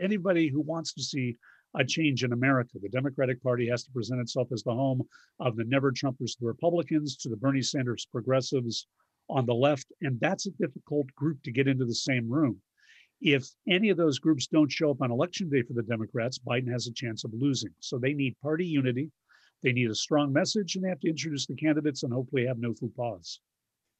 anybody 0.00 0.48
who 0.48 0.60
wants 0.60 0.92
to 0.94 1.02
see 1.02 1.36
a 1.76 1.84
change 1.84 2.24
in 2.24 2.32
America. 2.32 2.78
The 2.80 2.88
Democratic 2.88 3.42
Party 3.42 3.68
has 3.68 3.84
to 3.84 3.92
present 3.92 4.20
itself 4.20 4.48
as 4.52 4.62
the 4.62 4.72
home 4.72 5.02
of 5.38 5.56
the 5.56 5.64
never 5.64 5.92
Trumpers, 5.92 6.36
the 6.38 6.46
Republicans, 6.46 7.16
to 7.18 7.28
the 7.28 7.36
Bernie 7.36 7.62
Sanders 7.62 8.06
progressives 8.10 8.86
on 9.28 9.46
the 9.46 9.54
left. 9.54 9.86
And 10.02 10.18
that's 10.20 10.46
a 10.46 10.50
difficult 10.52 11.06
group 11.14 11.42
to 11.44 11.52
get 11.52 11.68
into 11.68 11.84
the 11.84 11.94
same 11.94 12.28
room. 12.28 12.60
If 13.20 13.46
any 13.68 13.90
of 13.90 13.96
those 13.96 14.18
groups 14.18 14.46
don't 14.46 14.72
show 14.72 14.90
up 14.90 15.02
on 15.02 15.10
election 15.10 15.48
day 15.48 15.62
for 15.62 15.74
the 15.74 15.82
Democrats, 15.82 16.38
Biden 16.38 16.72
has 16.72 16.86
a 16.86 16.92
chance 16.92 17.24
of 17.24 17.32
losing. 17.34 17.70
So 17.78 17.98
they 17.98 18.14
need 18.14 18.34
party 18.42 18.64
unity. 18.64 19.10
They 19.62 19.72
need 19.72 19.90
a 19.90 19.94
strong 19.94 20.32
message 20.32 20.74
and 20.74 20.84
they 20.84 20.88
have 20.88 21.00
to 21.00 21.08
introduce 21.08 21.46
the 21.46 21.54
candidates 21.54 22.02
and 22.02 22.12
hopefully 22.12 22.46
have 22.46 22.58
no 22.58 22.74
faux. 22.96 23.40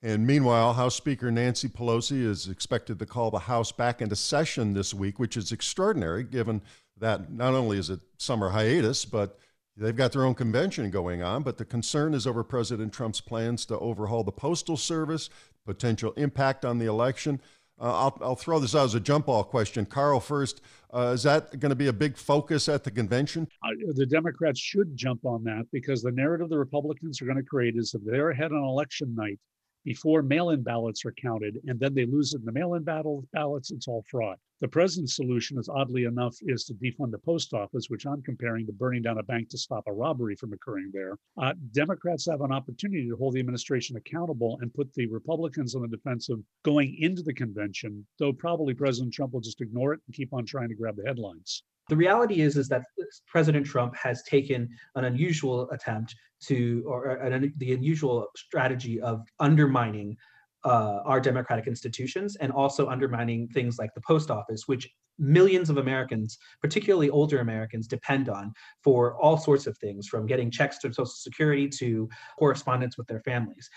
And 0.02 0.26
meanwhile, 0.26 0.72
House 0.72 0.94
Speaker 0.94 1.30
Nancy 1.30 1.68
Pelosi 1.68 2.22
is 2.22 2.48
expected 2.48 2.98
to 2.98 3.06
call 3.06 3.30
the 3.30 3.40
House 3.40 3.70
back 3.70 4.00
into 4.00 4.16
session 4.16 4.72
this 4.72 4.94
week, 4.94 5.18
which 5.18 5.36
is 5.36 5.52
extraordinary 5.52 6.24
given 6.24 6.62
that 6.98 7.30
not 7.32 7.52
only 7.52 7.78
is 7.78 7.90
it 7.90 8.00
summer 8.16 8.50
hiatus, 8.50 9.04
but 9.04 9.38
they've 9.76 9.96
got 9.96 10.12
their 10.12 10.24
own 10.24 10.34
convention 10.34 10.90
going 10.90 11.22
on. 11.22 11.42
But 11.42 11.58
the 11.58 11.66
concern 11.66 12.14
is 12.14 12.26
over 12.26 12.42
President 12.42 12.94
Trump's 12.94 13.20
plans 13.20 13.66
to 13.66 13.78
overhaul 13.78 14.24
the 14.24 14.32
Postal 14.32 14.78
Service, 14.78 15.28
potential 15.66 16.12
impact 16.16 16.64
on 16.64 16.78
the 16.78 16.86
election. 16.86 17.40
Uh, 17.80 17.84
I'll, 17.84 18.18
I'll 18.20 18.36
throw 18.36 18.58
this 18.58 18.74
out 18.74 18.84
as 18.84 18.94
a 18.94 19.00
jump 19.00 19.26
ball 19.26 19.42
question. 19.42 19.86
Carl, 19.86 20.20
first, 20.20 20.60
uh, 20.92 21.12
is 21.14 21.22
that 21.22 21.58
going 21.58 21.70
to 21.70 21.76
be 21.76 21.86
a 21.86 21.92
big 21.92 22.16
focus 22.16 22.68
at 22.68 22.84
the 22.84 22.90
convention? 22.90 23.48
The 23.94 24.06
Democrats 24.06 24.60
should 24.60 24.94
jump 24.94 25.24
on 25.24 25.42
that 25.44 25.64
because 25.72 26.02
the 26.02 26.12
narrative 26.12 26.50
the 26.50 26.58
Republicans 26.58 27.22
are 27.22 27.24
going 27.24 27.38
to 27.38 27.42
create 27.42 27.76
is 27.76 27.94
if 27.94 28.02
they're 28.04 28.30
ahead 28.30 28.52
on 28.52 28.62
election 28.62 29.14
night, 29.14 29.38
before 29.84 30.22
mail-in 30.22 30.62
ballots 30.62 31.04
are 31.04 31.12
counted, 31.12 31.58
and 31.66 31.78
then 31.78 31.94
they 31.94 32.06
lose 32.06 32.34
in 32.34 32.44
the 32.44 32.52
mail-in 32.52 32.82
battle 32.82 33.24
ballots. 33.32 33.70
It's 33.70 33.88
all 33.88 34.04
fraud. 34.10 34.36
The 34.60 34.68
president's 34.68 35.16
solution, 35.16 35.58
is 35.58 35.70
oddly 35.70 36.04
enough, 36.04 36.36
is 36.42 36.64
to 36.64 36.74
defund 36.74 37.12
the 37.12 37.18
post 37.18 37.54
office, 37.54 37.86
which 37.88 38.06
I'm 38.06 38.20
comparing 38.22 38.66
to 38.66 38.72
burning 38.72 39.00
down 39.00 39.18
a 39.18 39.22
bank 39.22 39.48
to 39.50 39.58
stop 39.58 39.84
a 39.86 39.92
robbery 39.92 40.36
from 40.36 40.52
occurring 40.52 40.90
there. 40.92 41.16
Uh, 41.40 41.54
Democrats 41.72 42.26
have 42.30 42.42
an 42.42 42.52
opportunity 42.52 43.08
to 43.08 43.16
hold 43.16 43.34
the 43.34 43.40
administration 43.40 43.96
accountable 43.96 44.58
and 44.60 44.74
put 44.74 44.92
the 44.92 45.06
Republicans 45.06 45.74
on 45.74 45.82
the 45.82 45.88
defensive 45.88 46.38
going 46.62 46.94
into 47.00 47.22
the 47.22 47.32
convention, 47.32 48.06
though 48.18 48.34
probably 48.34 48.74
President 48.74 49.14
Trump 49.14 49.32
will 49.32 49.40
just 49.40 49.62
ignore 49.62 49.94
it 49.94 50.00
and 50.06 50.14
keep 50.14 50.34
on 50.34 50.44
trying 50.44 50.68
to 50.68 50.74
grab 50.74 50.96
the 50.96 51.06
headlines. 51.06 51.62
The 51.90 51.96
reality 51.96 52.40
is, 52.40 52.57
is 52.57 52.68
that 52.68 52.85
President 53.26 53.66
Trump 53.66 53.96
has 53.96 54.22
taken 54.22 54.68
an 54.94 55.05
unusual 55.05 55.68
attempt 55.70 56.14
to, 56.44 56.85
or 56.87 57.16
an, 57.16 57.53
the 57.57 57.72
unusual 57.72 58.29
strategy 58.37 59.00
of 59.00 59.26
undermining 59.40 60.16
uh, 60.64 61.00
our 61.05 61.20
democratic 61.20 61.66
institutions 61.66 62.37
and 62.37 62.53
also 62.53 62.87
undermining 62.87 63.48
things 63.48 63.76
like 63.79 63.90
the 63.94 64.00
post 64.03 64.31
office, 64.31 64.68
which 64.68 64.88
millions 65.18 65.68
of 65.68 65.79
Americans, 65.79 66.38
particularly 66.62 67.11
older 67.11 67.40
Americans, 67.40 67.88
depend 67.88 68.29
on 68.29 68.53
for 68.85 69.20
all 69.20 69.37
sorts 69.37 69.66
of 69.66 69.76
things, 69.79 70.07
from 70.07 70.26
getting 70.26 70.48
checks 70.48 70.79
to 70.79 70.92
Social 70.92 71.07
Security 71.07 71.68
to 71.68 72.09
correspondence 72.38 72.96
with 72.98 73.09
their 73.09 73.20
families. 73.20 73.68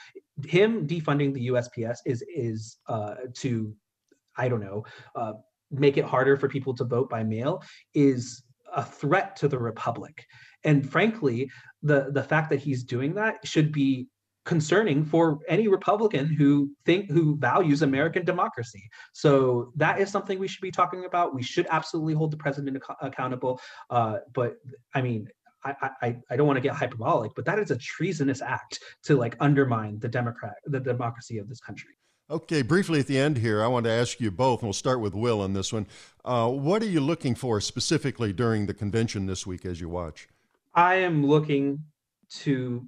Him 0.45 0.85
defunding 0.85 1.33
the 1.33 1.47
USPS 1.47 1.97
is 2.05 2.23
is 2.35 2.77
uh, 2.87 3.15
to, 3.37 3.75
I 4.37 4.49
don't 4.49 4.61
know, 4.61 4.83
uh, 5.15 5.33
make 5.73 5.97
it 5.97 6.05
harder 6.05 6.37
for 6.37 6.47
people 6.47 6.73
to 6.75 6.83
vote 6.83 7.09
by 7.09 7.23
mail 7.23 7.61
is 7.93 8.43
a 8.75 8.83
threat 8.83 9.35
to 9.37 9.47
the 9.47 9.57
republic. 9.57 10.25
And 10.63 10.89
frankly 10.89 11.49
the 11.81 12.11
the 12.11 12.23
fact 12.23 12.49
that 12.49 12.59
he's 12.59 12.83
doing 12.83 13.13
that 13.15 13.45
should 13.45 13.71
be 13.71 14.07
concerning 14.45 15.05
for 15.05 15.39
any 15.47 15.69
republican 15.69 16.25
who 16.25 16.69
think 16.85 17.09
who 17.09 17.37
values 17.37 17.81
american 17.81 18.25
democracy. 18.25 18.89
So 19.13 19.71
that 19.75 19.99
is 19.99 20.09
something 20.09 20.39
we 20.39 20.47
should 20.47 20.61
be 20.61 20.71
talking 20.71 21.05
about. 21.05 21.33
We 21.33 21.43
should 21.43 21.67
absolutely 21.69 22.13
hold 22.13 22.31
the 22.31 22.37
president 22.37 22.77
ac- 22.77 22.97
accountable. 23.01 23.59
Uh, 23.89 24.17
but 24.33 24.55
i 24.93 25.01
mean 25.01 25.27
I, 25.65 25.91
I, 26.01 26.17
I 26.29 26.35
don't 26.35 26.45
want 26.45 26.57
to 26.57 26.61
get 26.61 26.73
hyperbolic, 26.73 27.31
but 27.35 27.45
that 27.45 27.57
is 27.57 27.71
a 27.71 27.77
treasonous 27.77 28.41
act 28.41 28.79
to 29.03 29.15
like 29.15 29.37
undermine 29.39 29.97
the 29.99 30.09
democrat 30.09 30.55
the 30.65 30.79
democracy 30.79 31.37
of 31.37 31.47
this 31.47 31.61
country. 31.61 31.95
Okay, 32.29 32.61
briefly 32.61 33.01
at 33.01 33.07
the 33.07 33.17
end 33.17 33.37
here, 33.37 33.61
I 33.61 33.67
want 33.67 33.83
to 33.83 33.91
ask 33.91 34.21
you 34.21 34.31
both, 34.31 34.61
and 34.61 34.67
we'll 34.67 34.73
start 34.73 35.01
with 35.01 35.13
Will 35.13 35.41
on 35.41 35.53
this 35.53 35.73
one. 35.73 35.85
Uh, 36.23 36.49
what 36.49 36.81
are 36.81 36.87
you 36.87 37.01
looking 37.01 37.35
for 37.35 37.59
specifically 37.59 38.31
during 38.31 38.65
the 38.65 38.73
convention 38.73 39.25
this 39.25 39.45
week 39.45 39.65
as 39.65 39.81
you 39.81 39.89
watch? 39.89 40.29
I 40.73 40.95
am 40.95 41.25
looking 41.25 41.83
to 42.39 42.87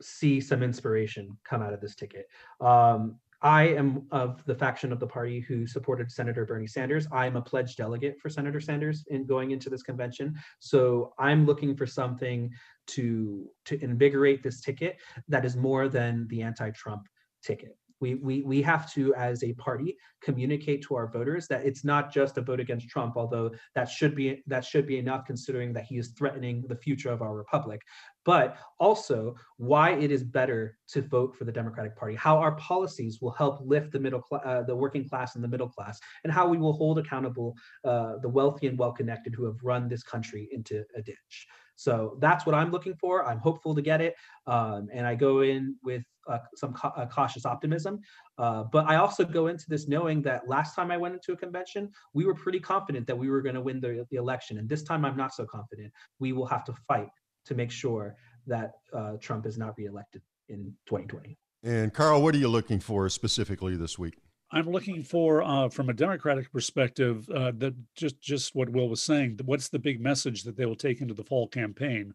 see 0.00 0.40
some 0.40 0.62
inspiration 0.62 1.36
come 1.44 1.60
out 1.60 1.74
of 1.74 1.80
this 1.80 1.96
ticket. 1.96 2.26
Um, 2.60 3.18
I 3.42 3.64
am 3.64 4.06
of 4.12 4.44
the 4.44 4.54
faction 4.54 4.92
of 4.92 5.00
the 5.00 5.06
party 5.08 5.40
who 5.40 5.66
supported 5.66 6.12
Senator 6.12 6.46
Bernie 6.46 6.68
Sanders. 6.68 7.08
I'm 7.10 7.34
a 7.34 7.42
pledged 7.42 7.76
delegate 7.76 8.20
for 8.20 8.30
Senator 8.30 8.60
Sanders 8.60 9.04
in 9.08 9.26
going 9.26 9.50
into 9.50 9.68
this 9.68 9.82
convention. 9.82 10.36
So 10.60 11.12
I'm 11.18 11.44
looking 11.44 11.76
for 11.76 11.84
something 11.84 12.48
to 12.88 13.50
to 13.64 13.82
invigorate 13.82 14.44
this 14.44 14.60
ticket 14.60 14.98
that 15.26 15.44
is 15.44 15.56
more 15.56 15.88
than 15.88 16.28
the 16.28 16.42
anti-Trump 16.42 17.08
ticket. 17.42 17.76
We, 18.02 18.16
we, 18.16 18.42
we 18.42 18.60
have 18.62 18.92
to, 18.94 19.14
as 19.14 19.42
a 19.44 19.52
party, 19.54 19.96
communicate 20.20 20.82
to 20.82 20.96
our 20.96 21.06
voters 21.06 21.46
that 21.48 21.64
it's 21.64 21.84
not 21.84 22.12
just 22.12 22.36
a 22.36 22.42
vote 22.42 22.60
against 22.60 22.88
Trump, 22.88 23.16
although 23.16 23.48
that 23.76 23.88
should 23.88 24.14
be 24.14 24.42
that 24.46 24.64
should 24.64 24.86
be 24.86 24.98
enough 24.98 25.24
considering 25.24 25.72
that 25.74 25.84
he 25.84 25.96
is 26.02 26.08
threatening 26.18 26.64
the 26.68 26.76
future 26.76 27.10
of 27.10 27.22
our 27.22 27.34
republic, 27.34 27.80
but 28.24 28.56
also 28.78 29.34
why 29.56 29.90
it 30.04 30.10
is 30.10 30.22
better 30.24 30.76
to 30.88 31.00
vote 31.02 31.36
for 31.36 31.44
the 31.44 31.52
Democratic 31.60 31.96
Party, 31.96 32.16
how 32.16 32.36
our 32.44 32.54
policies 32.56 33.20
will 33.22 33.30
help 33.42 33.60
lift 33.74 33.92
the 33.92 34.00
middle 34.06 34.22
class, 34.28 34.42
uh, 34.44 34.62
the 34.62 34.76
working 34.84 35.08
class 35.08 35.34
and 35.34 35.44
the 35.44 35.48
middle 35.54 35.68
class, 35.68 36.00
and 36.24 36.32
how 36.32 36.46
we 36.48 36.58
will 36.58 36.76
hold 36.82 36.98
accountable 36.98 37.54
uh, 37.84 38.14
the 38.24 38.28
wealthy 38.28 38.66
and 38.66 38.78
well-connected 38.78 39.32
who 39.34 39.44
have 39.44 39.56
run 39.62 39.88
this 39.88 40.02
country 40.02 40.48
into 40.50 40.84
a 40.96 41.02
ditch. 41.02 41.34
So 41.76 42.18
that's 42.20 42.44
what 42.46 42.54
I'm 42.54 42.70
looking 42.70 42.96
for. 42.96 43.14
I'm 43.28 43.38
hopeful 43.38 43.74
to 43.74 43.82
get 43.82 44.00
it, 44.00 44.14
um, 44.46 44.88
and 44.92 45.06
I 45.06 45.14
go 45.14 45.40
in 45.40 45.76
with 45.82 46.02
uh, 46.28 46.38
some 46.54 46.72
ca- 46.72 46.92
uh, 46.96 47.06
cautious 47.06 47.44
optimism. 47.46 48.00
Uh, 48.38 48.64
but 48.64 48.86
I 48.86 48.96
also 48.96 49.24
go 49.24 49.46
into 49.48 49.64
this 49.68 49.88
knowing 49.88 50.22
that 50.22 50.48
last 50.48 50.74
time 50.74 50.90
I 50.90 50.96
went 50.96 51.14
into 51.14 51.32
a 51.32 51.36
convention, 51.36 51.90
we 52.14 52.24
were 52.24 52.34
pretty 52.34 52.60
confident 52.60 53.06
that 53.06 53.16
we 53.16 53.30
were 53.30 53.42
going 53.42 53.54
to 53.54 53.60
win 53.60 53.80
the, 53.80 54.06
the 54.10 54.16
election, 54.16 54.58
and 54.58 54.68
this 54.68 54.82
time 54.82 55.04
I'm 55.04 55.16
not 55.16 55.34
so 55.34 55.44
confident. 55.44 55.92
We 56.18 56.32
will 56.32 56.46
have 56.46 56.64
to 56.64 56.74
fight 56.88 57.10
to 57.46 57.54
make 57.54 57.70
sure 57.70 58.16
that 58.46 58.72
uh, 58.92 59.14
Trump 59.20 59.46
is 59.46 59.58
not 59.58 59.74
reelected 59.76 60.22
in 60.48 60.74
2020. 60.86 61.36
And 61.64 61.92
Carl, 61.92 62.22
what 62.22 62.34
are 62.34 62.38
you 62.38 62.48
looking 62.48 62.80
for 62.80 63.08
specifically 63.08 63.76
this 63.76 63.98
week? 63.98 64.18
I'm 64.54 64.68
looking 64.68 65.02
for, 65.02 65.42
uh, 65.42 65.70
from 65.70 65.88
a 65.88 65.94
Democratic 65.94 66.52
perspective, 66.52 67.28
uh, 67.30 67.52
that 67.56 67.74
just 67.94 68.20
just 68.20 68.54
what 68.54 68.68
Will 68.68 68.88
was 68.88 69.02
saying. 69.02 69.40
What's 69.44 69.70
the 69.70 69.78
big 69.78 69.98
message 69.98 70.42
that 70.42 70.56
they 70.56 70.66
will 70.66 70.76
take 70.76 71.00
into 71.00 71.14
the 71.14 71.24
fall 71.24 71.48
campaign? 71.48 72.12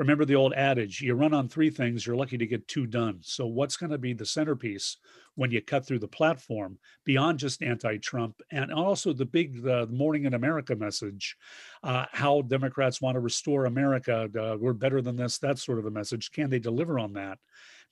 Remember 0.00 0.24
the 0.24 0.34
old 0.34 0.54
adage: 0.54 1.02
you 1.02 1.12
run 1.12 1.34
on 1.34 1.46
three 1.46 1.68
things, 1.68 2.06
you're 2.06 2.16
lucky 2.16 2.38
to 2.38 2.46
get 2.46 2.66
two 2.66 2.86
done. 2.86 3.18
So, 3.20 3.46
what's 3.46 3.76
going 3.76 3.90
to 3.92 3.98
be 3.98 4.14
the 4.14 4.24
centerpiece 4.24 4.96
when 5.34 5.50
you 5.50 5.60
cut 5.60 5.86
through 5.86 5.98
the 5.98 6.08
platform 6.08 6.78
beyond 7.04 7.38
just 7.38 7.62
anti-Trump, 7.62 8.40
and 8.50 8.72
also 8.72 9.12
the 9.12 9.26
big 9.26 9.62
the 9.62 9.86
Morning 9.88 10.24
in 10.24 10.32
America 10.32 10.74
message? 10.74 11.36
Uh, 11.82 12.06
how 12.12 12.40
Democrats 12.40 13.02
want 13.02 13.16
to 13.16 13.20
restore 13.20 13.66
America? 13.66 14.26
Uh, 14.34 14.56
we're 14.58 14.72
better 14.72 15.02
than 15.02 15.16
this. 15.16 15.36
That 15.36 15.58
sort 15.58 15.78
of 15.78 15.84
a 15.84 15.90
message. 15.90 16.32
Can 16.32 16.48
they 16.48 16.58
deliver 16.58 16.98
on 16.98 17.12
that? 17.12 17.38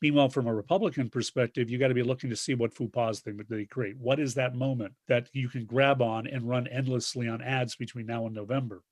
Meanwhile, 0.01 0.31
from 0.31 0.47
a 0.47 0.55
Republican 0.55 1.11
perspective, 1.11 1.69
you 1.69 1.77
got 1.77 1.89
to 1.89 1.95
be 1.95 2.03
looking 2.03 2.31
to 2.31 2.37
see 2.37 2.55
what 2.55 2.73
faux 2.73 3.21
they, 3.21 3.33
they 3.51 3.67
create. 3.67 3.99
What 3.99 4.19
is 4.19 4.33
that 4.35 4.55
moment 4.55 4.95
that 5.09 5.29
you 5.35 5.51
can 5.51 5.67
grab 5.67 6.01
on 6.01 6.27
and 6.27 6.49
run 6.49 6.69
endlessly 6.69 7.29
on 7.29 7.43
ads 7.43 7.77
between 7.77 8.07
now 8.07 8.25
and 8.25 8.35
November? 8.35 8.83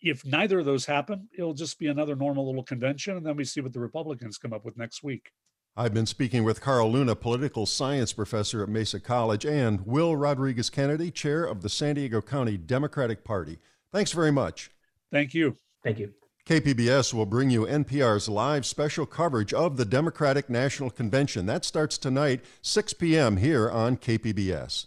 If 0.00 0.24
neither 0.24 0.60
of 0.60 0.64
those 0.64 0.86
happen, 0.86 1.28
it'll 1.36 1.54
just 1.54 1.78
be 1.78 1.88
another 1.88 2.14
normal 2.14 2.46
little 2.46 2.62
convention, 2.62 3.16
and 3.16 3.26
then 3.26 3.36
we 3.36 3.44
see 3.44 3.60
what 3.60 3.72
the 3.72 3.80
Republicans 3.80 4.38
come 4.38 4.52
up 4.52 4.64
with 4.64 4.76
next 4.76 5.02
week. 5.02 5.32
I've 5.76 5.94
been 5.94 6.06
speaking 6.06 6.42
with 6.42 6.60
Carl 6.60 6.90
Luna, 6.90 7.14
political 7.14 7.64
science 7.64 8.12
professor 8.12 8.62
at 8.62 8.68
Mesa 8.68 8.98
College, 8.98 9.44
and 9.46 9.86
Will 9.86 10.16
Rodriguez 10.16 10.70
Kennedy, 10.70 11.10
chair 11.10 11.44
of 11.44 11.62
the 11.62 11.68
San 11.68 11.94
Diego 11.94 12.20
County 12.20 12.56
Democratic 12.56 13.22
Party. 13.22 13.58
Thanks 13.92 14.12
very 14.12 14.32
much. 14.32 14.70
Thank 15.12 15.34
you. 15.34 15.56
Thank 15.84 15.98
you. 15.98 16.12
KPBS 16.46 17.12
will 17.12 17.26
bring 17.26 17.50
you 17.50 17.66
NPR's 17.66 18.28
live 18.28 18.64
special 18.64 19.04
coverage 19.04 19.52
of 19.52 19.76
the 19.76 19.84
Democratic 19.84 20.48
National 20.48 20.90
Convention. 20.90 21.46
That 21.46 21.64
starts 21.64 21.98
tonight, 21.98 22.44
6 22.62 22.94
p.m. 22.94 23.36
here 23.36 23.70
on 23.70 23.98
KPBS. 23.98 24.86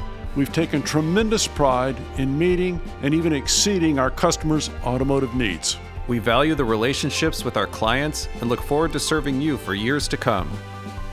we've 0.35 0.51
taken 0.51 0.81
tremendous 0.81 1.47
pride 1.47 1.97
in 2.17 2.37
meeting 2.37 2.81
and 3.01 3.13
even 3.13 3.33
exceeding 3.33 3.99
our 3.99 4.09
customers' 4.09 4.69
automotive 4.83 5.35
needs. 5.35 5.77
We 6.07 6.19
value 6.19 6.55
the 6.55 6.65
relationships 6.65 7.45
with 7.45 7.57
our 7.57 7.67
clients 7.67 8.27
and 8.39 8.49
look 8.49 8.61
forward 8.61 8.93
to 8.93 8.99
serving 8.99 9.41
you 9.41 9.57
for 9.57 9.73
years 9.73 10.07
to 10.09 10.17
come. 10.17 10.49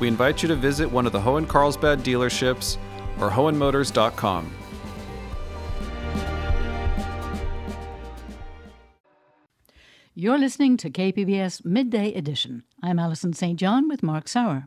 We 0.00 0.08
invite 0.08 0.42
you 0.42 0.48
to 0.48 0.56
visit 0.56 0.90
one 0.90 1.06
of 1.06 1.12
the 1.12 1.20
Hoehn 1.20 1.46
Carlsbad 1.46 2.00
dealerships 2.00 2.78
or 3.20 3.30
Hoehnmotors.com. 3.30 4.52
You're 10.14 10.38
listening 10.38 10.76
to 10.78 10.90
KPBS 10.90 11.64
Midday 11.64 12.12
Edition. 12.12 12.64
I'm 12.82 12.98
Allison 12.98 13.32
St. 13.32 13.56
John 13.56 13.88
with 13.88 14.02
Mark 14.02 14.26
Sauer. 14.26 14.66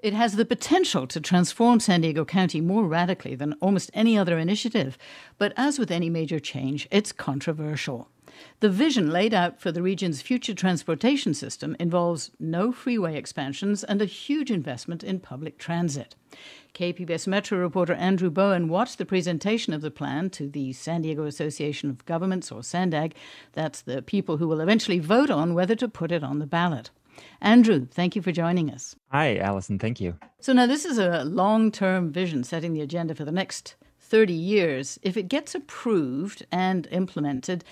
It 0.00 0.14
has 0.14 0.36
the 0.36 0.44
potential 0.44 1.08
to 1.08 1.20
transform 1.20 1.80
San 1.80 2.02
Diego 2.02 2.24
County 2.24 2.60
more 2.60 2.84
radically 2.84 3.34
than 3.34 3.54
almost 3.54 3.90
any 3.92 4.16
other 4.16 4.38
initiative, 4.38 4.96
but 5.38 5.52
as 5.56 5.76
with 5.76 5.90
any 5.90 6.08
major 6.08 6.38
change, 6.38 6.86
it's 6.92 7.10
controversial. 7.10 8.08
The 8.60 8.70
vision 8.70 9.10
laid 9.10 9.34
out 9.34 9.60
for 9.60 9.72
the 9.72 9.82
region's 9.82 10.22
future 10.22 10.54
transportation 10.54 11.34
system 11.34 11.74
involves 11.80 12.30
no 12.38 12.70
freeway 12.70 13.16
expansions 13.16 13.82
and 13.82 14.00
a 14.00 14.04
huge 14.04 14.52
investment 14.52 15.02
in 15.02 15.18
public 15.18 15.58
transit. 15.58 16.14
KPBS 16.74 17.26
Metro 17.26 17.58
reporter 17.58 17.94
Andrew 17.94 18.30
Bowen 18.30 18.68
watched 18.68 18.98
the 18.98 19.04
presentation 19.04 19.72
of 19.72 19.80
the 19.80 19.90
plan 19.90 20.30
to 20.30 20.48
the 20.48 20.72
San 20.74 21.02
Diego 21.02 21.24
Association 21.24 21.90
of 21.90 22.06
Governments, 22.06 22.52
or 22.52 22.62
SANDAG. 22.62 23.14
That's 23.54 23.80
the 23.80 24.02
people 24.02 24.36
who 24.36 24.46
will 24.46 24.60
eventually 24.60 25.00
vote 25.00 25.30
on 25.30 25.54
whether 25.54 25.74
to 25.74 25.88
put 25.88 26.12
it 26.12 26.22
on 26.22 26.38
the 26.38 26.46
ballot. 26.46 26.90
Andrew, 27.40 27.86
thank 27.90 28.16
you 28.16 28.22
for 28.22 28.32
joining 28.32 28.70
us. 28.70 28.96
Hi, 29.10 29.36
Allison. 29.38 29.78
Thank 29.78 30.00
you. 30.00 30.18
So, 30.40 30.52
now 30.52 30.66
this 30.66 30.84
is 30.84 30.98
a 30.98 31.24
long 31.24 31.70
term 31.70 32.12
vision 32.12 32.44
setting 32.44 32.72
the 32.72 32.80
agenda 32.80 33.14
for 33.14 33.24
the 33.24 33.32
next 33.32 33.74
30 34.00 34.32
years. 34.32 34.98
If 35.02 35.16
it 35.16 35.28
gets 35.28 35.54
approved 35.54 36.46
and 36.50 36.86
implemented, 36.90 37.64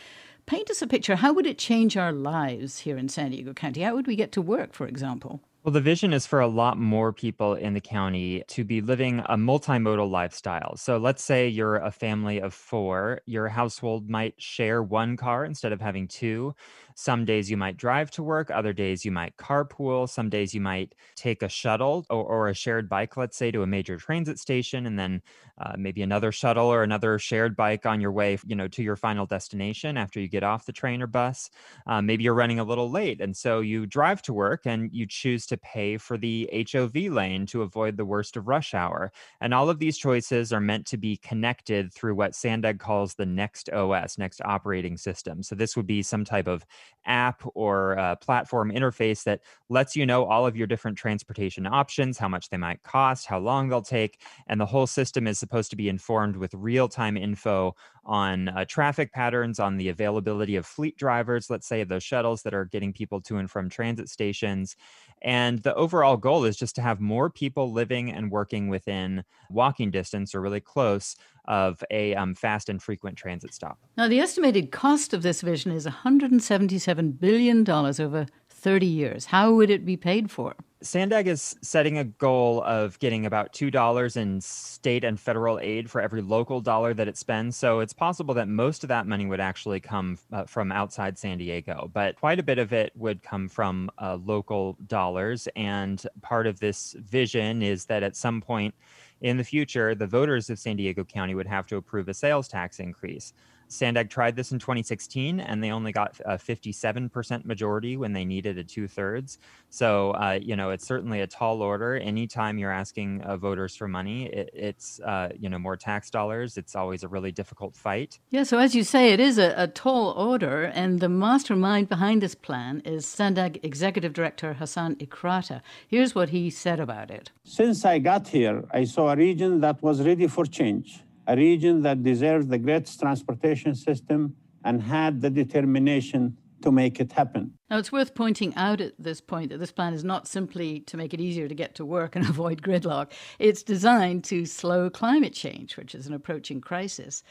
paint 0.46 0.70
us 0.70 0.82
a 0.82 0.87
picture. 0.87 1.16
How 1.16 1.32
would 1.32 1.46
it 1.46 1.59
change 1.59 1.96
our 1.96 2.12
lives 2.12 2.80
here 2.80 2.98
in 2.98 3.09
San 3.09 3.30
Diego 3.30 3.52
County? 3.52 3.82
How 3.82 3.94
would 3.94 4.06
we 4.06 4.16
get 4.16 4.32
to 4.32 4.42
work, 4.42 4.74
for 4.74 4.87
example? 4.87 5.40
Well, 5.66 5.72
the 5.72 5.80
vision 5.80 6.12
is 6.12 6.28
for 6.28 6.38
a 6.38 6.46
lot 6.46 6.78
more 6.78 7.12
people 7.12 7.54
in 7.54 7.74
the 7.74 7.80
county 7.80 8.44
to 8.46 8.62
be 8.62 8.80
living 8.80 9.18
a 9.26 9.37
multimodal 9.37 10.09
lifestyle. 10.09 10.76
So 10.76 10.96
let's 10.96 11.24
say 11.24 11.48
you're 11.48 11.74
a 11.74 11.90
family 11.90 12.38
of 12.38 12.54
four, 12.54 13.20
your 13.26 13.48
household 13.48 14.09
might 14.09 14.40
share 14.40 14.80
one 14.80 15.16
car 15.16 15.44
instead 15.44 15.72
of 15.72 15.80
having 15.80 16.06
two. 16.06 16.54
Some 16.98 17.26
days 17.26 17.50
you 17.50 17.59
might 17.59 17.76
drive 17.76 18.11
to 18.12 18.22
work, 18.22 18.50
other 18.50 18.72
days 18.72 19.04
you 19.04 19.12
might 19.12 19.37
carpool, 19.37 20.09
some 20.09 20.30
days 20.30 20.54
you 20.54 20.62
might 20.62 20.94
take 21.14 21.42
a 21.42 21.48
shuttle 21.48 22.06
or, 22.09 22.24
or 22.24 22.48
a 22.48 22.54
shared 22.54 22.88
bike, 22.88 23.18
let's 23.18 23.37
say, 23.37 23.50
to 23.50 23.62
a 23.62 23.66
major 23.66 23.98
transit 23.98 24.38
station, 24.38 24.87
and 24.87 24.98
then 24.98 25.20
uh, 25.59 25.74
maybe 25.76 26.00
another 26.00 26.32
shuttle 26.32 26.66
or 26.66 26.82
another 26.82 27.18
shared 27.18 27.54
bike 27.54 27.85
on 27.85 28.00
your 28.00 28.12
way, 28.12 28.38
you 28.46 28.56
know, 28.56 28.66
to 28.68 28.82
your 28.82 28.96
final 28.96 29.26
destination 29.26 29.98
after 29.98 30.20
you 30.20 30.26
get 30.26 30.42
off 30.42 30.64
the 30.64 30.72
train 30.72 31.02
or 31.02 31.06
bus. 31.06 31.50
Uh, 31.87 32.00
maybe 32.00 32.24
you're 32.24 32.32
running 32.32 32.61
a 32.61 32.64
little 32.64 32.90
late, 32.90 33.20
and 33.20 33.37
so 33.37 33.61
you 33.61 33.85
drive 33.85 34.22
to 34.22 34.32
work 34.32 34.64
and 34.64 34.90
you 34.90 35.06
choose 35.06 35.44
to 35.44 35.59
pay 35.59 35.98
for 35.98 36.16
the 36.16 36.48
HOV 36.72 36.96
lane 37.12 37.44
to 37.44 37.61
avoid 37.61 37.98
the 37.98 38.06
worst 38.06 38.38
of 38.38 38.48
rush 38.48 38.72
hour. 38.72 39.12
And 39.42 39.52
all 39.52 39.68
of 39.68 39.78
these 39.78 39.98
choices 39.98 40.50
are 40.50 40.61
meant 40.61 40.87
to 40.87 40.96
be 40.96 41.18
connected 41.18 41.92
through 41.92 42.14
what 42.14 42.35
Sandag 42.35 42.78
calls 42.78 43.12
the 43.14 43.26
Next 43.26 43.68
OS, 43.68 44.16
Next 44.16 44.40
Operating 44.42 44.96
System. 44.96 45.42
So 45.42 45.54
this 45.54 45.76
would 45.76 45.87
be 45.87 46.02
some 46.02 46.24
type 46.24 46.48
of 46.48 46.64
app 47.07 47.42
or 47.55 48.16
platform 48.20 48.70
interface 48.72 49.22
that 49.25 49.40
lets 49.68 49.94
you 49.96 50.05
know 50.05 50.25
all 50.25 50.46
of 50.46 50.57
your 50.57 50.66
different 50.66 50.99
transportation 50.99 51.66
options, 51.66 52.18
how 52.18 52.29
much 52.29 52.51
they 52.51 52.57
might 52.57 52.83
cost, 52.83 53.27
how 53.27 53.38
long 53.38 53.68
they'll 53.68 53.83
take. 53.83 54.20
And 54.49 54.61
the 54.61 54.66
whole 54.66 54.87
system 54.87 55.27
is 55.27 55.38
supposed 55.38 55.70
to 55.70 55.77
be 55.77 55.88
informed 55.88 56.37
with 56.37 56.53
real 56.55 56.88
time 56.88 57.16
info 57.16 57.75
on 58.05 58.49
uh, 58.49 58.64
traffic 58.64 59.12
patterns, 59.12 59.59
on 59.59 59.77
the 59.77 59.88
availability 59.88 60.57
of 60.57 60.64
fleet 60.64 60.96
drivers, 60.96 61.51
let's 61.51 61.66
say 61.66 61.83
those 61.83 62.05
shuttles 62.05 62.42
that 62.42 62.55
are 62.55 62.64
getting 62.64 62.92
people 62.92 63.20
to 63.20 63.37
and 63.37 63.51
from 63.51 63.68
transit 63.68 64.09
stations. 64.09 64.77
And 65.22 65.61
the 65.61 65.75
overall 65.75 66.16
goal 66.16 66.44
is 66.44 66.57
just 66.57 66.77
to 66.77 66.83
have 66.83 67.01
more 67.01 67.31
people 67.31 67.72
living 67.72 68.12
and 68.12 68.31
working 68.31 68.68
within 68.68 69.25
walking 69.51 69.90
distance 69.90 70.35
or 70.35 70.40
really 70.40 70.61
close 70.61 71.16
of 71.48 71.82
a 71.90 72.14
um, 72.14 72.35
fast 72.35 72.68
and 72.68 72.82
frequent 72.82 73.16
transit 73.16 73.54
stop. 73.54 73.78
Now, 73.96 74.09
the 74.09 74.20
estimated 74.20 74.72
cost 74.72 75.12
of 75.12 75.22
this 75.22 75.42
vision 75.42 75.72
is 75.72 75.87
$177 75.87 77.18
billion 77.18 77.68
over 77.68 78.26
30 78.48 78.87
years. 78.87 79.26
How 79.26 79.52
would 79.52 79.70
it 79.70 79.85
be 79.85 79.96
paid 79.96 80.30
for? 80.30 80.54
Sandag 80.82 81.26
is 81.26 81.56
setting 81.62 81.98
a 81.98 82.04
goal 82.04 82.62
of 82.64 82.98
getting 82.98 83.24
about 83.24 83.52
$2 83.52 84.16
in 84.16 84.40
state 84.40 85.04
and 85.04 85.18
federal 85.18 85.59
aid 85.59 85.90
for 85.90 86.00
every 86.00 86.20
local 86.20 86.61
dollar 86.61 86.92
that 86.94 87.09
it 87.09 87.16
spends. 87.16 87.56
So 87.56 87.80
it's 87.80 87.92
possible 87.92 88.35
that 88.35 88.46
most 88.48 88.85
of 88.85 88.88
that 88.88 89.06
money 89.06 89.26
would 89.26 89.40
actually 89.40 89.80
come 89.80 90.18
uh, 90.32 90.44
from 90.44 90.70
outside 90.70 91.18
San 91.18 91.38
Diego, 91.38 91.90
but 91.92 92.16
quite 92.16 92.38
a 92.38 92.42
bit 92.42 92.59
of 92.59 92.72
it 92.72 92.92
would 92.94 93.22
come 93.22 93.48
from 93.48 93.90
uh, 93.98 94.18
local 94.22 94.76
dollars. 94.87 95.48
And 95.56 96.04
part 96.20 96.46
of 96.46 96.61
this 96.61 96.94
vision 96.98 97.62
is 97.62 97.87
that 97.87 98.02
at 98.02 98.14
some 98.14 98.40
point 98.40 98.74
in 99.20 99.37
the 99.37 99.44
future, 99.44 99.94
the 99.94 100.07
voters 100.07 100.50
of 100.50 100.59
San 100.59 100.76
Diego 100.76 101.05
County 101.05 101.35
would 101.35 101.46
have 101.46 101.66
to 101.68 101.76
approve 101.76 102.09
a 102.09 102.14
sales 102.14 102.48
tax 102.48 102.81
increase. 102.81 103.33
Sandag 103.68 104.11
tried 104.11 104.37
this 104.37 104.52
in 104.52 104.59
2016 104.59 105.40
and 105.40 105.62
they 105.62 105.70
only 105.70 105.92
got 105.92 106.20
a 106.24 106.37
57% 106.37 107.44
majority 107.44 107.96
when 107.96 108.12
they 108.12 108.24
needed 108.24 108.59
a 108.59 108.64
two 108.64 108.88
thirds. 108.88 109.38
So, 109.70 110.12
uh, 110.12 110.38
you 110.40 110.57
know, 110.57 110.70
it's 110.70 110.87
certainly 110.87 111.20
a 111.20 111.26
tall 111.26 111.62
order. 111.62 111.96
Anytime 111.96 112.59
you're 112.59 112.72
asking 112.72 113.22
uh, 113.22 113.37
voters 113.37 113.74
for 113.76 113.88
money, 113.88 114.26
it, 114.26 114.50
it's, 114.55 115.00
uh, 115.00 115.31
you 115.38 115.48
know, 115.48 115.59
more 115.59 115.76
tax 115.76 116.11
dollars. 116.11 116.57
It's 116.57 116.76
always 116.76 117.02
a 117.02 117.09
really 117.09 117.33
difficult 117.33 117.76
fight. 117.76 118.18
Yeah, 118.31 118.44
so 118.44 118.59
as 118.59 118.74
you 118.74 118.85
say, 118.85 119.12
it 119.12 119.20
is 119.20 119.38
a, 119.38 119.55
a 119.57 119.66
tall 119.66 120.11
order. 120.11 120.64
And 120.64 121.00
the 121.00 121.09
mastermind 121.09 121.88
behind 121.88 122.22
this 122.22 122.35
plan 122.35 122.81
is 122.85 123.07
Sandag 123.07 123.61
Executive 123.62 124.12
Director 124.12 124.55
Hasan 124.55 124.96
Ikhrata. 124.96 125.61
Here's 125.88 126.14
what 126.14 126.31
he 126.31 126.50
said 126.50 126.81
about 126.81 127.11
it. 127.11 127.31
Since 127.44 127.85
I 127.85 127.98
got 127.98 128.29
here, 128.29 128.64
I 128.70 128.85
saw 128.85 129.11
a 129.11 129.16
region 129.16 129.61
that 129.61 129.83
was 129.83 130.02
ready 130.02 130.26
for 130.26 130.44
change 130.44 131.02
a 131.26 131.36
region 131.36 131.82
that 131.82 132.02
deserves 132.02 132.46
the 132.46 132.58
greatest 132.58 133.00
transportation 133.00 133.74
system 133.74 134.36
and 134.64 134.82
had 134.82 135.20
the 135.20 135.30
determination 135.30 136.36
to 136.62 136.72
make 136.72 137.00
it 137.00 137.12
happen. 137.12 137.52
Now, 137.70 137.78
it's 137.78 137.92
worth 137.92 138.14
pointing 138.14 138.54
out 138.56 138.80
at 138.80 138.94
this 138.98 139.20
point 139.20 139.50
that 139.50 139.58
this 139.58 139.72
plan 139.72 139.92
is 139.92 140.04
not 140.04 140.26
simply 140.26 140.80
to 140.80 140.96
make 140.96 141.12
it 141.12 141.20
easier 141.20 141.48
to 141.48 141.54
get 141.54 141.74
to 141.76 141.84
work 141.84 142.16
and 142.16 142.24
avoid 142.28 142.62
gridlock. 142.62 143.12
It's 143.38 143.62
designed 143.62 144.24
to 144.24 144.46
slow 144.46 144.90
climate 144.90 145.32
change, 145.32 145.76
which 145.76 145.94
is 145.94 146.06
an 146.06 146.14
approaching 146.14 146.60
crisis. 146.60 147.22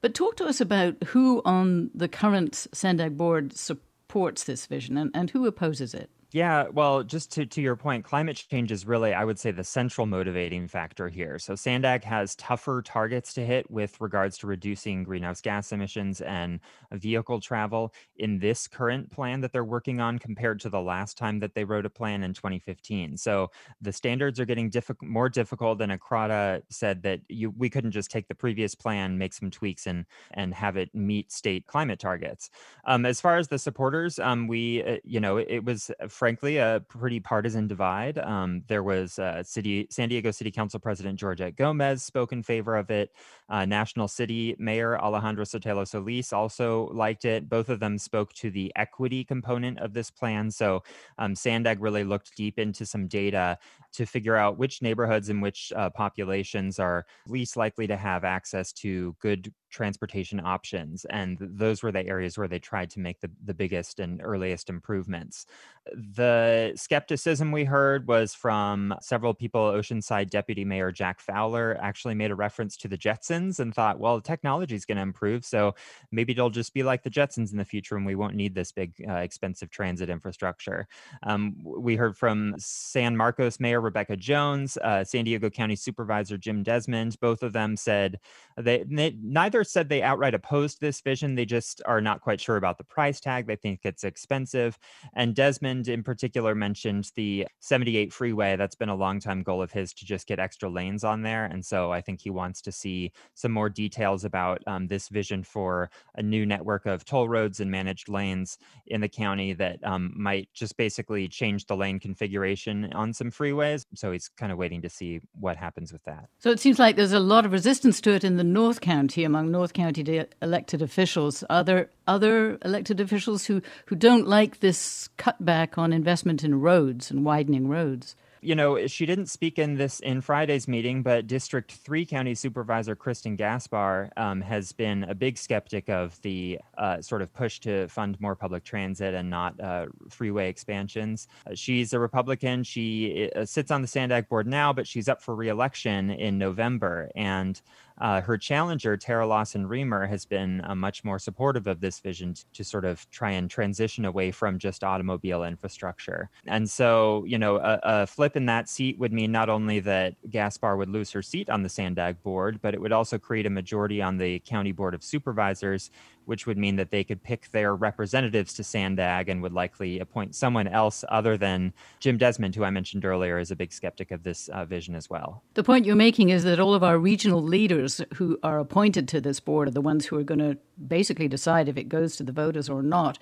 But 0.00 0.14
talk 0.14 0.36
to 0.36 0.44
us 0.44 0.60
about 0.60 1.02
who 1.04 1.40
on 1.44 1.90
the 1.94 2.08
current 2.08 2.66
Sandag 2.72 3.16
board 3.16 3.56
supports 3.56 4.44
this 4.44 4.66
vision 4.66 4.98
and, 4.98 5.10
and 5.14 5.30
who 5.30 5.46
opposes 5.46 5.94
it. 5.94 6.10
Yeah, 6.34 6.64
well, 6.72 7.04
just 7.04 7.30
to, 7.34 7.46
to 7.46 7.62
your 7.62 7.76
point, 7.76 8.04
climate 8.04 8.44
change 8.50 8.72
is 8.72 8.84
really, 8.88 9.14
I 9.14 9.24
would 9.24 9.38
say, 9.38 9.52
the 9.52 9.62
central 9.62 10.04
motivating 10.04 10.66
factor 10.66 11.08
here. 11.08 11.38
So, 11.38 11.54
Sandag 11.54 12.02
has 12.02 12.34
tougher 12.34 12.82
targets 12.82 13.32
to 13.34 13.46
hit 13.46 13.70
with 13.70 14.00
regards 14.00 14.36
to 14.38 14.48
reducing 14.48 15.04
greenhouse 15.04 15.40
gas 15.40 15.70
emissions 15.70 16.20
and 16.22 16.58
vehicle 16.90 17.40
travel 17.40 17.94
in 18.16 18.40
this 18.40 18.66
current 18.66 19.12
plan 19.12 19.42
that 19.42 19.52
they're 19.52 19.64
working 19.64 20.00
on 20.00 20.18
compared 20.18 20.58
to 20.62 20.68
the 20.68 20.80
last 20.80 21.16
time 21.16 21.38
that 21.38 21.54
they 21.54 21.62
wrote 21.62 21.86
a 21.86 21.90
plan 21.90 22.24
in 22.24 22.34
2015. 22.34 23.16
So, 23.16 23.52
the 23.80 23.92
standards 23.92 24.40
are 24.40 24.44
getting 24.44 24.72
diffi- 24.72 25.00
more 25.02 25.28
difficult, 25.28 25.80
and 25.80 25.92
Ikhrata 25.92 26.62
said 26.68 27.00
that 27.04 27.20
you, 27.28 27.50
we 27.50 27.70
couldn't 27.70 27.92
just 27.92 28.10
take 28.10 28.26
the 28.26 28.34
previous 28.34 28.74
plan, 28.74 29.18
make 29.18 29.34
some 29.34 29.52
tweaks, 29.52 29.86
and, 29.86 30.04
and 30.32 30.52
have 30.52 30.76
it 30.76 30.92
meet 30.96 31.30
state 31.30 31.68
climate 31.68 32.00
targets. 32.00 32.50
Um, 32.86 33.06
as 33.06 33.20
far 33.20 33.36
as 33.36 33.48
the 33.48 33.58
supporters, 33.58 34.18
um, 34.18 34.46
we, 34.48 34.82
uh, 34.82 34.96
you 35.04 35.20
know, 35.20 35.36
it, 35.38 35.46
it 35.48 35.64
was 35.64 35.90
frankly 36.24 36.56
a 36.56 36.82
pretty 36.88 37.20
partisan 37.20 37.66
divide. 37.66 38.16
Um, 38.16 38.62
there 38.66 38.82
was 38.82 39.18
uh, 39.18 39.42
city 39.42 39.86
San 39.90 40.08
Diego 40.08 40.30
City 40.30 40.50
Council 40.50 40.80
President 40.80 41.20
Georgette 41.20 41.54
Gomez 41.54 42.02
spoke 42.02 42.32
in 42.32 42.42
favor 42.42 42.76
of 42.76 42.90
it. 42.90 43.12
Uh, 43.48 43.64
National 43.64 44.08
City 44.08 44.56
Mayor 44.58 44.98
Alejandra 45.02 45.44
Sotelo 45.44 45.86
Solis 45.86 46.32
also 46.32 46.88
liked 46.92 47.24
it. 47.24 47.48
Both 47.48 47.68
of 47.68 47.80
them 47.80 47.98
spoke 47.98 48.32
to 48.34 48.50
the 48.50 48.72
equity 48.76 49.24
component 49.24 49.78
of 49.78 49.92
this 49.92 50.10
plan. 50.10 50.50
So 50.50 50.82
um, 51.18 51.34
Sandag 51.34 51.80
really 51.80 52.04
looked 52.04 52.36
deep 52.36 52.58
into 52.58 52.86
some 52.86 53.06
data 53.06 53.58
to 53.92 54.06
figure 54.06 54.36
out 54.36 54.58
which 54.58 54.82
neighborhoods 54.82 55.28
and 55.28 55.42
which 55.42 55.72
uh, 55.76 55.90
populations 55.90 56.78
are 56.78 57.06
least 57.28 57.56
likely 57.56 57.86
to 57.86 57.96
have 57.96 58.24
access 58.24 58.72
to 58.72 59.14
good 59.20 59.52
transportation 59.70 60.40
options. 60.40 61.04
And 61.10 61.36
those 61.40 61.82
were 61.82 61.92
the 61.92 62.06
areas 62.06 62.38
where 62.38 62.48
they 62.48 62.60
tried 62.60 62.90
to 62.90 63.00
make 63.00 63.20
the, 63.20 63.30
the 63.44 63.54
biggest 63.54 64.00
and 64.00 64.20
earliest 64.22 64.70
improvements. 64.70 65.46
The 65.92 66.72
skepticism 66.76 67.52
we 67.52 67.64
heard 67.64 68.06
was 68.06 68.34
from 68.34 68.94
several 69.00 69.34
people. 69.34 69.60
Oceanside 69.60 70.30
Deputy 70.30 70.64
Mayor 70.64 70.92
Jack 70.92 71.20
Feller 71.20 71.76
actually 71.80 72.14
made 72.14 72.30
a 72.30 72.36
reference 72.36 72.76
to 72.78 72.88
the 72.88 72.96
Jetsons 72.96 73.33
and 73.34 73.74
thought, 73.74 73.98
well, 73.98 74.20
technology 74.20 74.74
is 74.74 74.84
going 74.84 74.96
to 74.96 75.02
improve. 75.02 75.44
So 75.44 75.74
maybe 76.10 76.32
it'll 76.32 76.50
just 76.50 76.74
be 76.74 76.82
like 76.82 77.02
the 77.02 77.10
Jetsons 77.10 77.52
in 77.52 77.58
the 77.58 77.64
future 77.64 77.96
and 77.96 78.06
we 78.06 78.14
won't 78.14 78.34
need 78.34 78.54
this 78.54 78.72
big, 78.72 78.94
uh, 79.08 79.14
expensive 79.14 79.70
transit 79.70 80.10
infrastructure. 80.10 80.86
Um, 81.22 81.56
we 81.62 81.96
heard 81.96 82.16
from 82.16 82.54
San 82.58 83.16
Marcos 83.16 83.60
Mayor 83.60 83.80
Rebecca 83.80 84.16
Jones, 84.16 84.76
uh, 84.78 85.04
San 85.04 85.24
Diego 85.24 85.50
County 85.50 85.76
Supervisor 85.76 86.38
Jim 86.38 86.62
Desmond. 86.62 87.18
Both 87.20 87.42
of 87.42 87.52
them 87.52 87.76
said 87.76 88.18
they, 88.56 88.84
they 88.88 89.16
neither 89.22 89.64
said 89.64 89.88
they 89.88 90.02
outright 90.02 90.34
opposed 90.34 90.80
this 90.80 91.00
vision. 91.00 91.34
They 91.34 91.44
just 91.44 91.82
are 91.86 92.00
not 92.00 92.20
quite 92.20 92.40
sure 92.40 92.56
about 92.56 92.78
the 92.78 92.84
price 92.84 93.20
tag. 93.20 93.46
They 93.46 93.56
think 93.56 93.80
it's 93.84 94.04
expensive. 94.04 94.78
And 95.14 95.34
Desmond, 95.34 95.88
in 95.88 96.02
particular, 96.02 96.54
mentioned 96.54 97.10
the 97.16 97.46
78 97.60 98.12
freeway. 98.12 98.56
That's 98.56 98.74
been 98.74 98.88
a 98.88 98.94
long 98.94 99.20
time 99.20 99.42
goal 99.42 99.62
of 99.62 99.72
his 99.72 99.92
to 99.94 100.04
just 100.04 100.26
get 100.26 100.38
extra 100.38 100.68
lanes 100.68 101.04
on 101.04 101.22
there. 101.22 101.46
And 101.46 101.64
so 101.64 101.92
I 101.92 102.00
think 102.00 102.20
he 102.20 102.30
wants 102.30 102.60
to 102.62 102.72
see 102.72 103.12
some 103.34 103.52
more 103.52 103.68
details 103.68 104.24
about 104.24 104.62
um, 104.66 104.88
this 104.88 105.08
vision 105.08 105.42
for 105.42 105.90
a 106.14 106.22
new 106.22 106.44
network 106.44 106.86
of 106.86 107.04
toll 107.04 107.28
roads 107.28 107.60
and 107.60 107.70
managed 107.70 108.08
lanes 108.08 108.58
in 108.86 109.00
the 109.00 109.08
county 109.08 109.52
that 109.54 109.78
um, 109.84 110.12
might 110.16 110.48
just 110.52 110.76
basically 110.76 111.28
change 111.28 111.66
the 111.66 111.76
lane 111.76 111.98
configuration 111.98 112.92
on 112.92 113.12
some 113.12 113.30
freeways. 113.30 113.86
So 113.94 114.12
he's 114.12 114.28
kind 114.28 114.52
of 114.52 114.58
waiting 114.58 114.82
to 114.82 114.90
see 114.90 115.20
what 115.38 115.56
happens 115.56 115.92
with 115.92 116.04
that. 116.04 116.28
So 116.38 116.50
it 116.50 116.60
seems 116.60 116.78
like 116.78 116.96
there's 116.96 117.12
a 117.12 117.20
lot 117.20 117.46
of 117.46 117.52
resistance 117.52 118.00
to 118.02 118.12
it 118.12 118.24
in 118.24 118.36
the 118.36 118.44
North 118.44 118.80
County 118.80 119.24
among 119.24 119.50
North 119.50 119.72
County 119.72 120.24
elected 120.42 120.82
officials. 120.82 121.42
Are 121.48 121.64
there 121.64 121.90
other 122.06 122.58
elected 122.64 123.00
officials 123.00 123.46
who, 123.46 123.62
who 123.86 123.96
don't 123.96 124.26
like 124.26 124.60
this 124.60 125.08
cutback 125.18 125.78
on 125.78 125.92
investment 125.92 126.44
in 126.44 126.60
roads 126.60 127.10
and 127.10 127.24
widening 127.24 127.68
roads? 127.68 128.16
You 128.44 128.54
know, 128.54 128.86
she 128.86 129.06
didn't 129.06 129.28
speak 129.28 129.58
in 129.58 129.76
this 129.76 130.00
in 130.00 130.20
Friday's 130.20 130.68
meeting, 130.68 131.02
but 131.02 131.26
District 131.26 131.72
3 131.72 132.04
County 132.04 132.34
Supervisor 132.34 132.94
Kristin 132.94 133.38
Gaspar 133.38 134.10
um, 134.18 134.42
has 134.42 134.70
been 134.70 135.04
a 135.04 135.14
big 135.14 135.38
skeptic 135.38 135.88
of 135.88 136.20
the 136.20 136.60
uh, 136.76 137.00
sort 137.00 137.22
of 137.22 137.32
push 137.32 137.58
to 137.60 137.88
fund 137.88 138.20
more 138.20 138.36
public 138.36 138.62
transit 138.62 139.14
and 139.14 139.30
not 139.30 139.58
uh, 139.58 139.86
freeway 140.10 140.50
expansions. 140.50 141.26
Uh, 141.46 141.54
she's 141.54 141.94
a 141.94 141.98
Republican. 141.98 142.62
She 142.64 143.30
uh, 143.34 143.46
sits 143.46 143.70
on 143.70 143.80
the 143.80 143.88
Sandag 143.88 144.28
board 144.28 144.46
now, 144.46 144.74
but 144.74 144.86
she's 144.86 145.08
up 145.08 145.22
for 145.22 145.34
reelection 145.34 146.10
in 146.10 146.36
November. 146.36 147.10
And 147.16 147.58
uh, 148.00 148.20
her 148.20 148.36
challenger, 148.36 148.96
Terra 148.96 149.26
Lawson 149.26 149.68
Remer, 149.68 150.08
has 150.08 150.24
been 150.24 150.60
uh, 150.64 150.74
much 150.74 151.04
more 151.04 151.18
supportive 151.18 151.66
of 151.66 151.80
this 151.80 152.00
vision 152.00 152.34
to, 152.34 152.44
to, 152.52 152.64
sort 152.64 152.84
of 152.84 153.08
try 153.10 153.30
and 153.30 153.48
transition 153.48 154.04
away 154.04 154.32
from 154.32 154.58
just 154.58 154.82
automobile 154.82 155.44
infrastructure. 155.44 156.28
And 156.46 156.68
so, 156.68 157.24
you 157.24 157.38
know, 157.38 157.56
a, 157.56 157.80
a, 157.82 158.06
flip 158.06 158.36
in 158.36 158.46
that 158.46 158.68
seat 158.68 158.98
would 158.98 159.12
mean 159.12 159.30
not 159.30 159.48
only 159.48 159.78
that 159.80 160.14
Gaspar 160.28 160.76
would 160.76 160.88
lose 160.88 161.12
her 161.12 161.22
seat 161.22 161.48
on 161.48 161.62
the 161.62 161.68
Sandag 161.68 162.20
board, 162.22 162.58
but 162.62 162.74
it 162.74 162.80
would 162.80 162.92
also 162.92 163.16
create 163.16 163.46
a 163.46 163.50
majority 163.50 164.02
on 164.02 164.18
the 164.18 164.40
County 164.40 164.72
Board 164.72 164.94
of 164.94 165.04
Supervisors, 165.04 165.90
which 166.26 166.46
would 166.46 166.58
mean 166.58 166.76
that 166.76 166.90
they 166.90 167.04
could 167.04 167.22
pick 167.22 167.50
their 167.50 167.74
representatives 167.74 168.54
to 168.54 168.64
Sandag 168.64 169.28
and 169.28 169.42
would 169.42 169.52
likely 169.52 169.98
appoint 169.98 170.34
someone 170.34 170.66
else 170.66 171.04
other 171.08 171.36
than 171.36 171.72
Jim 172.00 172.18
Desmond, 172.18 172.54
who 172.54 172.64
I 172.64 172.70
mentioned 172.70 173.04
earlier 173.04 173.38
is 173.38 173.50
a 173.50 173.56
big 173.56 173.72
skeptic 173.72 174.10
of 174.10 174.22
this 174.22 174.48
uh, 174.48 174.64
vision 174.64 174.94
as 174.94 175.10
well. 175.10 175.42
The 175.54 175.64
point 175.64 175.86
you're 175.86 175.96
making 175.96 176.30
is 176.30 176.44
that 176.44 176.60
all 176.60 176.74
of 176.74 176.82
our 176.82 176.98
regional 176.98 177.42
leaders 177.42 178.00
who 178.14 178.38
are 178.42 178.58
appointed 178.58 179.08
to 179.08 179.20
this 179.20 179.40
board 179.40 179.68
are 179.68 179.72
the 179.72 179.80
ones 179.80 180.06
who 180.06 180.16
are 180.16 180.24
going 180.24 180.40
to 180.40 180.58
basically 180.88 181.28
decide 181.28 181.68
if 181.68 181.76
it 181.76 181.88
goes 181.88 182.16
to 182.16 182.22
the 182.22 182.32
voters 182.32 182.68
or 182.68 182.82
not. 182.82 183.18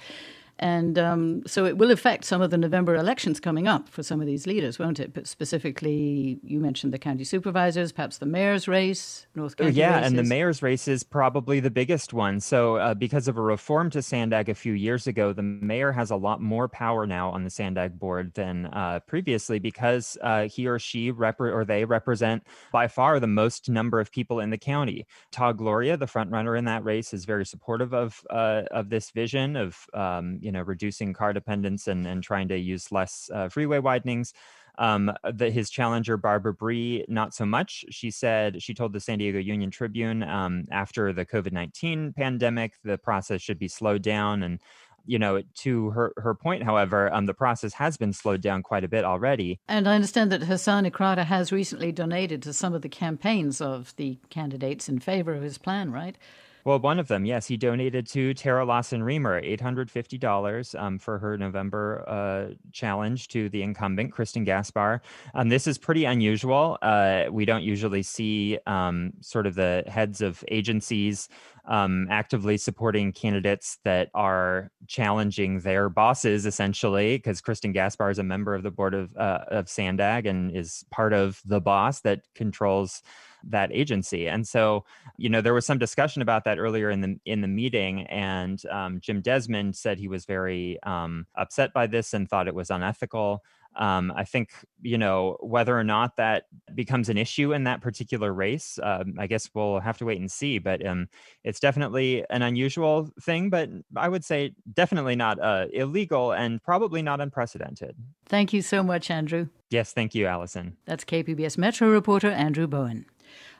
And 0.62 0.96
um, 0.96 1.42
so 1.44 1.64
it 1.64 1.77
will 1.77 1.90
affect 1.90 2.25
some 2.25 2.40
of 2.40 2.53
the 2.53 2.57
November 2.57 2.94
elections 2.94 3.40
coming 3.40 3.66
up 3.66 3.88
for 3.88 4.05
some 4.05 4.20
of 4.20 4.29
these 4.29 4.46
leaders, 4.46 4.79
won't 4.79 5.01
it? 5.01 5.12
But 5.12 5.27
specifically, 5.27 6.38
you 6.44 6.61
mentioned 6.61 6.92
the 6.92 7.01
county 7.01 7.25
supervisors, 7.25 7.90
perhaps 7.90 8.18
the 8.18 8.27
mayor's 8.27 8.68
race, 8.68 9.27
North 9.35 9.57
County. 9.57 9.72
Yeah, 9.72 9.96
races. 9.96 10.07
and 10.07 10.18
the 10.20 10.22
mayor's 10.22 10.62
race 10.62 10.87
is 10.87 11.03
probably 11.03 11.59
the 11.59 11.70
biggest 11.70 12.12
one. 12.12 12.38
So, 12.38 12.77
uh, 12.77 12.94
because 12.94 13.27
of 13.27 13.37
a 13.37 13.42
reform 13.42 13.90
to 13.90 14.03
Sandag 14.03 14.48
a 14.48 14.55
few 14.55 14.75
years 14.75 15.09
ago, 15.09 15.33
the 15.33 15.42
mayor 15.42 15.90
has 15.90 16.12
a 16.12 16.16
lot 16.16 16.40
more 16.40 16.68
power 16.68 17.09
now 17.09 17.31
on 17.31 17.42
the 17.42 17.51
Sandag 17.51 17.98
board 17.98 18.35
than 18.35 18.66
uh, 18.66 19.01
previously 19.05 19.59
because 19.59 20.16
uh, 20.22 20.44
he 20.44 20.68
or 20.68 20.79
she 20.79 21.11
rep- 21.11 21.40
or 21.40 21.64
they 21.64 21.85
represent 21.85 22.46
by 22.70 22.87
far 22.87 23.18
the 23.18 23.27
most 23.27 23.68
number 23.68 23.98
of 23.98 24.12
people 24.12 24.38
in 24.38 24.51
the 24.51 24.59
county. 24.59 25.09
Todd 25.33 25.59
Gloria, 25.59 25.96
the 25.96 26.07
front 26.07 26.31
runner 26.31 26.55
in 26.55 26.66
that 26.66 26.85
race, 26.85 27.12
is 27.12 27.25
very 27.25 27.44
supportive 27.44 27.92
of 27.92 28.25
uh, 28.31 28.62
of 28.70 28.90
this 28.90 29.11
vision 29.11 29.57
of 29.57 29.77
um, 29.92 30.38
you 30.40 30.52
know 30.53 30.62
reducing 30.62 31.12
car 31.12 31.33
dependence 31.33 31.88
and, 31.88 32.07
and 32.07 32.23
trying 32.23 32.49
to 32.49 32.57
use 32.57 32.93
less 32.93 33.31
uh, 33.35 33.49
freeway 33.49 33.79
widenings. 33.79 34.33
Um, 34.79 35.12
the, 35.31 35.51
his 35.51 35.69
challenger, 35.69 36.17
Barbara 36.17 36.55
Bry, 36.55 37.05
not 37.07 37.35
so 37.35 37.45
much. 37.45 37.85
She 37.91 38.11
said, 38.11 38.62
she 38.62 38.73
told 38.73 38.95
the 38.95 39.01
San 39.01 39.19
Diego 39.19 39.38
Union 39.38 39.71
Tribune 39.71 40.23
um, 40.23 40.65
after 40.71 41.12
the 41.12 41.27
COVID 41.27 41.53
19 41.53 42.15
pandemic, 42.15 42.73
the 42.83 42.97
process 42.97 43.43
should 43.43 43.59
be 43.59 43.69
slowed 43.69 44.03
down 44.03 44.43
and 44.43 44.61
You 45.05 45.19
know, 45.19 45.43
to 45.65 45.91
her, 45.91 46.12
her 46.17 46.33
point, 46.35 46.62
however, 46.62 47.12
um, 47.12 47.27
the 47.27 47.35
process 47.35 47.75
has 47.75 47.97
been 47.97 48.12
slowed 48.12 48.41
down 48.41 48.62
quite 48.62 48.85
a 48.85 48.88
bit 48.88 49.05
already. 49.05 49.59
And 49.67 49.88
I 49.88 49.97
understand 49.97 50.31
that 50.31 50.45
Hasan 50.45 50.85
Ikhrata 50.85 51.25
has 51.25 51.51
recently 51.51 51.91
donated 51.91 52.41
to 52.43 52.53
some 52.53 52.73
of 52.73 52.83
the 52.83 52.88
campaigns 52.88 53.61
of 53.61 53.93
the 53.97 54.19
candidates 54.31 54.88
in 54.88 55.01
favor 55.01 55.35
of 55.35 55.43
his 55.43 55.59
plan, 55.59 55.91
right? 55.91 56.17
Well, 56.64 56.79
one 56.79 57.01
of 57.01 57.09
them, 57.09 57.25
yes, 57.25 57.46
he 57.48 57.57
donated 57.57 58.07
to 58.09 58.35
Terra 58.35 58.64
Lawson 58.64 59.03
Remer 59.03 59.42
$850 59.59 60.81
um, 60.81 60.98
for 60.98 61.18
her 61.18 61.37
November 61.37 62.05
uh, 62.07 62.55
challenge 62.72 63.27
to 63.29 63.48
the 63.48 63.62
incumbent, 63.62 64.14
Kristin 64.14 64.44
Gaspar. 64.44 65.03
Um, 65.35 65.48
this 65.48 65.66
is 65.66 65.77
pretty 65.77 66.05
unusual. 66.05 66.79
Uh, 66.81 67.25
we 67.33 67.44
don't 67.44 67.64
usually 67.64 68.05
see 68.05 68.59
um, 68.68 69.12
sort 69.20 69.48
of 69.48 69.57
the 69.57 69.83
heads 69.88 70.20
of 70.20 70.44
agencies 70.48 71.29
um, 71.64 72.07
actively 72.11 72.57
supporting 72.57 73.12
candidates 73.12 73.79
that 73.85 74.11
are 74.14 74.70
challenging 74.87 75.61
their 75.61 75.88
bosses, 75.88 76.46
essentially, 76.46 77.16
because 77.16 77.40
Kristin 77.40 77.72
Gaspar 77.72 78.11
is 78.11 78.20
a 78.20 78.25
member 78.25 78.55
of 78.55 78.62
the 78.62 78.70
board 78.70 78.94
of, 78.94 79.16
uh, 79.16 79.44
of 79.48 79.68
Sandag 79.68 80.27
and 80.27 80.57
is 80.57 80.85
part 80.92 81.12
of 81.12 81.40
the 81.44 81.61
boss 81.61 82.01
that 82.01 82.20
controls 82.37 83.03
that 83.49 83.71
agency. 83.73 84.29
And 84.29 84.47
so, 84.47 84.85
you 85.17 85.29
know, 85.29 85.41
there 85.41 85.55
was 85.55 85.67
some 85.67 85.79
discussion 85.79 86.23
about 86.23 86.45
that 86.45 86.59
earlier 86.59 86.91
in 86.91 87.01
the 87.01 87.17
in 87.25 87.41
the 87.41 87.49
meeting, 87.49 88.03
and 88.07 88.63
um, 88.71 89.01
Jim 89.01 89.21
Desmond 89.21 89.77
said 89.77 89.99
he 89.99 90.09
was 90.09 90.25
very 90.25 90.79
um, 90.83 91.27
upset 91.37 91.73
by 91.73 91.87
this 91.87 92.15
and 92.15 92.29
thought 92.29 92.49
it 92.49 92.55
was 92.55 92.71
unethical. 92.71 93.43
Um, 93.77 94.13
I 94.15 94.25
think, 94.25 94.51
you 94.83 94.99
know, 94.99 95.37
whether 95.41 95.79
or 95.79 95.85
not 95.85 96.17
that 96.17 96.45
becomes 96.75 97.09
an 97.09 97.17
issue 97.17 97.53
in 97.53 97.65
that 97.65 97.81
particular 97.81 98.33
race, 98.33 98.79
um, 98.83 99.15
I 99.19 99.27
guess 99.27 99.49
we'll 99.55 99.81
have 99.81 99.99
to 99.99 100.05
wait 100.05 100.21
and 100.21 100.31
see. 100.31 100.59
But 100.59 100.85
um, 100.85 101.09
it's 101.43 101.61
definitely 101.61 102.25
an 102.29 102.43
unusual 102.43 103.11
thing, 103.21 103.51
but 103.51 103.71
I 103.97 104.09
would 104.09 104.25
say 104.25 104.55
definitely 104.73 105.17
not 105.17 105.41
uh, 105.41 105.67
illegal 105.73 106.33
and 106.33 106.63
probably 106.63 107.03
not 107.03 107.21
unprecedented. 107.21 107.97
Thank 108.27 108.53
you 108.53 108.63
so 108.63 108.83
much, 108.83 109.11
Andrew. 109.11 109.49
Yes, 109.71 109.93
thank 109.93 110.15
you, 110.15 110.27
Allison. 110.27 110.77
That's 110.85 111.05
KPBS 111.05 111.57
Metro 111.57 111.89
reporter 111.89 112.31
Andrew 112.31 112.67
Bowen. 112.67 113.07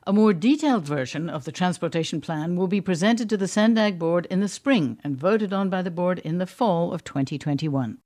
A 0.05 0.13
more 0.13 0.33
detailed 0.33 0.85
version 0.85 1.31
of 1.31 1.45
the 1.45 1.53
transportation 1.53 2.21
plan 2.21 2.57
will 2.57 2.67
be 2.67 2.81
presented 2.81 3.31
to 3.31 3.37
the 3.37 3.47
Sandag 3.47 4.01
board 4.01 4.27
in 4.31 4.41
the 4.41 4.49
spring 4.49 4.99
and 5.05 5.17
voted 5.17 5.53
on 5.53 5.71
by 5.71 5.81
the 5.81 5.93
board 5.93 6.19
in 6.19 6.39
the 6.39 6.47
fall 6.47 6.93
of 6.93 7.05
2021. 7.05 7.99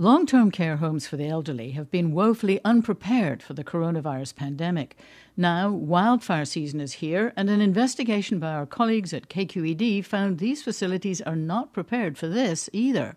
Long 0.00 0.24
term 0.24 0.50
care 0.50 0.78
homes 0.78 1.06
for 1.06 1.18
the 1.18 1.28
elderly 1.28 1.72
have 1.72 1.90
been 1.90 2.12
woefully 2.12 2.58
unprepared 2.64 3.42
for 3.42 3.52
the 3.52 3.62
coronavirus 3.62 4.34
pandemic. 4.34 4.96
Now, 5.36 5.70
wildfire 5.70 6.46
season 6.46 6.80
is 6.80 7.04
here, 7.04 7.34
and 7.36 7.50
an 7.50 7.60
investigation 7.60 8.38
by 8.38 8.54
our 8.54 8.64
colleagues 8.64 9.12
at 9.12 9.28
KQED 9.28 10.02
found 10.06 10.38
these 10.38 10.62
facilities 10.62 11.20
are 11.20 11.36
not 11.36 11.74
prepared 11.74 12.16
for 12.16 12.28
this 12.28 12.70
either. 12.72 13.14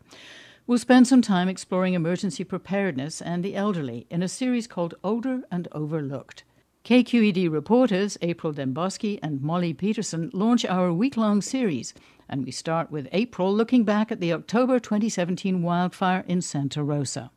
We'll 0.67 0.77
spend 0.77 1.07
some 1.07 1.21
time 1.21 1.47
exploring 1.47 1.93
emergency 1.93 2.43
preparedness 2.43 3.21
and 3.21 3.45
the 3.45 3.55
elderly 3.55 4.05
in 4.09 4.21
a 4.21 4.27
series 4.27 4.67
called 4.67 4.95
Older 5.05 5.43
and 5.49 5.69
Overlooked. 5.71 6.43
KQED 6.83 7.49
reporters 7.49 8.17
April 8.21 8.51
Dembosky 8.51 9.17
and 9.23 9.41
Molly 9.41 9.73
Peterson 9.73 10.29
launch 10.33 10.65
our 10.65 10.91
week 10.91 11.15
long 11.15 11.41
series, 11.41 11.93
and 12.29 12.45
we 12.45 12.51
start 12.51 12.91
with 12.91 13.07
April 13.11 13.53
looking 13.53 13.83
back 13.83 14.11
at 14.11 14.19
the 14.19 14.33
October 14.33 14.79
2017 14.79 15.61
wildfire 15.61 16.23
in 16.27 16.41
Santa 16.41 16.83
Rosa. 16.83 17.31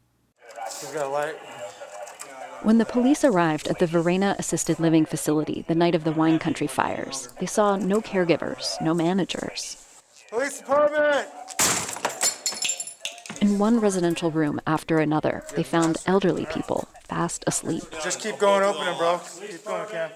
When 2.62 2.78
the 2.78 2.84
police 2.84 3.22
arrived 3.24 3.68
at 3.68 3.78
the 3.78 3.86
Varenna 3.86 4.38
Assisted 4.38 4.80
Living 4.80 5.04
Facility 5.04 5.64
the 5.68 5.74
night 5.74 5.94
of 5.94 6.04
the 6.04 6.12
wine 6.12 6.38
country 6.38 6.66
fires, 6.66 7.28
they 7.38 7.46
saw 7.46 7.76
no 7.76 8.00
caregivers, 8.00 8.80
no 8.80 8.94
managers. 8.94 9.76
Police 10.30 10.58
department! 10.58 11.28
In 13.40 13.58
one 13.58 13.78
residential 13.78 14.30
room 14.30 14.60
after 14.66 14.98
another, 14.98 15.44
they 15.54 15.62
found 15.62 15.98
elderly 16.06 16.46
people 16.46 16.88
fast 17.04 17.44
asleep. 17.46 17.84
Just 18.02 18.20
keep 18.20 18.38
going 18.38 18.64
opening, 18.64 18.96
bro. 18.96 19.20
Keep 19.40 19.64
going, 19.64 19.88
Cam. 19.88 20.10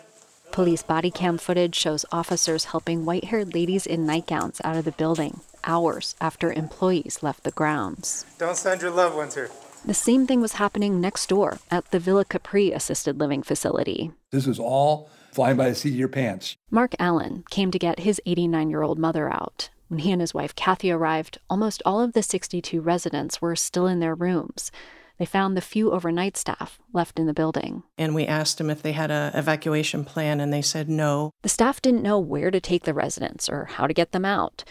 Police 0.52 0.82
body 0.82 1.12
cam 1.12 1.38
footage 1.38 1.76
shows 1.76 2.04
officers 2.10 2.66
helping 2.66 3.04
white 3.04 3.24
haired 3.24 3.54
ladies 3.54 3.86
in 3.86 4.04
nightgowns 4.04 4.60
out 4.64 4.76
of 4.76 4.84
the 4.84 4.92
building 4.92 5.40
hours 5.62 6.16
after 6.20 6.52
employees 6.52 7.22
left 7.22 7.44
the 7.44 7.50
grounds. 7.52 8.24
Don't 8.38 8.56
send 8.56 8.82
your 8.82 8.90
loved 8.90 9.14
ones 9.14 9.34
here. 9.34 9.50
The 9.84 9.94
same 9.94 10.26
thing 10.26 10.40
was 10.40 10.54
happening 10.54 11.00
next 11.00 11.28
door 11.28 11.58
at 11.70 11.90
the 11.90 12.00
Villa 12.00 12.24
Capri 12.24 12.72
assisted 12.72 13.20
living 13.20 13.42
facility. 13.42 14.10
This 14.30 14.46
was 14.46 14.58
all 14.58 15.08
flying 15.32 15.56
by 15.56 15.68
the 15.68 15.74
seat 15.74 15.90
of 15.90 15.98
your 15.98 16.08
pants. 16.08 16.56
Mark 16.70 16.94
Allen 16.98 17.44
came 17.50 17.70
to 17.70 17.78
get 17.78 18.00
his 18.00 18.20
89 18.26 18.70
year 18.70 18.82
old 18.82 18.98
mother 18.98 19.32
out. 19.32 19.70
When 19.88 20.00
he 20.00 20.10
and 20.10 20.20
his 20.20 20.34
wife 20.34 20.54
Kathy 20.56 20.90
arrived, 20.90 21.38
almost 21.48 21.82
all 21.86 22.00
of 22.00 22.12
the 22.12 22.22
62 22.22 22.80
residents 22.80 23.40
were 23.40 23.56
still 23.56 23.86
in 23.86 24.00
their 24.00 24.14
rooms. 24.14 24.72
They 25.20 25.26
found 25.26 25.54
the 25.54 25.60
few 25.60 25.92
overnight 25.92 26.38
staff 26.38 26.78
left 26.94 27.18
in 27.18 27.26
the 27.26 27.34
building. 27.34 27.82
And 27.98 28.14
we 28.14 28.26
asked 28.26 28.56
them 28.56 28.70
if 28.70 28.80
they 28.80 28.92
had 28.92 29.10
an 29.10 29.34
evacuation 29.34 30.02
plan, 30.02 30.40
and 30.40 30.50
they 30.50 30.62
said 30.62 30.88
no. 30.88 31.32
The 31.42 31.50
staff 31.50 31.82
didn't 31.82 32.02
know 32.02 32.18
where 32.18 32.50
to 32.50 32.58
take 32.58 32.84
the 32.84 32.94
residents 32.94 33.46
or 33.46 33.66
how 33.66 33.86
to 33.86 33.92
get 33.92 34.12
them 34.12 34.24
out. 34.24 34.64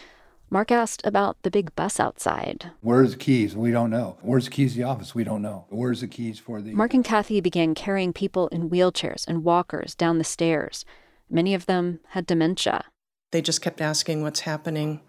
Mark 0.49 0.71
asked 0.71 1.05
about 1.05 1.39
the 1.43 1.51
big 1.51 1.75
bus 1.75 1.99
outside. 1.99 2.71
Where's 2.81 3.11
the 3.11 3.17
keys? 3.17 3.55
We 3.55 3.69
don't 3.69 3.91
know. 3.91 4.17
Where's 4.23 4.45
the 4.45 4.49
keys 4.49 4.71
to 4.71 4.79
the 4.79 4.85
office? 4.85 5.13
We 5.13 5.23
don't 5.23 5.43
know. 5.43 5.67
Where's 5.69 6.01
the 6.01 6.07
keys 6.07 6.39
for 6.39 6.63
the. 6.63 6.73
Mark 6.73 6.95
and 6.95 7.05
Kathy 7.05 7.41
began 7.41 7.75
carrying 7.75 8.11
people 8.11 8.47
in 8.47 8.71
wheelchairs 8.71 9.27
and 9.27 9.43
walkers 9.43 9.93
down 9.93 10.17
the 10.17 10.23
stairs. 10.23 10.83
Many 11.29 11.53
of 11.53 11.67
them 11.67 11.99
had 12.07 12.25
dementia. 12.25 12.85
They 13.29 13.43
just 13.43 13.61
kept 13.61 13.81
asking 13.81 14.23
what's 14.23 14.39
happening. 14.39 15.01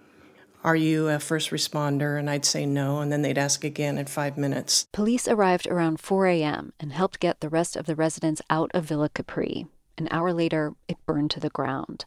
Are 0.62 0.76
you 0.76 1.08
a 1.08 1.18
first 1.18 1.50
responder? 1.50 2.18
And 2.18 2.28
I'd 2.28 2.44
say 2.44 2.66
no, 2.66 3.00
and 3.00 3.10
then 3.10 3.22
they'd 3.22 3.38
ask 3.38 3.64
again 3.64 3.96
in 3.96 4.06
five 4.06 4.36
minutes. 4.36 4.86
Police 4.92 5.26
arrived 5.26 5.66
around 5.66 6.00
4 6.00 6.26
a.m. 6.26 6.72
and 6.78 6.92
helped 6.92 7.18
get 7.18 7.40
the 7.40 7.48
rest 7.48 7.76
of 7.76 7.86
the 7.86 7.96
residents 7.96 8.42
out 8.50 8.70
of 8.74 8.84
Villa 8.84 9.08
Capri. 9.08 9.66
An 9.96 10.08
hour 10.10 10.32
later, 10.32 10.74
it 10.86 10.98
burned 11.06 11.30
to 11.32 11.40
the 11.40 11.50
ground. 11.50 12.04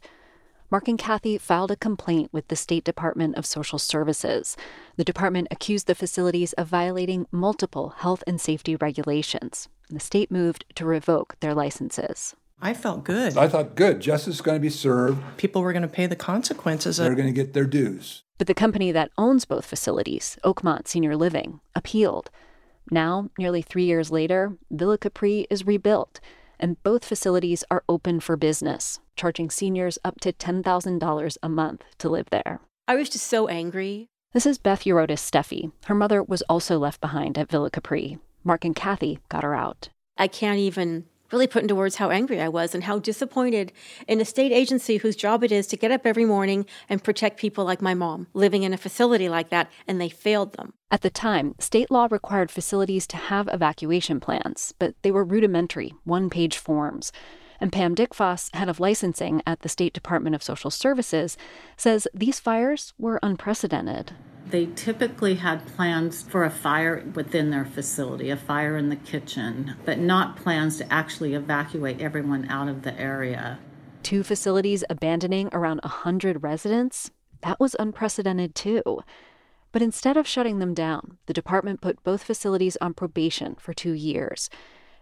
Mark 0.70 0.88
and 0.88 0.98
Kathy 0.98 1.38
filed 1.38 1.70
a 1.70 1.76
complaint 1.76 2.30
with 2.32 2.48
the 2.48 2.56
State 2.56 2.82
Department 2.82 3.36
of 3.36 3.46
Social 3.46 3.78
Services. 3.78 4.56
The 4.96 5.04
department 5.04 5.48
accused 5.52 5.86
the 5.86 5.94
facilities 5.94 6.52
of 6.54 6.66
violating 6.66 7.26
multiple 7.30 7.90
health 7.98 8.24
and 8.26 8.40
safety 8.40 8.74
regulations. 8.74 9.68
The 9.88 10.00
state 10.00 10.32
moved 10.32 10.64
to 10.74 10.84
revoke 10.84 11.36
their 11.38 11.54
licenses. 11.54 12.34
I 12.60 12.74
felt 12.74 13.04
good. 13.04 13.36
I 13.36 13.46
thought, 13.46 13.76
good, 13.76 14.00
justice 14.00 14.36
is 14.36 14.40
going 14.40 14.56
to 14.56 14.60
be 14.60 14.70
served. 14.70 15.22
People 15.36 15.62
were 15.62 15.72
going 15.72 15.82
to 15.82 15.88
pay 15.88 16.06
the 16.06 16.16
consequences. 16.16 16.96
They're 16.96 17.14
going 17.14 17.28
to 17.28 17.32
get 17.32 17.52
their 17.52 17.66
dues. 17.66 18.23
But 18.36 18.48
the 18.48 18.54
company 18.54 18.90
that 18.90 19.10
owns 19.16 19.44
both 19.44 19.64
facilities, 19.64 20.38
Oakmont 20.44 20.88
Senior 20.88 21.16
Living, 21.16 21.60
appealed. 21.74 22.30
Now, 22.90 23.30
nearly 23.38 23.62
three 23.62 23.84
years 23.84 24.10
later, 24.10 24.56
Villa 24.70 24.98
Capri 24.98 25.46
is 25.50 25.66
rebuilt, 25.66 26.20
and 26.58 26.82
both 26.82 27.04
facilities 27.04 27.62
are 27.70 27.84
open 27.88 28.20
for 28.20 28.36
business, 28.36 28.98
charging 29.16 29.50
seniors 29.50 29.98
up 30.04 30.20
to 30.20 30.32
$10,000 30.32 31.36
a 31.42 31.48
month 31.48 31.84
to 31.98 32.08
live 32.08 32.28
there. 32.30 32.60
I 32.88 32.96
was 32.96 33.08
just 33.08 33.26
so 33.26 33.46
angry. 33.48 34.08
This 34.32 34.46
is 34.46 34.58
Beth 34.58 34.82
Eurotas-Steffy. 34.82 35.70
Her 35.84 35.94
mother 35.94 36.22
was 36.22 36.42
also 36.42 36.78
left 36.78 37.00
behind 37.00 37.38
at 37.38 37.48
Villa 37.50 37.70
Capri. 37.70 38.18
Mark 38.42 38.64
and 38.64 38.74
Kathy 38.74 39.20
got 39.28 39.44
her 39.44 39.54
out. 39.54 39.88
I 40.18 40.26
can't 40.26 40.58
even 40.58 41.06
really 41.34 41.46
put 41.48 41.62
into 41.62 41.74
words 41.74 41.96
how 41.96 42.10
angry 42.10 42.40
I 42.40 42.48
was 42.48 42.76
and 42.76 42.84
how 42.84 43.00
disappointed 43.00 43.72
in 44.06 44.20
a 44.20 44.24
state 44.24 44.52
agency 44.52 44.98
whose 44.98 45.16
job 45.16 45.42
it 45.42 45.50
is 45.50 45.66
to 45.66 45.76
get 45.76 45.90
up 45.90 46.06
every 46.06 46.24
morning 46.24 46.64
and 46.88 47.02
protect 47.02 47.40
people 47.40 47.64
like 47.64 47.82
my 47.82 47.92
mom 47.92 48.28
living 48.34 48.62
in 48.62 48.72
a 48.72 48.78
facility 48.78 49.28
like 49.28 49.48
that, 49.48 49.68
and 49.88 50.00
they 50.00 50.08
failed 50.08 50.52
them. 50.52 50.74
At 50.92 51.02
the 51.02 51.10
time, 51.10 51.56
state 51.58 51.90
law 51.90 52.06
required 52.08 52.52
facilities 52.52 53.08
to 53.08 53.16
have 53.16 53.48
evacuation 53.52 54.20
plans, 54.20 54.72
but 54.78 54.94
they 55.02 55.10
were 55.10 55.24
rudimentary, 55.24 55.92
one 56.04 56.30
page 56.30 56.56
forms. 56.56 57.10
And 57.60 57.72
Pam 57.72 57.96
Dickfoss, 57.96 58.54
head 58.54 58.68
of 58.68 58.78
licensing 58.78 59.42
at 59.44 59.62
the 59.62 59.68
State 59.68 59.92
Department 59.92 60.36
of 60.36 60.42
Social 60.42 60.70
Services, 60.70 61.36
says 61.76 62.06
these 62.14 62.38
fires 62.38 62.92
were 62.96 63.18
unprecedented. 63.24 64.12
They 64.54 64.66
typically 64.66 65.34
had 65.34 65.66
plans 65.74 66.22
for 66.22 66.44
a 66.44 66.48
fire 66.48 67.04
within 67.12 67.50
their 67.50 67.64
facility, 67.64 68.30
a 68.30 68.36
fire 68.36 68.76
in 68.76 68.88
the 68.88 68.94
kitchen, 68.94 69.74
but 69.84 69.98
not 69.98 70.36
plans 70.36 70.76
to 70.78 70.92
actually 70.92 71.34
evacuate 71.34 72.00
everyone 72.00 72.48
out 72.48 72.68
of 72.68 72.82
the 72.82 72.96
area. 72.96 73.58
Two 74.04 74.22
facilities 74.22 74.84
abandoning 74.88 75.48
around 75.50 75.80
100 75.82 76.44
residents? 76.44 77.10
That 77.40 77.58
was 77.58 77.74
unprecedented 77.80 78.54
too. 78.54 79.00
But 79.72 79.82
instead 79.82 80.16
of 80.16 80.28
shutting 80.28 80.60
them 80.60 80.72
down, 80.72 81.18
the 81.26 81.34
department 81.34 81.80
put 81.80 82.04
both 82.04 82.22
facilities 82.22 82.76
on 82.80 82.94
probation 82.94 83.56
for 83.56 83.74
two 83.74 83.94
years. 83.94 84.48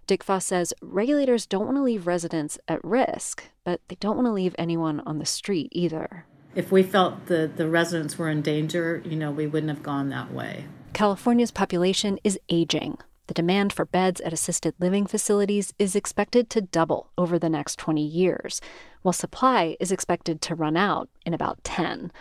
Dickfoss 0.08 0.44
says 0.44 0.72
regulators 0.80 1.44
don't 1.44 1.66
want 1.66 1.76
to 1.76 1.82
leave 1.82 2.06
residents 2.06 2.58
at 2.68 2.82
risk, 2.82 3.50
but 3.64 3.82
they 3.88 3.96
don't 4.00 4.16
want 4.16 4.28
to 4.28 4.32
leave 4.32 4.56
anyone 4.56 5.00
on 5.00 5.18
the 5.18 5.26
street 5.26 5.68
either. 5.72 6.24
If 6.54 6.70
we 6.70 6.82
felt 6.82 7.26
the, 7.26 7.50
the 7.54 7.66
residents 7.66 8.18
were 8.18 8.28
in 8.28 8.42
danger, 8.42 9.02
you 9.04 9.16
know, 9.16 9.30
we 9.30 9.46
wouldn't 9.46 9.70
have 9.70 9.82
gone 9.82 10.10
that 10.10 10.32
way. 10.32 10.66
California's 10.92 11.50
population 11.50 12.18
is 12.22 12.38
aging. 12.50 12.98
The 13.28 13.34
demand 13.34 13.72
for 13.72 13.86
beds 13.86 14.20
at 14.20 14.34
assisted 14.34 14.74
living 14.78 15.06
facilities 15.06 15.72
is 15.78 15.96
expected 15.96 16.50
to 16.50 16.60
double 16.60 17.10
over 17.16 17.38
the 17.38 17.48
next 17.48 17.78
20 17.78 18.04
years, 18.04 18.60
while 19.00 19.14
supply 19.14 19.76
is 19.80 19.90
expected 19.90 20.42
to 20.42 20.54
run 20.54 20.76
out 20.76 21.08
in 21.24 21.32
about 21.32 21.64
10. 21.64 22.12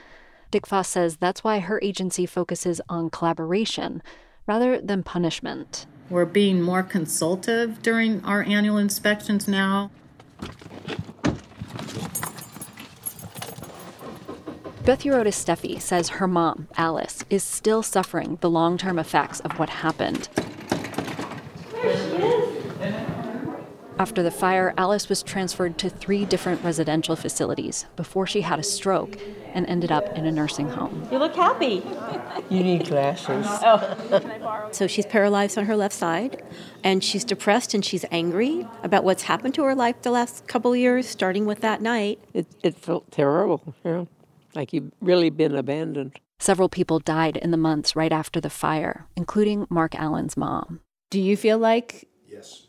Dickfoss 0.52 0.86
says 0.86 1.18
that's 1.18 1.44
why 1.44 1.60
her 1.60 1.80
agency 1.82 2.26
focuses 2.26 2.80
on 2.88 3.10
collaboration 3.10 4.02
rather 4.48 4.80
than 4.80 5.04
punishment. 5.04 5.86
We're 6.10 6.26
being 6.26 6.62
more 6.62 6.84
consultative 6.84 7.82
during 7.82 8.24
our 8.24 8.44
annual 8.44 8.78
inspections 8.78 9.48
now. 9.48 9.92
Beth 14.84 15.04
Eurotas-Steffy 15.04 15.80
says 15.80 16.10
her 16.10 16.28
mom, 16.28 16.68
Alice, 16.76 17.24
is 17.30 17.44
still 17.44 17.84
suffering 17.84 18.40
the 18.42 18.50
long 18.50 18.80
term 18.80 18.98
effects 18.98 19.40
of 19.42 19.60
what 19.60 19.70
happened. 19.70 20.28
After 24.00 24.24
the 24.24 24.32
fire, 24.32 24.74
Alice 24.78 25.08
was 25.08 25.22
transferred 25.22 25.78
to 25.78 25.88
three 25.88 26.26
different 26.26 26.64
residential 26.64 27.16
facilities 27.16 27.86
before 27.96 28.26
she 28.26 28.42
had 28.42 28.58
a 28.58 28.64
stroke 28.64 29.16
and 29.54 29.68
ended 29.68 29.92
up 29.92 30.18
in 30.18 30.26
a 30.26 30.32
nursing 30.32 30.68
home. 30.68 31.08
You 31.12 31.20
look 31.20 31.36
happy. 31.36 31.84
You 32.50 32.64
need 32.64 32.88
glasses. 32.88 33.46
Oh. 33.64 34.70
so 34.72 34.88
she's 34.88 35.06
paralyzed 35.06 35.60
on 35.60 35.66
her 35.66 35.76
left 35.76 35.94
side, 35.94 36.42
and 36.84 37.04
she's 37.04 37.24
depressed 37.24 37.76
and 37.76 37.86
she's 37.86 38.04
angry 38.10 38.68
about 38.82 39.04
what's 39.04 39.24
happened 39.24 39.54
to 39.54 39.64
her 39.64 39.76
life 39.76 40.02
the 40.02 40.10
last 40.10 40.48
couple 40.48 40.74
of 40.74 40.80
years, 40.80 41.08
starting 41.08 41.46
with 41.46 41.60
that 41.60 41.84
night. 41.84 42.20
It, 42.34 42.48
it 42.64 42.76
felt 42.76 43.12
terrible, 43.12 43.76
you 43.86 43.92
know, 43.92 44.08
like 44.56 44.74
you've 44.74 44.92
really 45.02 45.30
been 45.30 45.56
abandoned. 45.56 46.20
Several 46.40 46.70
people 46.70 47.00
died 47.00 47.38
in 47.38 47.52
the 47.52 47.58
months 47.58 47.96
right 47.96 48.12
after 48.12 48.42
the 48.42 48.50
fire, 48.50 49.06
including 49.16 49.68
Mark 49.70 49.96
Allen's 49.96 50.36
mom. 50.36 50.80
Do 51.10 51.20
you 51.20 51.38
feel 51.38 51.58
like? 51.58 52.08
Yes. 52.28 52.68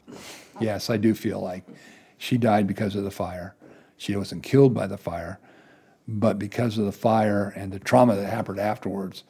Yes, 0.61 0.91
I 0.91 0.97
do 0.97 1.15
feel 1.15 1.41
like 1.41 1.65
she 2.19 2.37
died 2.37 2.67
because 2.67 2.95
of 2.95 3.05
the 3.05 3.11
fire. 3.11 3.57
She 3.97 4.17
wasn't 4.17 4.43
killed 4.43 4.75
by 4.75 4.87
the 4.87 4.99
fire, 4.99 5.39
but 6.07 6.39
because 6.39 6.77
of 6.77 6.85
the 6.85 6.93
fire 6.93 7.53
and 7.57 7.73
the 7.73 7.79
trauma 7.79 8.17
that 8.17 8.29
happened 8.29 8.59
afterwards, 8.59 9.25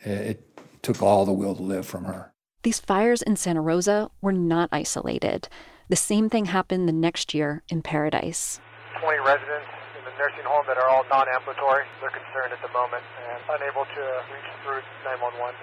it 0.00 0.42
took 0.82 1.02
all 1.02 1.24
the 1.24 1.32
will 1.32 1.54
to 1.54 1.62
live 1.62 1.86
from 1.86 2.04
her. 2.04 2.32
These 2.62 2.80
fires 2.80 3.22
in 3.22 3.36
Santa 3.36 3.60
Rosa 3.60 4.10
were 4.22 4.32
not 4.32 4.70
isolated. 4.72 5.48
The 5.88 5.96
same 5.96 6.30
thing 6.30 6.46
happened 6.46 6.88
the 6.88 6.92
next 6.92 7.34
year 7.34 7.62
in 7.68 7.82
Paradise. 7.82 8.58
20 9.00 9.18
residents 9.18 9.66
in 9.68 9.78
the 9.80 9.83
nursing 10.18 10.44
home 10.46 10.64
that 10.66 10.76
are 10.76 10.88
all 10.88 11.04
non-ambulatory. 11.10 11.84
They're 12.00 12.10
concerned 12.10 12.52
at 12.52 12.62
the 12.62 12.72
moment 12.72 13.02
and 13.02 13.38
unable 13.60 13.84
to 13.84 14.02
reach 14.32 14.50
through 14.62 14.82
911. 15.04 15.54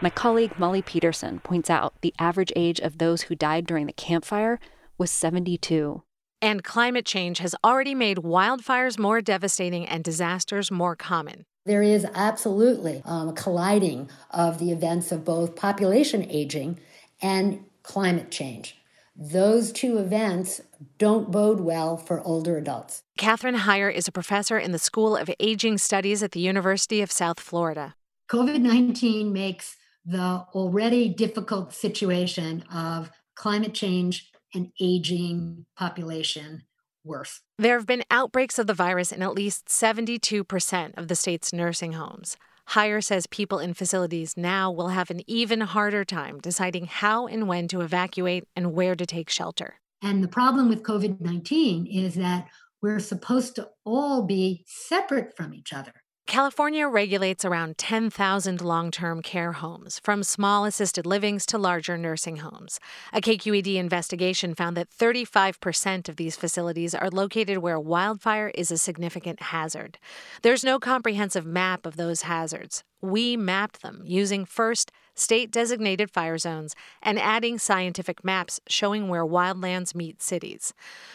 My 0.00 0.10
colleague 0.10 0.58
Molly 0.58 0.82
Peterson 0.82 1.40
points 1.40 1.70
out 1.70 1.94
the 2.02 2.14
average 2.18 2.52
age 2.54 2.80
of 2.80 2.98
those 2.98 3.22
who 3.22 3.34
died 3.34 3.66
during 3.66 3.86
the 3.86 3.92
Camp 3.92 4.24
Fire 4.24 4.60
was 4.98 5.10
72. 5.10 6.02
And 6.42 6.62
climate 6.62 7.06
change 7.06 7.38
has 7.38 7.54
already 7.64 7.94
made 7.94 8.18
wildfires 8.18 8.98
more 8.98 9.20
devastating 9.22 9.86
and 9.86 10.04
disasters 10.04 10.70
more 10.70 10.94
common. 10.94 11.46
There 11.64 11.82
is 11.82 12.06
absolutely 12.14 13.02
um, 13.04 13.30
a 13.30 13.32
colliding 13.32 14.10
of 14.30 14.58
the 14.58 14.70
events 14.70 15.10
of 15.10 15.24
both 15.24 15.56
population 15.56 16.30
aging 16.30 16.78
and 17.22 17.64
climate 17.82 18.30
change. 18.30 18.76
Those 19.16 19.72
two 19.72 19.98
events 19.98 20.60
don't 20.98 21.30
bode 21.30 21.60
well 21.60 21.96
for 21.96 22.20
older 22.20 22.58
adults. 22.58 23.02
Kathryn 23.16 23.56
Hyer 23.56 23.88
is 23.88 24.06
a 24.06 24.12
professor 24.12 24.58
in 24.58 24.72
the 24.72 24.78
School 24.78 25.16
of 25.16 25.30
Aging 25.40 25.78
Studies 25.78 26.22
at 26.22 26.32
the 26.32 26.40
University 26.40 27.00
of 27.00 27.10
South 27.10 27.40
Florida. 27.40 27.94
COVID 28.30 28.60
19 28.60 29.32
makes 29.32 29.76
the 30.04 30.44
already 30.54 31.08
difficult 31.08 31.72
situation 31.72 32.62
of 32.72 33.10
climate 33.34 33.72
change 33.72 34.30
and 34.54 34.70
aging 34.80 35.64
population 35.78 36.64
worse. 37.04 37.40
There 37.58 37.78
have 37.78 37.86
been 37.86 38.04
outbreaks 38.10 38.58
of 38.58 38.66
the 38.66 38.74
virus 38.74 39.12
in 39.12 39.22
at 39.22 39.32
least 39.32 39.68
72% 39.68 40.98
of 40.98 41.08
the 41.08 41.16
state's 41.16 41.54
nursing 41.54 41.92
homes. 41.92 42.36
Heyer 42.70 43.02
says 43.02 43.26
people 43.26 43.60
in 43.60 43.72
facilities 43.72 44.36
now 44.36 44.70
will 44.70 44.88
have 44.88 45.10
an 45.10 45.22
even 45.26 45.62
harder 45.62 46.04
time 46.04 46.38
deciding 46.38 46.86
how 46.86 47.26
and 47.26 47.48
when 47.48 47.66
to 47.68 47.80
evacuate 47.80 48.44
and 48.54 48.74
where 48.74 48.94
to 48.94 49.06
take 49.06 49.30
shelter. 49.30 49.76
And 50.02 50.22
the 50.22 50.28
problem 50.28 50.68
with 50.68 50.82
COVID 50.82 51.20
19 51.20 51.86
is 51.86 52.16
that 52.16 52.48
we're 52.82 53.00
supposed 53.00 53.54
to 53.56 53.68
all 53.84 54.22
be 54.22 54.64
separate 54.66 55.36
from 55.36 55.54
each 55.54 55.72
other. 55.72 55.92
California 56.26 56.88
regulates 56.88 57.44
around 57.44 57.78
10,000 57.78 58.60
long 58.60 58.90
term 58.90 59.22
care 59.22 59.52
homes, 59.52 60.00
from 60.02 60.24
small 60.24 60.64
assisted 60.64 61.06
livings 61.06 61.46
to 61.46 61.56
larger 61.56 61.96
nursing 61.96 62.38
homes. 62.38 62.80
A 63.12 63.20
KQED 63.20 63.76
investigation 63.76 64.52
found 64.52 64.76
that 64.76 64.90
35% 64.90 66.08
of 66.08 66.16
these 66.16 66.34
facilities 66.34 66.96
are 66.96 67.10
located 67.10 67.58
where 67.58 67.78
wildfire 67.78 68.48
is 68.56 68.72
a 68.72 68.76
significant 68.76 69.40
hazard. 69.40 69.98
There's 70.42 70.64
no 70.64 70.80
comprehensive 70.80 71.46
map 71.46 71.86
of 71.86 71.96
those 71.96 72.22
hazards. 72.22 72.82
We 73.00 73.36
mapped 73.36 73.82
them 73.82 74.02
using 74.04 74.44
first 74.44 74.90
state 75.16 75.50
designated 75.50 76.10
fire 76.10 76.38
zones 76.38 76.76
and 77.02 77.18
adding 77.18 77.58
scientific 77.58 78.24
maps 78.24 78.60
showing 78.68 79.08
where 79.08 79.24
wildlands 79.24 79.94
meet 79.94 80.22
cities. 80.22 80.72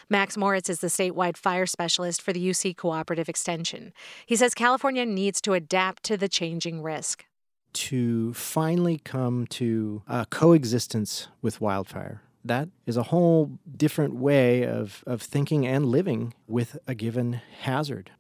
Max 0.10 0.36
Moritz 0.36 0.70
is 0.70 0.82
the 0.82 0.88
statewide 0.88 1.38
fire 1.38 1.66
specialist 1.66 2.22
for 2.22 2.34
the 2.34 2.50
UC 2.50 2.76
Cooperative 2.76 3.30
Extension. 3.30 3.94
He 4.26 4.36
says 4.36 4.54
California 4.54 5.06
needs 5.06 5.40
to 5.42 5.54
adapt 5.54 6.04
to 6.04 6.18
the 6.18 6.28
changing 6.28 6.82
risk. 6.82 7.26
To 7.74 8.34
finally 8.34 9.00
come 9.04 9.48
to 9.48 10.02
a 10.08 10.26
coexistence 10.30 11.30
with 11.42 11.62
wildfire. 11.62 12.22
That 12.44 12.70
is 12.86 12.98
a 12.98 13.04
whole 13.04 13.60
different 13.78 14.16
way 14.16 14.66
of, 14.66 15.04
of 15.06 15.22
thinking 15.22 15.66
and 15.66 15.86
living 15.86 16.34
with 16.48 16.78
a 16.88 16.96
given 16.96 17.40
hazard. 17.60 18.12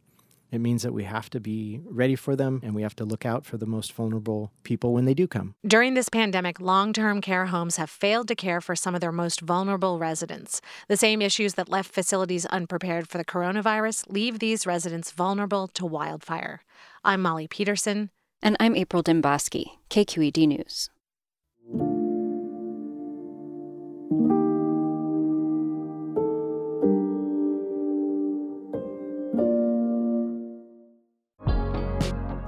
It 0.51 0.59
means 0.59 0.83
that 0.83 0.93
we 0.93 1.05
have 1.05 1.29
to 1.29 1.39
be 1.39 1.79
ready 1.85 2.15
for 2.15 2.35
them 2.35 2.59
and 2.61 2.75
we 2.75 2.81
have 2.81 2.95
to 2.97 3.05
look 3.05 3.25
out 3.25 3.45
for 3.45 3.57
the 3.57 3.65
most 3.65 3.93
vulnerable 3.93 4.51
people 4.63 4.93
when 4.93 5.05
they 5.05 5.13
do 5.13 5.27
come. 5.27 5.55
During 5.65 5.93
this 5.93 6.09
pandemic, 6.09 6.59
long 6.59 6.91
term 6.91 7.21
care 7.21 7.45
homes 7.47 7.77
have 7.77 7.89
failed 7.89 8.27
to 8.27 8.35
care 8.35 8.59
for 8.59 8.75
some 8.75 8.93
of 8.93 9.01
their 9.01 9.13
most 9.13 9.41
vulnerable 9.41 9.97
residents. 9.97 10.61
The 10.89 10.97
same 10.97 11.21
issues 11.21 11.53
that 11.53 11.69
left 11.69 11.91
facilities 11.91 12.45
unprepared 12.47 13.07
for 13.07 13.17
the 13.17 13.25
coronavirus 13.25 14.05
leave 14.09 14.39
these 14.39 14.67
residents 14.67 15.11
vulnerable 15.11 15.67
to 15.69 15.85
wildfire. 15.85 16.61
I'm 17.03 17.21
Molly 17.21 17.47
Peterson. 17.47 18.09
And 18.43 18.57
I'm 18.59 18.75
April 18.75 19.03
Dembosky, 19.03 19.77
KQED 19.91 20.47
News. 20.47 20.89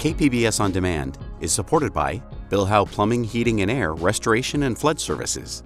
KPBS 0.03 0.59
On 0.59 0.69
Demand 0.69 1.17
is 1.39 1.53
supported 1.53 1.93
by 1.93 2.21
Bill 2.49 2.65
Howe 2.65 2.83
Plumbing, 2.83 3.23
Heating 3.23 3.61
and 3.61 3.71
Air, 3.71 3.93
Restoration 3.93 4.63
and 4.63 4.77
Flood 4.77 4.99
Services. 4.99 5.63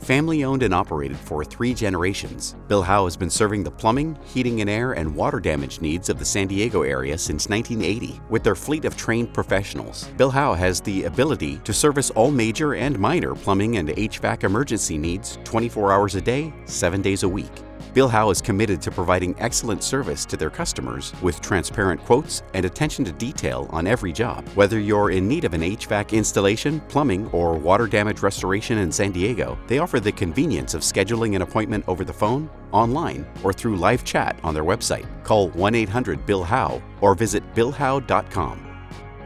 Family 0.00 0.42
owned 0.42 0.64
and 0.64 0.74
operated 0.74 1.16
for 1.16 1.44
three 1.44 1.72
generations, 1.72 2.56
Bill 2.66 2.82
Howe 2.82 3.04
has 3.04 3.16
been 3.16 3.30
serving 3.30 3.62
the 3.62 3.70
plumbing, 3.70 4.18
heating 4.24 4.60
and 4.60 4.68
air, 4.68 4.94
and 4.94 5.14
water 5.14 5.38
damage 5.38 5.80
needs 5.80 6.08
of 6.08 6.18
the 6.18 6.24
San 6.24 6.48
Diego 6.48 6.82
area 6.82 7.16
since 7.16 7.48
1980. 7.48 8.20
With 8.28 8.42
their 8.42 8.56
fleet 8.56 8.84
of 8.86 8.96
trained 8.96 9.32
professionals, 9.32 10.08
Bill 10.16 10.30
Howe 10.30 10.54
has 10.54 10.80
the 10.80 11.04
ability 11.04 11.58
to 11.58 11.72
service 11.72 12.10
all 12.10 12.32
major 12.32 12.74
and 12.74 12.98
minor 12.98 13.36
plumbing 13.36 13.76
and 13.76 13.90
HVAC 13.90 14.42
emergency 14.42 14.98
needs 14.98 15.38
24 15.44 15.92
hours 15.92 16.16
a 16.16 16.20
day, 16.20 16.52
7 16.64 17.02
days 17.02 17.22
a 17.22 17.28
week. 17.28 17.52
Bill 17.96 18.08
Howe 18.08 18.28
is 18.28 18.42
committed 18.42 18.82
to 18.82 18.90
providing 18.90 19.34
excellent 19.38 19.82
service 19.82 20.26
to 20.26 20.36
their 20.36 20.50
customers 20.50 21.14
with 21.22 21.40
transparent 21.40 21.98
quotes 22.04 22.42
and 22.52 22.66
attention 22.66 23.06
to 23.06 23.12
detail 23.12 23.66
on 23.70 23.86
every 23.86 24.12
job. 24.12 24.46
Whether 24.48 24.78
you're 24.78 25.12
in 25.12 25.26
need 25.26 25.46
of 25.46 25.54
an 25.54 25.62
HVAC 25.62 26.12
installation, 26.12 26.80
plumbing, 26.90 27.26
or 27.28 27.54
water 27.54 27.86
damage 27.86 28.20
restoration 28.20 28.76
in 28.76 28.92
San 28.92 29.12
Diego, 29.12 29.58
they 29.66 29.78
offer 29.78 29.98
the 29.98 30.12
convenience 30.12 30.74
of 30.74 30.82
scheduling 30.82 31.36
an 31.36 31.40
appointment 31.40 31.84
over 31.88 32.04
the 32.04 32.12
phone, 32.12 32.50
online, 32.70 33.26
or 33.42 33.54
through 33.54 33.76
live 33.76 34.04
chat 34.04 34.38
on 34.44 34.52
their 34.52 34.62
website. 34.62 35.06
Call 35.24 35.48
1 35.52 35.74
800 35.74 36.26
Bill 36.26 36.44
Howe 36.44 36.82
or 37.00 37.14
visit 37.14 37.42
BillHowe.com 37.54 38.60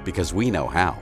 because 0.05 0.33
we 0.33 0.49
know 0.49 0.68
how. 0.68 0.97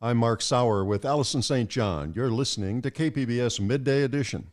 I'm 0.00 0.18
Mark 0.18 0.40
Sauer 0.40 0.84
with 0.84 1.04
Allison 1.04 1.42
St. 1.42 1.68
John. 1.68 2.12
You're 2.14 2.30
listening 2.30 2.80
to 2.82 2.92
KPBS 2.92 3.58
Midday 3.58 4.04
Edition. 4.04 4.52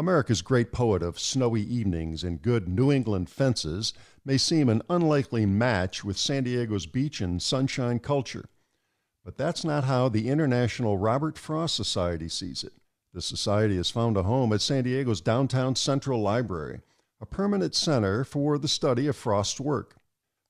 America's 0.00 0.40
great 0.40 0.72
poet 0.72 1.02
of 1.02 1.20
snowy 1.20 1.60
evenings 1.60 2.24
and 2.24 2.40
good 2.40 2.66
New 2.66 2.90
England 2.90 3.28
fences 3.28 3.92
may 4.24 4.38
seem 4.38 4.70
an 4.70 4.80
unlikely 4.88 5.44
match 5.44 6.02
with 6.02 6.16
San 6.16 6.44
Diego's 6.44 6.86
beach 6.86 7.20
and 7.20 7.42
sunshine 7.42 7.98
culture. 7.98 8.46
But 9.26 9.36
that's 9.36 9.62
not 9.62 9.84
how 9.84 10.08
the 10.08 10.30
International 10.30 10.96
Robert 10.96 11.36
Frost 11.36 11.76
Society 11.76 12.30
sees 12.30 12.64
it. 12.64 12.72
The 13.12 13.20
society 13.20 13.76
has 13.76 13.90
found 13.90 14.16
a 14.16 14.22
home 14.22 14.54
at 14.54 14.62
San 14.62 14.84
Diego's 14.84 15.20
downtown 15.20 15.76
Central 15.76 16.22
Library, 16.22 16.80
a 17.20 17.26
permanent 17.26 17.74
center 17.74 18.24
for 18.24 18.56
the 18.56 18.68
study 18.68 19.06
of 19.06 19.16
Frost's 19.16 19.60
work. 19.60 19.96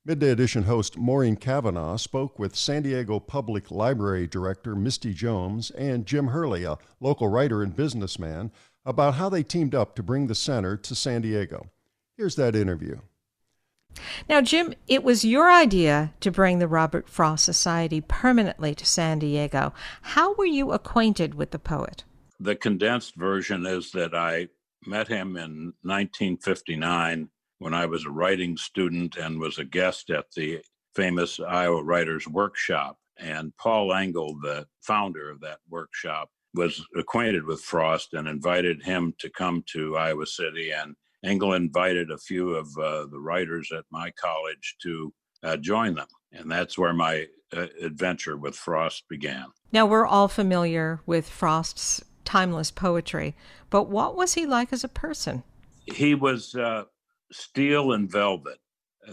Midday 0.03 0.31
Edition 0.31 0.63
host 0.63 0.97
Maureen 0.97 1.37
Cavanaugh 1.37 1.97
spoke 1.97 2.39
with 2.39 2.57
San 2.57 2.85
Diego 2.85 3.19
Public 3.19 3.71
Library 3.71 4.27
Director 4.27 4.75
Misty 4.77 5.13
Jones 5.13 5.71
and 5.73 6.07
Jim 6.07 6.29
Hurley, 6.29 6.63
a 6.63 6.79
local 7.01 7.29
writer 7.29 7.63
and 7.63 7.77
businessman, 7.77 8.51
about 8.85 9.14
how 9.14 9.28
they 9.28 9.43
teamed 9.43 9.74
up 9.74 9.95
to 9.95 10.03
bring 10.03 10.26
the 10.26 10.35
center 10.35 10.76
to 10.76 10.95
San 10.95 11.22
Diego. 11.22 11.70
Here's 12.16 12.37
that 12.37 12.57
interview. 12.57 12.99
Now, 14.28 14.41
Jim, 14.41 14.74
it 14.87 15.03
was 15.03 15.24
your 15.24 15.51
idea 15.51 16.14
to 16.20 16.31
bring 16.31 16.59
the 16.59 16.68
Robert 16.68 17.09
Frost 17.09 17.45
Society 17.45 18.01
permanently 18.01 18.74
to 18.74 18.87
San 18.87 19.18
Diego. 19.18 19.72
How 20.03 20.35
were 20.35 20.47
you 20.47 20.72
acquainted 20.72 21.35
with 21.35 21.51
the 21.51 21.59
poet? 21.59 22.05
The 22.39 22.57
condensed 22.57 23.16
version 23.16 23.66
is 23.66 23.91
that 23.93 24.14
I 24.14 24.49
met 24.87 25.09
him 25.09 25.37
in 25.37 25.74
1959 25.83 27.28
when 27.59 27.74
I 27.74 27.87
was 27.87 28.07
a 28.07 28.11
writing 28.11 28.57
student 28.57 29.16
and 29.16 29.39
was 29.39 29.59
a 29.59 29.64
guest 29.64 30.11
at 30.11 30.31
the 30.35 30.61
famous 30.95 31.39
Iowa 31.41 31.83
Writers 31.83 32.26
Workshop. 32.26 32.97
And 33.18 33.55
Paul 33.59 33.93
Engle, 33.93 34.39
the 34.41 34.66
founder 34.81 35.31
of 35.31 35.41
that 35.41 35.59
workshop, 35.68 36.31
was 36.55 36.85
acquainted 36.97 37.45
with 37.45 37.61
Frost 37.61 38.15
and 38.15 38.27
invited 38.27 38.83
him 38.83 39.15
to 39.19 39.31
come 39.31 39.63
to 39.73 39.97
Iowa 39.97 40.27
City. 40.27 40.73
And 40.73 40.97
Engle 41.25 41.55
invited 41.55 42.11
a 42.11 42.19
few 42.19 42.55
of 42.55 42.67
uh, 42.79 43.07
the 43.07 43.21
writers 43.21 43.71
at 43.77 43.85
my 43.91 44.11
college 44.13 44.77
to 44.83 45.13
uh, 45.43 45.57
join 45.57 45.95
them. 45.95 46.09
And 46.33 46.51
that's 46.51 46.79
where 46.79 46.93
my 46.93 47.27
uh, 47.57 47.67
adventure 47.83 48.37
with 48.37 48.57
Frost 48.57 49.05
began. 49.09 49.47
Now, 49.73 49.87
we're 49.87 50.07
all 50.07 50.29
familiar 50.29 51.01
with 51.07 51.29
Frost's 51.29 52.05
timeless 52.25 52.71
poetry, 52.71 53.35
but 53.71 53.85
what 53.89 54.17
was 54.17 54.35
he 54.35 54.47
like 54.47 54.73
as 54.73 54.85
a 54.85 54.89
person? 54.89 55.43
He 55.87 56.15
was 56.15 56.55
uh, 56.55 56.85
steel 57.33 57.93
and 57.93 58.11
velvet. 58.11 58.59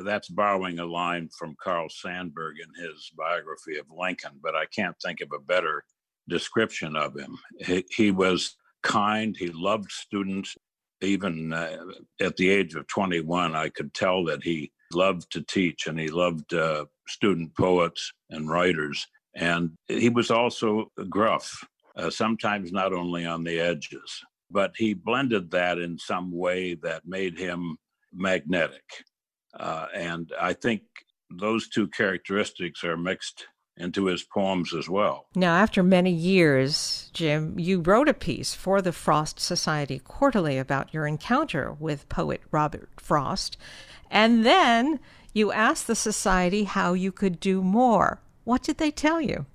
That's 0.03 0.29
borrowing 0.29 0.79
a 0.79 0.85
line 0.85 1.29
from 1.37 1.55
Carl 1.61 1.87
Sandburg 1.89 2.55
in 2.61 2.83
his 2.83 3.11
biography 3.17 3.77
of 3.79 3.85
Lincoln, 3.89 4.39
but 4.43 4.55
I 4.55 4.65
can't 4.65 4.95
think 5.01 5.21
of 5.21 5.29
a 5.33 5.39
better 5.39 5.83
description 6.27 6.95
of 6.95 7.17
him. 7.17 7.37
He, 7.59 7.85
he 7.89 8.11
was 8.11 8.55
kind, 8.83 9.35
he 9.37 9.49
loved 9.49 9.91
students. 9.91 10.55
Even 11.01 11.53
uh, 11.53 11.77
at 12.19 12.37
the 12.37 12.49
age 12.49 12.73
of 12.73 12.87
21, 12.87 13.55
I 13.55 13.69
could 13.69 13.93
tell 13.93 14.23
that 14.25 14.43
he 14.43 14.71
loved 14.93 15.31
to 15.31 15.41
teach 15.41 15.85
and 15.85 15.99
he 15.99 16.09
loved 16.09 16.53
uh, 16.53 16.85
student 17.07 17.55
poets 17.55 18.11
and 18.31 18.49
writers. 18.49 19.05
And 19.35 19.71
he 19.87 20.09
was 20.09 20.31
also 20.31 20.91
gruff, 21.09 21.63
uh, 21.95 22.09
sometimes 22.09 22.71
not 22.71 22.93
only 22.93 23.25
on 23.25 23.43
the 23.43 23.59
edges, 23.59 24.23
but 24.49 24.71
he 24.75 24.93
blended 24.93 25.51
that 25.51 25.77
in 25.77 25.99
some 25.99 26.31
way 26.31 26.73
that 26.75 27.05
made 27.05 27.37
him 27.37 27.77
magnetic. 28.13 28.83
Uh, 29.59 29.87
and 29.93 30.31
I 30.39 30.53
think 30.53 30.81
those 31.29 31.69
two 31.69 31.87
characteristics 31.89 32.83
are 32.83 32.97
mixed 32.97 33.45
into 33.77 34.05
his 34.05 34.23
poems 34.23 34.73
as 34.73 34.89
well. 34.89 35.27
Now, 35.35 35.55
after 35.55 35.83
many 35.83 36.11
years, 36.11 37.09
Jim, 37.13 37.57
you 37.59 37.81
wrote 37.81 38.09
a 38.09 38.13
piece 38.13 38.53
for 38.53 38.81
the 38.81 38.91
Frost 38.91 39.39
Society 39.39 39.99
Quarterly 39.99 40.57
about 40.57 40.93
your 40.93 41.05
encounter 41.07 41.71
with 41.73 42.09
poet 42.09 42.41
Robert 42.51 42.89
Frost. 42.97 43.57
And 44.09 44.45
then 44.45 44.99
you 45.33 45.51
asked 45.51 45.87
the 45.87 45.95
Society 45.95 46.63
how 46.63 46.93
you 46.93 47.11
could 47.11 47.39
do 47.39 47.61
more. 47.61 48.21
What 48.43 48.63
did 48.63 48.77
they 48.77 48.91
tell 48.91 49.21
you? 49.21 49.45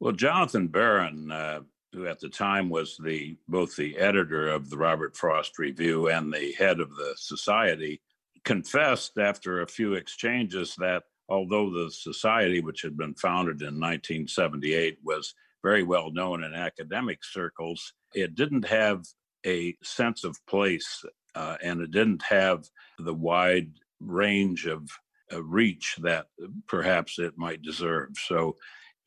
Well, 0.00 0.12
Jonathan 0.12 0.68
Barron, 0.68 1.30
uh, 1.30 1.60
who 1.92 2.06
at 2.06 2.20
the 2.20 2.28
time 2.28 2.68
was 2.68 2.98
the 3.02 3.36
both 3.48 3.76
the 3.76 3.96
editor 3.96 4.48
of 4.48 4.68
the 4.68 4.76
Robert 4.76 5.16
Frost 5.16 5.58
Review 5.58 6.08
and 6.08 6.32
the 6.32 6.52
head 6.52 6.80
of 6.80 6.94
the 6.96 7.14
society, 7.16 8.02
confessed 8.44 9.18
after 9.18 9.60
a 9.60 9.66
few 9.66 9.94
exchanges 9.94 10.74
that 10.76 11.04
although 11.28 11.70
the 11.70 11.90
society, 11.90 12.60
which 12.60 12.82
had 12.82 12.96
been 12.96 13.14
founded 13.14 13.62
in 13.62 13.80
1978, 13.80 14.98
was 15.04 15.34
very 15.62 15.82
well 15.82 16.10
known 16.12 16.44
in 16.44 16.54
academic 16.54 17.24
circles, 17.24 17.92
it 18.14 18.34
didn't 18.34 18.66
have 18.66 19.04
a 19.44 19.76
sense 19.82 20.24
of 20.24 20.38
place 20.46 21.04
uh, 21.34 21.56
and 21.62 21.80
it 21.80 21.90
didn't 21.90 22.22
have 22.22 22.64
the 22.98 23.14
wide 23.14 23.70
range 24.00 24.66
of 24.66 24.88
uh, 25.32 25.42
reach 25.42 25.96
that 26.00 26.26
perhaps 26.68 27.18
it 27.18 27.36
might 27.36 27.62
deserve. 27.62 28.10
So 28.26 28.56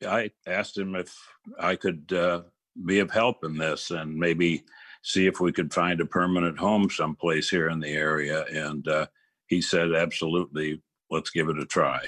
I 0.06 0.30
asked 0.46 0.76
him 0.76 0.94
if 0.94 1.14
I 1.58 1.76
could 1.76 2.12
uh, 2.12 2.42
be 2.84 3.00
of 3.00 3.10
help 3.10 3.44
in 3.44 3.56
this 3.56 3.90
and 3.90 4.16
maybe 4.16 4.64
see 5.02 5.26
if 5.26 5.40
we 5.40 5.52
could 5.52 5.72
find 5.72 6.00
a 6.00 6.06
permanent 6.06 6.58
home 6.58 6.90
someplace 6.90 7.48
here 7.48 7.70
in 7.70 7.80
the 7.80 7.88
area. 7.88 8.44
And 8.44 8.86
uh, 8.86 9.06
he 9.46 9.60
said, 9.60 9.94
absolutely, 9.94 10.82
let's 11.10 11.30
give 11.30 11.48
it 11.48 11.58
a 11.58 11.66
try. 11.66 12.06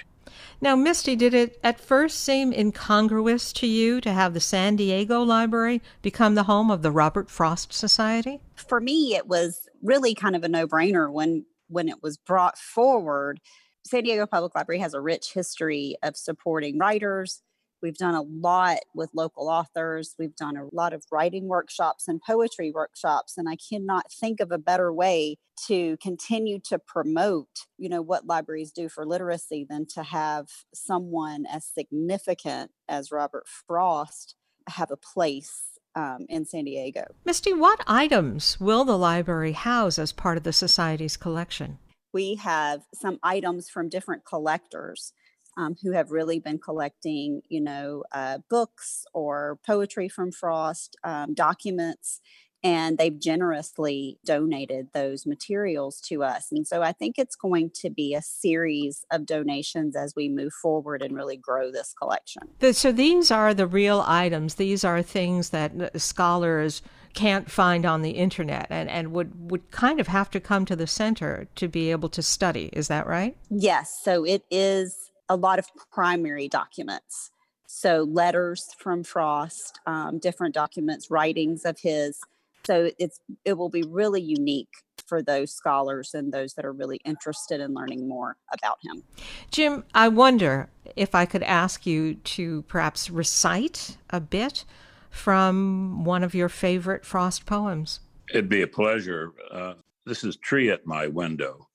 Now, 0.60 0.76
Misty, 0.76 1.16
did 1.16 1.34
it 1.34 1.58
at 1.64 1.80
first 1.80 2.20
seem 2.20 2.52
incongruous 2.52 3.52
to 3.54 3.66
you 3.66 4.00
to 4.00 4.12
have 4.12 4.32
the 4.32 4.40
San 4.40 4.76
Diego 4.76 5.20
Library 5.22 5.82
become 6.02 6.36
the 6.36 6.44
home 6.44 6.70
of 6.70 6.82
the 6.82 6.92
Robert 6.92 7.28
Frost 7.28 7.72
Society? 7.72 8.40
For 8.54 8.80
me, 8.80 9.16
it 9.16 9.26
was 9.26 9.68
really 9.82 10.14
kind 10.14 10.36
of 10.36 10.44
a 10.44 10.48
no-brainer 10.48 11.12
when 11.12 11.44
when 11.68 11.88
it 11.88 12.02
was 12.02 12.16
brought 12.16 12.58
forward. 12.58 13.40
San 13.84 14.04
Diego 14.04 14.26
Public 14.26 14.54
Library 14.54 14.78
has 14.78 14.94
a 14.94 15.00
rich 15.00 15.32
history 15.32 15.96
of 16.02 16.16
supporting 16.16 16.78
writers, 16.78 17.42
We've 17.82 17.96
done 17.96 18.14
a 18.14 18.22
lot 18.22 18.78
with 18.94 19.10
local 19.12 19.48
authors. 19.48 20.14
We've 20.18 20.36
done 20.36 20.56
a 20.56 20.68
lot 20.72 20.92
of 20.92 21.04
writing 21.10 21.48
workshops 21.48 22.06
and 22.06 22.20
poetry 22.22 22.70
workshops. 22.70 23.36
And 23.36 23.48
I 23.48 23.56
cannot 23.56 24.10
think 24.12 24.40
of 24.40 24.52
a 24.52 24.58
better 24.58 24.92
way 24.92 25.36
to 25.66 25.96
continue 25.98 26.60
to 26.60 26.78
promote, 26.78 27.66
you 27.78 27.88
know, 27.88 28.00
what 28.02 28.26
libraries 28.26 28.72
do 28.72 28.88
for 28.88 29.04
literacy 29.04 29.66
than 29.68 29.86
to 29.94 30.02
have 30.02 30.48
someone 30.72 31.44
as 31.46 31.64
significant 31.66 32.70
as 32.88 33.10
Robert 33.10 33.46
Frost 33.46 34.36
have 34.68 34.90
a 34.90 34.96
place 34.96 35.72
um, 35.94 36.26
in 36.28 36.46
San 36.46 36.64
Diego. 36.64 37.04
Misty, 37.24 37.52
what 37.52 37.82
items 37.86 38.58
will 38.60 38.84
the 38.84 38.96
library 38.96 39.52
house 39.52 39.98
as 39.98 40.12
part 40.12 40.36
of 40.36 40.44
the 40.44 40.52
Society's 40.52 41.16
collection? 41.16 41.78
We 42.12 42.36
have 42.36 42.82
some 42.94 43.18
items 43.22 43.68
from 43.68 43.88
different 43.88 44.24
collectors 44.24 45.12
um, 45.56 45.76
who 45.82 45.92
have 45.92 46.10
really 46.10 46.38
been 46.38 46.58
collecting, 46.58 47.42
you 47.48 47.60
know, 47.60 48.04
uh, 48.12 48.38
books 48.48 49.04
or 49.12 49.58
poetry 49.66 50.08
from 50.08 50.32
Frost, 50.32 50.96
um, 51.04 51.34
documents, 51.34 52.20
and 52.64 52.96
they've 52.96 53.18
generously 53.18 54.18
donated 54.24 54.88
those 54.94 55.26
materials 55.26 56.00
to 56.00 56.22
us. 56.22 56.48
And 56.52 56.66
so 56.66 56.82
I 56.82 56.92
think 56.92 57.18
it's 57.18 57.34
going 57.34 57.70
to 57.80 57.90
be 57.90 58.14
a 58.14 58.22
series 58.22 59.04
of 59.10 59.26
donations 59.26 59.96
as 59.96 60.14
we 60.14 60.28
move 60.28 60.52
forward 60.52 61.02
and 61.02 61.14
really 61.14 61.36
grow 61.36 61.72
this 61.72 61.92
collection. 61.92 62.42
So 62.72 62.92
these 62.92 63.30
are 63.30 63.52
the 63.52 63.66
real 63.66 64.04
items. 64.06 64.54
These 64.54 64.84
are 64.84 65.02
things 65.02 65.50
that 65.50 66.00
scholars 66.00 66.82
can't 67.14 67.50
find 67.50 67.84
on 67.84 68.02
the 68.02 68.12
internet 68.12 68.68
and, 68.70 68.88
and 68.88 69.12
would, 69.12 69.50
would 69.50 69.70
kind 69.70 70.00
of 70.00 70.06
have 70.06 70.30
to 70.30 70.40
come 70.40 70.64
to 70.66 70.76
the 70.76 70.86
center 70.86 71.48
to 71.56 71.68
be 71.68 71.90
able 71.90 72.08
to 72.10 72.22
study. 72.22 72.70
Is 72.72 72.88
that 72.88 73.06
right? 73.06 73.36
Yes. 73.50 74.00
So 74.02 74.24
it 74.24 74.44
is 74.50 75.10
a 75.32 75.36
lot 75.36 75.58
of 75.58 75.66
primary 75.90 76.46
documents. 76.46 77.30
So 77.66 78.02
letters 78.02 78.74
from 78.78 79.02
Frost, 79.02 79.80
um, 79.86 80.18
different 80.18 80.54
documents, 80.54 81.10
writings 81.10 81.64
of 81.64 81.78
his. 81.80 82.20
So 82.64 82.90
it's 82.98 83.18
it 83.44 83.54
will 83.54 83.70
be 83.70 83.82
really 83.82 84.20
unique 84.20 84.68
for 85.06 85.22
those 85.22 85.52
scholars 85.52 86.14
and 86.14 86.32
those 86.32 86.52
that 86.54 86.64
are 86.64 86.72
really 86.72 87.00
interested 87.04 87.60
in 87.60 87.72
learning 87.72 88.06
more 88.06 88.36
about 88.52 88.78
him. 88.82 89.02
Jim, 89.50 89.84
I 89.94 90.08
wonder 90.08 90.68
if 90.96 91.14
I 91.14 91.24
could 91.24 91.42
ask 91.42 91.86
you 91.86 92.14
to 92.14 92.62
perhaps 92.68 93.10
recite 93.10 93.96
a 94.10 94.20
bit 94.20 94.64
from 95.10 96.04
one 96.04 96.22
of 96.22 96.34
your 96.34 96.48
favorite 96.48 97.04
Frost 97.04 97.46
poems. 97.46 98.00
It'd 98.30 98.48
be 98.50 98.62
a 98.62 98.66
pleasure. 98.66 99.32
Uh, 99.50 99.74
this 100.04 100.24
is 100.24 100.36
Tree 100.36 100.70
at 100.70 100.86
My 100.86 101.06
Window. 101.06 101.68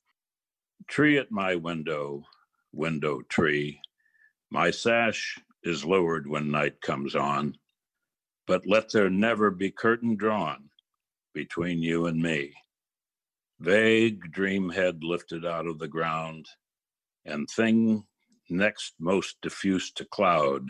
Tree 0.88 1.18
at 1.18 1.32
my 1.32 1.56
window, 1.56 2.24
window 2.78 3.22
tree. 3.28 3.82
My 4.50 4.72
sash 4.72 5.38
is 5.64 5.84
lowered 5.84 6.28
when 6.28 6.52
night 6.52 6.80
comes 6.82 7.16
on, 7.16 7.58
but 8.46 8.66
let 8.66 8.92
there 8.92 9.10
never 9.10 9.52
be 9.52 9.72
curtain 9.72 10.16
drawn 10.16 10.70
between 11.34 11.82
you 11.82 12.06
and 12.06 12.22
me. 12.22 12.54
Vague 13.60 14.32
dream 14.32 14.70
head 14.70 15.04
lifted 15.04 15.46
out 15.46 15.66
of 15.66 15.80
the 15.80 15.88
ground, 15.88 16.46
and 17.26 17.50
thing 17.50 18.06
next 18.50 18.94
most 19.00 19.36
diffuse 19.42 19.92
to 19.92 20.06
cloud. 20.06 20.64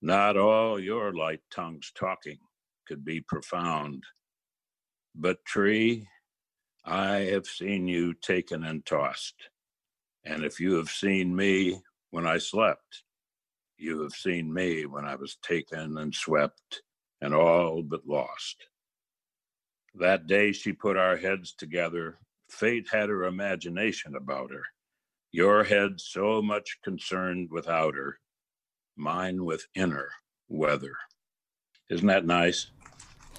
Not 0.00 0.36
all 0.36 0.78
your 0.78 1.12
light 1.12 1.40
tongues 1.50 1.92
talking 1.94 2.38
could 2.86 3.04
be 3.04 3.20
profound. 3.20 4.04
But 5.14 5.44
tree, 5.44 6.06
I 6.84 7.16
have 7.32 7.46
seen 7.46 7.88
you 7.88 8.14
taken 8.14 8.62
and 8.62 8.86
tossed 8.86 9.34
and 10.26 10.44
if 10.44 10.58
you 10.58 10.74
have 10.74 10.88
seen 10.88 11.34
me 11.34 11.80
when 12.10 12.26
I 12.26 12.38
slept, 12.38 13.04
you 13.78 14.02
have 14.02 14.12
seen 14.12 14.52
me 14.52 14.84
when 14.84 15.04
I 15.04 15.14
was 15.14 15.36
taken 15.36 15.98
and 15.98 16.12
swept 16.12 16.82
and 17.20 17.32
all 17.32 17.82
but 17.82 18.06
lost. 18.06 18.66
That 19.94 20.26
day 20.26 20.52
she 20.52 20.72
put 20.72 20.96
our 20.96 21.16
heads 21.16 21.54
together. 21.54 22.18
Fate 22.50 22.88
had 22.90 23.08
her 23.08 23.24
imagination 23.24 24.16
about 24.16 24.50
her. 24.50 24.62
Your 25.30 25.62
head 25.62 26.00
so 26.00 26.42
much 26.42 26.78
concerned 26.82 27.48
with 27.50 27.68
outer, 27.68 28.18
mine 28.96 29.44
with 29.44 29.66
inner 29.74 30.10
weather. 30.48 30.96
Isn't 31.88 32.08
that 32.08 32.26
nice? 32.26 32.70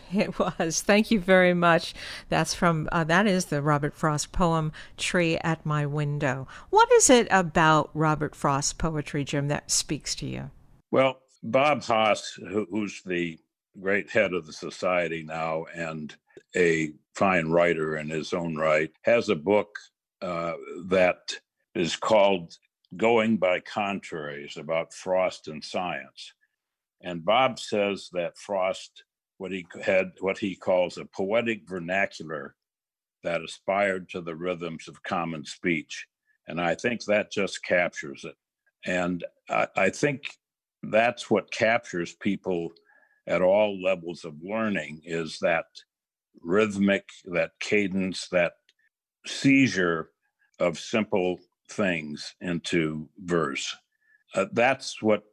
It 0.13 0.37
was. 0.39 0.81
Thank 0.81 1.11
you 1.11 1.19
very 1.19 1.53
much. 1.53 1.93
That's 2.29 2.53
from, 2.53 2.87
uh, 2.91 3.03
that 3.05 3.27
is 3.27 3.45
the 3.45 3.61
Robert 3.61 3.93
Frost 3.93 4.31
poem, 4.31 4.71
Tree 4.97 5.37
at 5.37 5.65
My 5.65 5.85
Window. 5.85 6.47
What 6.69 6.91
is 6.93 7.09
it 7.09 7.27
about 7.29 7.89
Robert 7.93 8.35
Frost's 8.35 8.73
poetry, 8.73 9.23
Jim, 9.23 9.47
that 9.49 9.69
speaks 9.69 10.15
to 10.15 10.25
you? 10.25 10.51
Well, 10.91 11.19
Bob 11.43 11.83
Hass, 11.83 12.33
who, 12.37 12.67
who's 12.69 13.01
the 13.03 13.37
great 13.79 14.09
head 14.09 14.33
of 14.33 14.45
the 14.45 14.53
society 14.53 15.23
now 15.23 15.65
and 15.75 16.15
a 16.55 16.93
fine 17.13 17.49
writer 17.49 17.97
in 17.97 18.09
his 18.09 18.33
own 18.33 18.55
right, 18.55 18.91
has 19.03 19.29
a 19.29 19.35
book 19.35 19.69
uh, 20.21 20.53
that 20.85 21.19
is 21.75 21.95
called 21.95 22.57
Going 22.95 23.37
by 23.37 23.59
Contraries 23.59 24.57
about 24.57 24.93
Frost 24.93 25.47
and 25.47 25.63
Science. 25.63 26.33
And 27.01 27.23
Bob 27.23 27.59
says 27.59 28.09
that 28.13 28.37
Frost, 28.37 29.03
what 29.37 29.51
he 29.51 29.65
had, 29.83 30.11
what 30.19 30.37
he 30.37 30.55
calls 30.55 30.97
a 30.97 31.05
poetic 31.05 31.67
vernacular 31.67 32.55
that 33.23 33.43
aspired 33.43 34.09
to 34.09 34.21
the 34.21 34.35
rhythms 34.35 34.87
of 34.87 35.03
common 35.03 35.45
speech. 35.45 36.07
And 36.47 36.61
I 36.61 36.75
think 36.75 37.03
that 37.05 37.31
just 37.31 37.63
captures 37.63 38.23
it. 38.23 38.35
And 38.85 39.23
I, 39.49 39.67
I 39.75 39.89
think 39.89 40.23
that's 40.83 41.29
what 41.29 41.51
captures 41.51 42.15
people 42.15 42.71
at 43.27 43.41
all 43.41 43.81
levels 43.81 44.23
of 44.23 44.35
learning 44.41 45.01
is 45.03 45.37
that 45.41 45.65
rhythmic, 46.41 47.09
that 47.25 47.51
cadence, 47.59 48.29
that 48.29 48.53
seizure 49.25 50.11
of 50.59 50.79
simple 50.79 51.39
things 51.69 52.35
into 52.39 53.09
verse. 53.19 53.75
Uh, 54.33 54.45
that's 54.53 55.01
what 55.01 55.23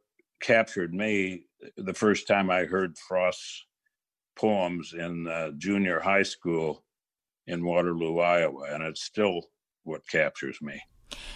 captured 0.41 0.93
me 0.93 1.45
the 1.77 1.93
first 1.93 2.27
time 2.27 2.49
I 2.49 2.65
heard 2.65 2.97
Frost's 2.97 3.64
poems 4.35 4.93
in 4.93 5.27
uh, 5.27 5.51
junior 5.57 5.99
high 5.99 6.23
school 6.23 6.83
in 7.47 7.65
Waterloo, 7.65 8.19
Iowa, 8.19 8.67
and 8.71 8.83
it's 8.83 9.03
still 9.03 9.41
what 9.83 10.07
captures 10.07 10.57
me. 10.61 10.81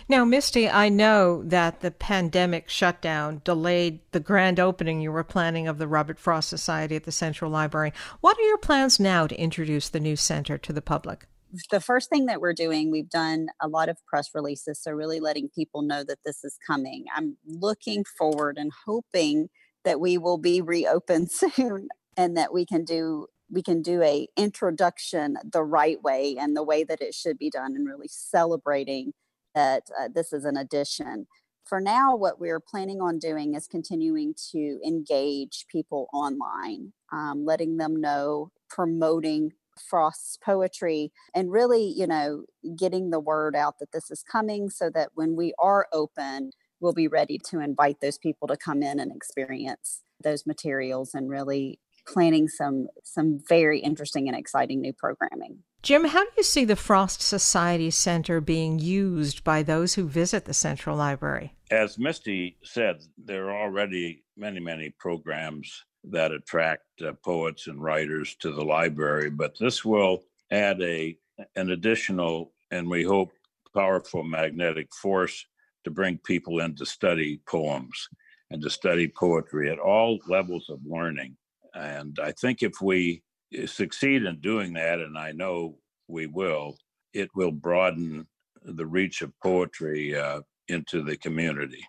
Now, 0.08 0.26
Misty, 0.26 0.68
I 0.68 0.89
know 0.89 1.43
that 1.43 1.82
the 1.82 1.91
pandemic 1.91 2.70
shutdown 2.70 3.41
delayed 3.43 4.00
the 4.12 4.20
grand 4.20 4.60
opening 4.60 5.02
you 5.02 5.12
were 5.12 5.24
planning 5.24 5.68
of 5.68 5.78
the 5.78 5.88
Robert 5.88 6.20
Frost 6.20 6.50
Society 6.50 6.95
at 6.95 7.04
the 7.04 7.12
Central 7.12 7.52
Library. 7.52 7.93
What 8.22 8.38
are 8.38 8.47
your 8.47 8.58
plans 8.58 9.00
now 9.00 9.28
to 9.28 9.39
introduce 9.39 9.89
the 9.89 10.00
new 10.00 10.16
center 10.16 10.58
to 10.58 10.74
the 10.74 10.82
public? 10.82 11.28
the 11.72 11.80
first 11.80 12.10
thing 12.10 12.28
that 12.28 12.41
we're 12.41 12.54
doing, 12.54 12.91
we've 12.91 13.10
done 13.10 13.47
a 13.62 13.68
lot 13.68 13.89
of 13.89 13.97
press 14.06 14.30
releases. 14.34 14.82
So, 14.82 14.91
really 14.91 15.20
letting 15.20 15.50
people 15.50 15.82
know 15.82 16.04
that 16.04 16.20
this 16.24 16.43
is 16.43 16.58
coming. 16.66 17.06
I'm 17.16 17.38
looking 17.45 18.06
forward 18.18 18.58
and 18.58 18.72
hoping 18.86 19.50
that 19.84 20.00
we 20.00 20.18
will 20.18 20.38
be 20.38 20.62
reopened 20.62 21.32
soon 21.56 21.88
and 22.18 22.36
that 22.38 22.53
we 22.53 22.66
can 22.66 22.84
do 22.84 23.28
we 23.51 23.64
can 23.64 23.82
do 23.82 24.03
a 24.03 24.28
introduction 24.38 25.36
the 25.43 25.64
right 25.64 26.01
way 26.03 26.36
and 26.39 26.55
the 26.55 26.64
way 26.64 26.84
that 26.84 27.01
it 27.01 27.16
should 27.16 27.38
be 27.39 27.49
done 27.49 27.76
and 27.76 27.88
really 27.88 28.07
celebrating 28.07 29.14
that 29.55 29.84
uh, 29.99 30.07
this 30.14 30.32
is 30.32 30.45
an 30.45 30.55
addition. 30.55 31.26
For 31.66 31.82
now 31.82 32.16
what 32.16 32.39
we're 32.39 32.60
planning 32.60 33.01
on 33.01 33.18
doing 33.18 33.55
is 33.55 33.68
continuing 33.68 34.36
to 34.51 34.80
engage 34.86 35.66
people 35.72 36.07
online 36.14 36.93
um, 37.12 37.45
letting 37.45 37.78
them 37.78 37.99
know 37.99 38.51
promoting 38.70 39.51
Frost's 39.89 40.38
poetry 40.38 41.12
and 41.34 41.51
really, 41.51 41.86
you 41.86 42.05
know, 42.05 42.43
getting 42.76 43.10
the 43.10 43.20
word 43.20 43.55
out 43.55 43.80
that 43.80 43.91
this 43.91 44.12
is 44.12 44.24
coming 44.24 44.70
so 44.70 44.89
that 44.89 45.12
when 45.14 45.36
we 45.36 45.53
are 45.57 45.88
open, 45.93 46.51
we'll 46.80 46.93
be 46.93 47.07
ready 47.07 47.38
to 47.49 47.60
invite 47.60 48.01
those 48.01 48.18
people 48.18 48.47
to 48.47 48.57
come 48.57 48.84
in 48.84 48.99
and 48.99 49.16
experience 49.16 50.01
those 50.22 50.45
materials 50.45 51.14
and 51.14 51.30
really 51.30 51.80
planning 52.12 52.47
some 52.47 52.88
some 53.03 53.39
very 53.47 53.80
interesting 53.80 54.28
and 54.28 54.38
exciting 54.38 54.82
new 54.82 54.93
programming. 54.93 55.60
Jim, 55.82 56.05
how 56.05 56.24
do 56.24 56.32
you 56.36 56.43
see 56.43 56.66
the 56.66 56.76
Frost 56.76 57.22
Society 57.22 57.89
Center 57.89 58.41
being 58.41 58.80
used 58.80 59.43
by 59.43 59.64
those 59.64 59.93
who 59.93 60.07
visit 60.07 60.45
the 60.45 60.53
Central 60.53 60.97
Library? 60.97 61.53
As 61.72 61.97
Misty 61.97 62.57
said, 62.64 62.97
there 63.18 63.49
are 63.49 63.62
already 63.62 64.24
many, 64.36 64.60
many 64.60 64.89
programs 64.89 65.86
that 66.03 66.32
attract 66.32 66.84
uh, 67.01 67.14
poets 67.24 67.68
and 67.68 67.82
writers 67.82 68.36
to 68.39 68.51
the 68.51 68.64
library, 68.64 69.30
but 69.30 69.57
this 69.57 69.86
will 69.86 70.24
add 70.51 70.82
a 70.82 71.18
an 71.55 71.70
additional 71.72 72.51
and 72.72 72.89
we 72.89 73.03
hope 73.03 73.32
powerful 73.74 74.24
magnetic 74.24 74.93
force 74.93 75.45
to 75.84 75.91
bring 75.91 76.18
people 76.18 76.60
in 76.60 76.76
to 76.76 76.86
study 76.86 77.39
poems 77.47 78.10
and 78.51 78.62
to 78.62 78.70
study 78.70 79.07
poetry 79.07 79.70
at 79.72 79.80
all 79.80 80.20
levels 80.28 80.70
of 80.70 80.80
learning. 80.86 81.38
And 81.74 82.18
I 82.22 82.32
think 82.32 82.62
if 82.62 82.82
we 82.82 83.22
uh, 83.58 83.68
succeed 83.68 84.24
in 84.24 84.40
doing 84.42 84.74
that, 84.74 85.00
and 85.00 85.18
I 85.18 85.32
know 85.32 85.78
we 86.08 86.28
will, 86.28 86.78
it 87.14 87.30
will 87.36 87.52
broaden 87.52 88.28
the 88.64 88.86
reach 88.86 89.22
of 89.22 89.32
poetry 89.42 90.16
uh, 90.16 90.42
into 90.68 91.04
the 91.04 91.18
community. 91.18 91.84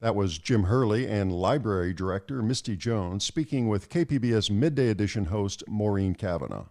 That 0.00 0.14
was 0.14 0.38
Jim 0.38 0.64
Hurley 0.64 1.06
and 1.06 1.32
Library 1.32 1.94
Director 1.94 2.42
Misty 2.42 2.76
Jones 2.76 3.24
speaking 3.24 3.68
with 3.68 3.88
KPBS 3.88 4.50
Midday 4.50 4.90
Edition 4.90 5.26
host 5.26 5.62
Maureen 5.66 6.14
Cavanaugh. 6.14 6.66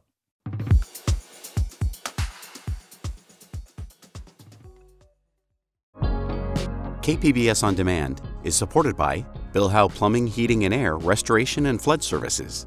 KPBS 7.04 7.64
On 7.64 7.76
Demand 7.76 8.22
is 8.44 8.56
supported 8.56 8.96
by 8.96 9.26
Bill 9.54 9.70
Howe 9.70 9.88
Plumbing, 9.88 10.26
Heating 10.26 10.66
and 10.66 10.74
Air, 10.74 10.98
Restoration 10.98 11.68
and 11.68 11.80
Flood 11.80 12.04
Services. 12.04 12.66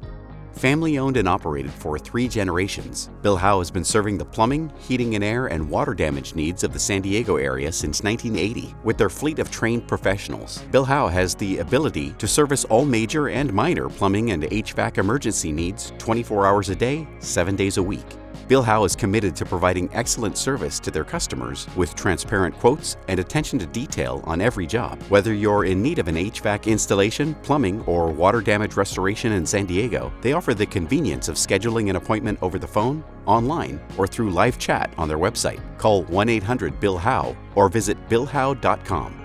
Family 0.53 0.97
owned 0.97 1.17
and 1.17 1.27
operated 1.27 1.71
for 1.71 1.99
three 1.99 2.27
generations, 2.27 3.11
Bill 3.21 3.37
Howe 3.37 3.59
has 3.59 3.69
been 3.69 3.83
serving 3.83 4.17
the 4.17 4.25
plumbing, 4.25 4.71
heating 4.79 5.13
and 5.13 5.23
air, 5.23 5.47
and 5.47 5.69
water 5.69 5.93
damage 5.93 6.33
needs 6.33 6.63
of 6.63 6.73
the 6.73 6.79
San 6.79 7.01
Diego 7.01 7.35
area 7.35 7.71
since 7.71 8.01
1980. 8.01 8.73
With 8.83 8.97
their 8.97 9.09
fleet 9.09 9.37
of 9.37 9.51
trained 9.51 9.87
professionals, 9.87 10.63
Bill 10.71 10.85
Howe 10.85 11.09
has 11.09 11.35
the 11.35 11.59
ability 11.59 12.13
to 12.17 12.27
service 12.27 12.65
all 12.65 12.85
major 12.85 13.29
and 13.29 13.53
minor 13.53 13.87
plumbing 13.87 14.31
and 14.31 14.43
HVAC 14.43 14.97
emergency 14.97 15.51
needs 15.51 15.93
24 15.99 16.47
hours 16.47 16.69
a 16.69 16.75
day, 16.75 17.07
7 17.19 17.55
days 17.55 17.77
a 17.77 17.83
week. 17.83 18.05
Bill 18.47 18.63
Howe 18.63 18.85
is 18.85 18.95
committed 18.95 19.35
to 19.35 19.45
providing 19.45 19.89
excellent 19.93 20.37
service 20.37 20.79
to 20.79 20.89
their 20.89 21.03
customers 21.03 21.67
with 21.75 21.95
transparent 21.95 22.57
quotes 22.57 22.95
and 23.09 23.19
attention 23.19 23.59
to 23.59 23.65
detail 23.65 24.21
on 24.23 24.39
every 24.39 24.65
job. 24.65 25.01
Whether 25.09 25.33
you're 25.33 25.65
in 25.65 25.81
need 25.81 25.99
of 25.99 26.07
an 26.07 26.15
HVAC 26.15 26.65
installation, 26.65 27.35
plumbing, 27.43 27.81
or 27.81 28.09
water 28.09 28.39
damage 28.39 28.77
restoration 28.77 29.33
in 29.33 29.45
San 29.45 29.65
Diego, 29.65 30.13
they 30.21 30.31
offer 30.31 30.53
the 30.53 30.65
convenience 30.65 31.27
of 31.27 31.35
scheduling 31.35 31.89
an 31.89 31.97
appointment 31.97 32.39
over 32.41 32.57
the 32.57 32.67
phone, 32.67 33.03
online, 33.25 33.81
or 33.97 34.07
through 34.07 34.31
live 34.31 34.57
chat 34.57 34.93
on 34.97 35.09
their 35.09 35.17
website. 35.17 35.59
Call 35.77 36.03
1 36.03 36.29
800 36.29 36.79
Bill 36.79 36.97
Howe 36.97 37.35
or 37.55 37.67
visit 37.67 37.97
BillHowe.com 38.07 39.23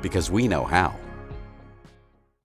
because 0.00 0.30
we 0.30 0.48
know 0.48 0.64
how. 0.64 0.94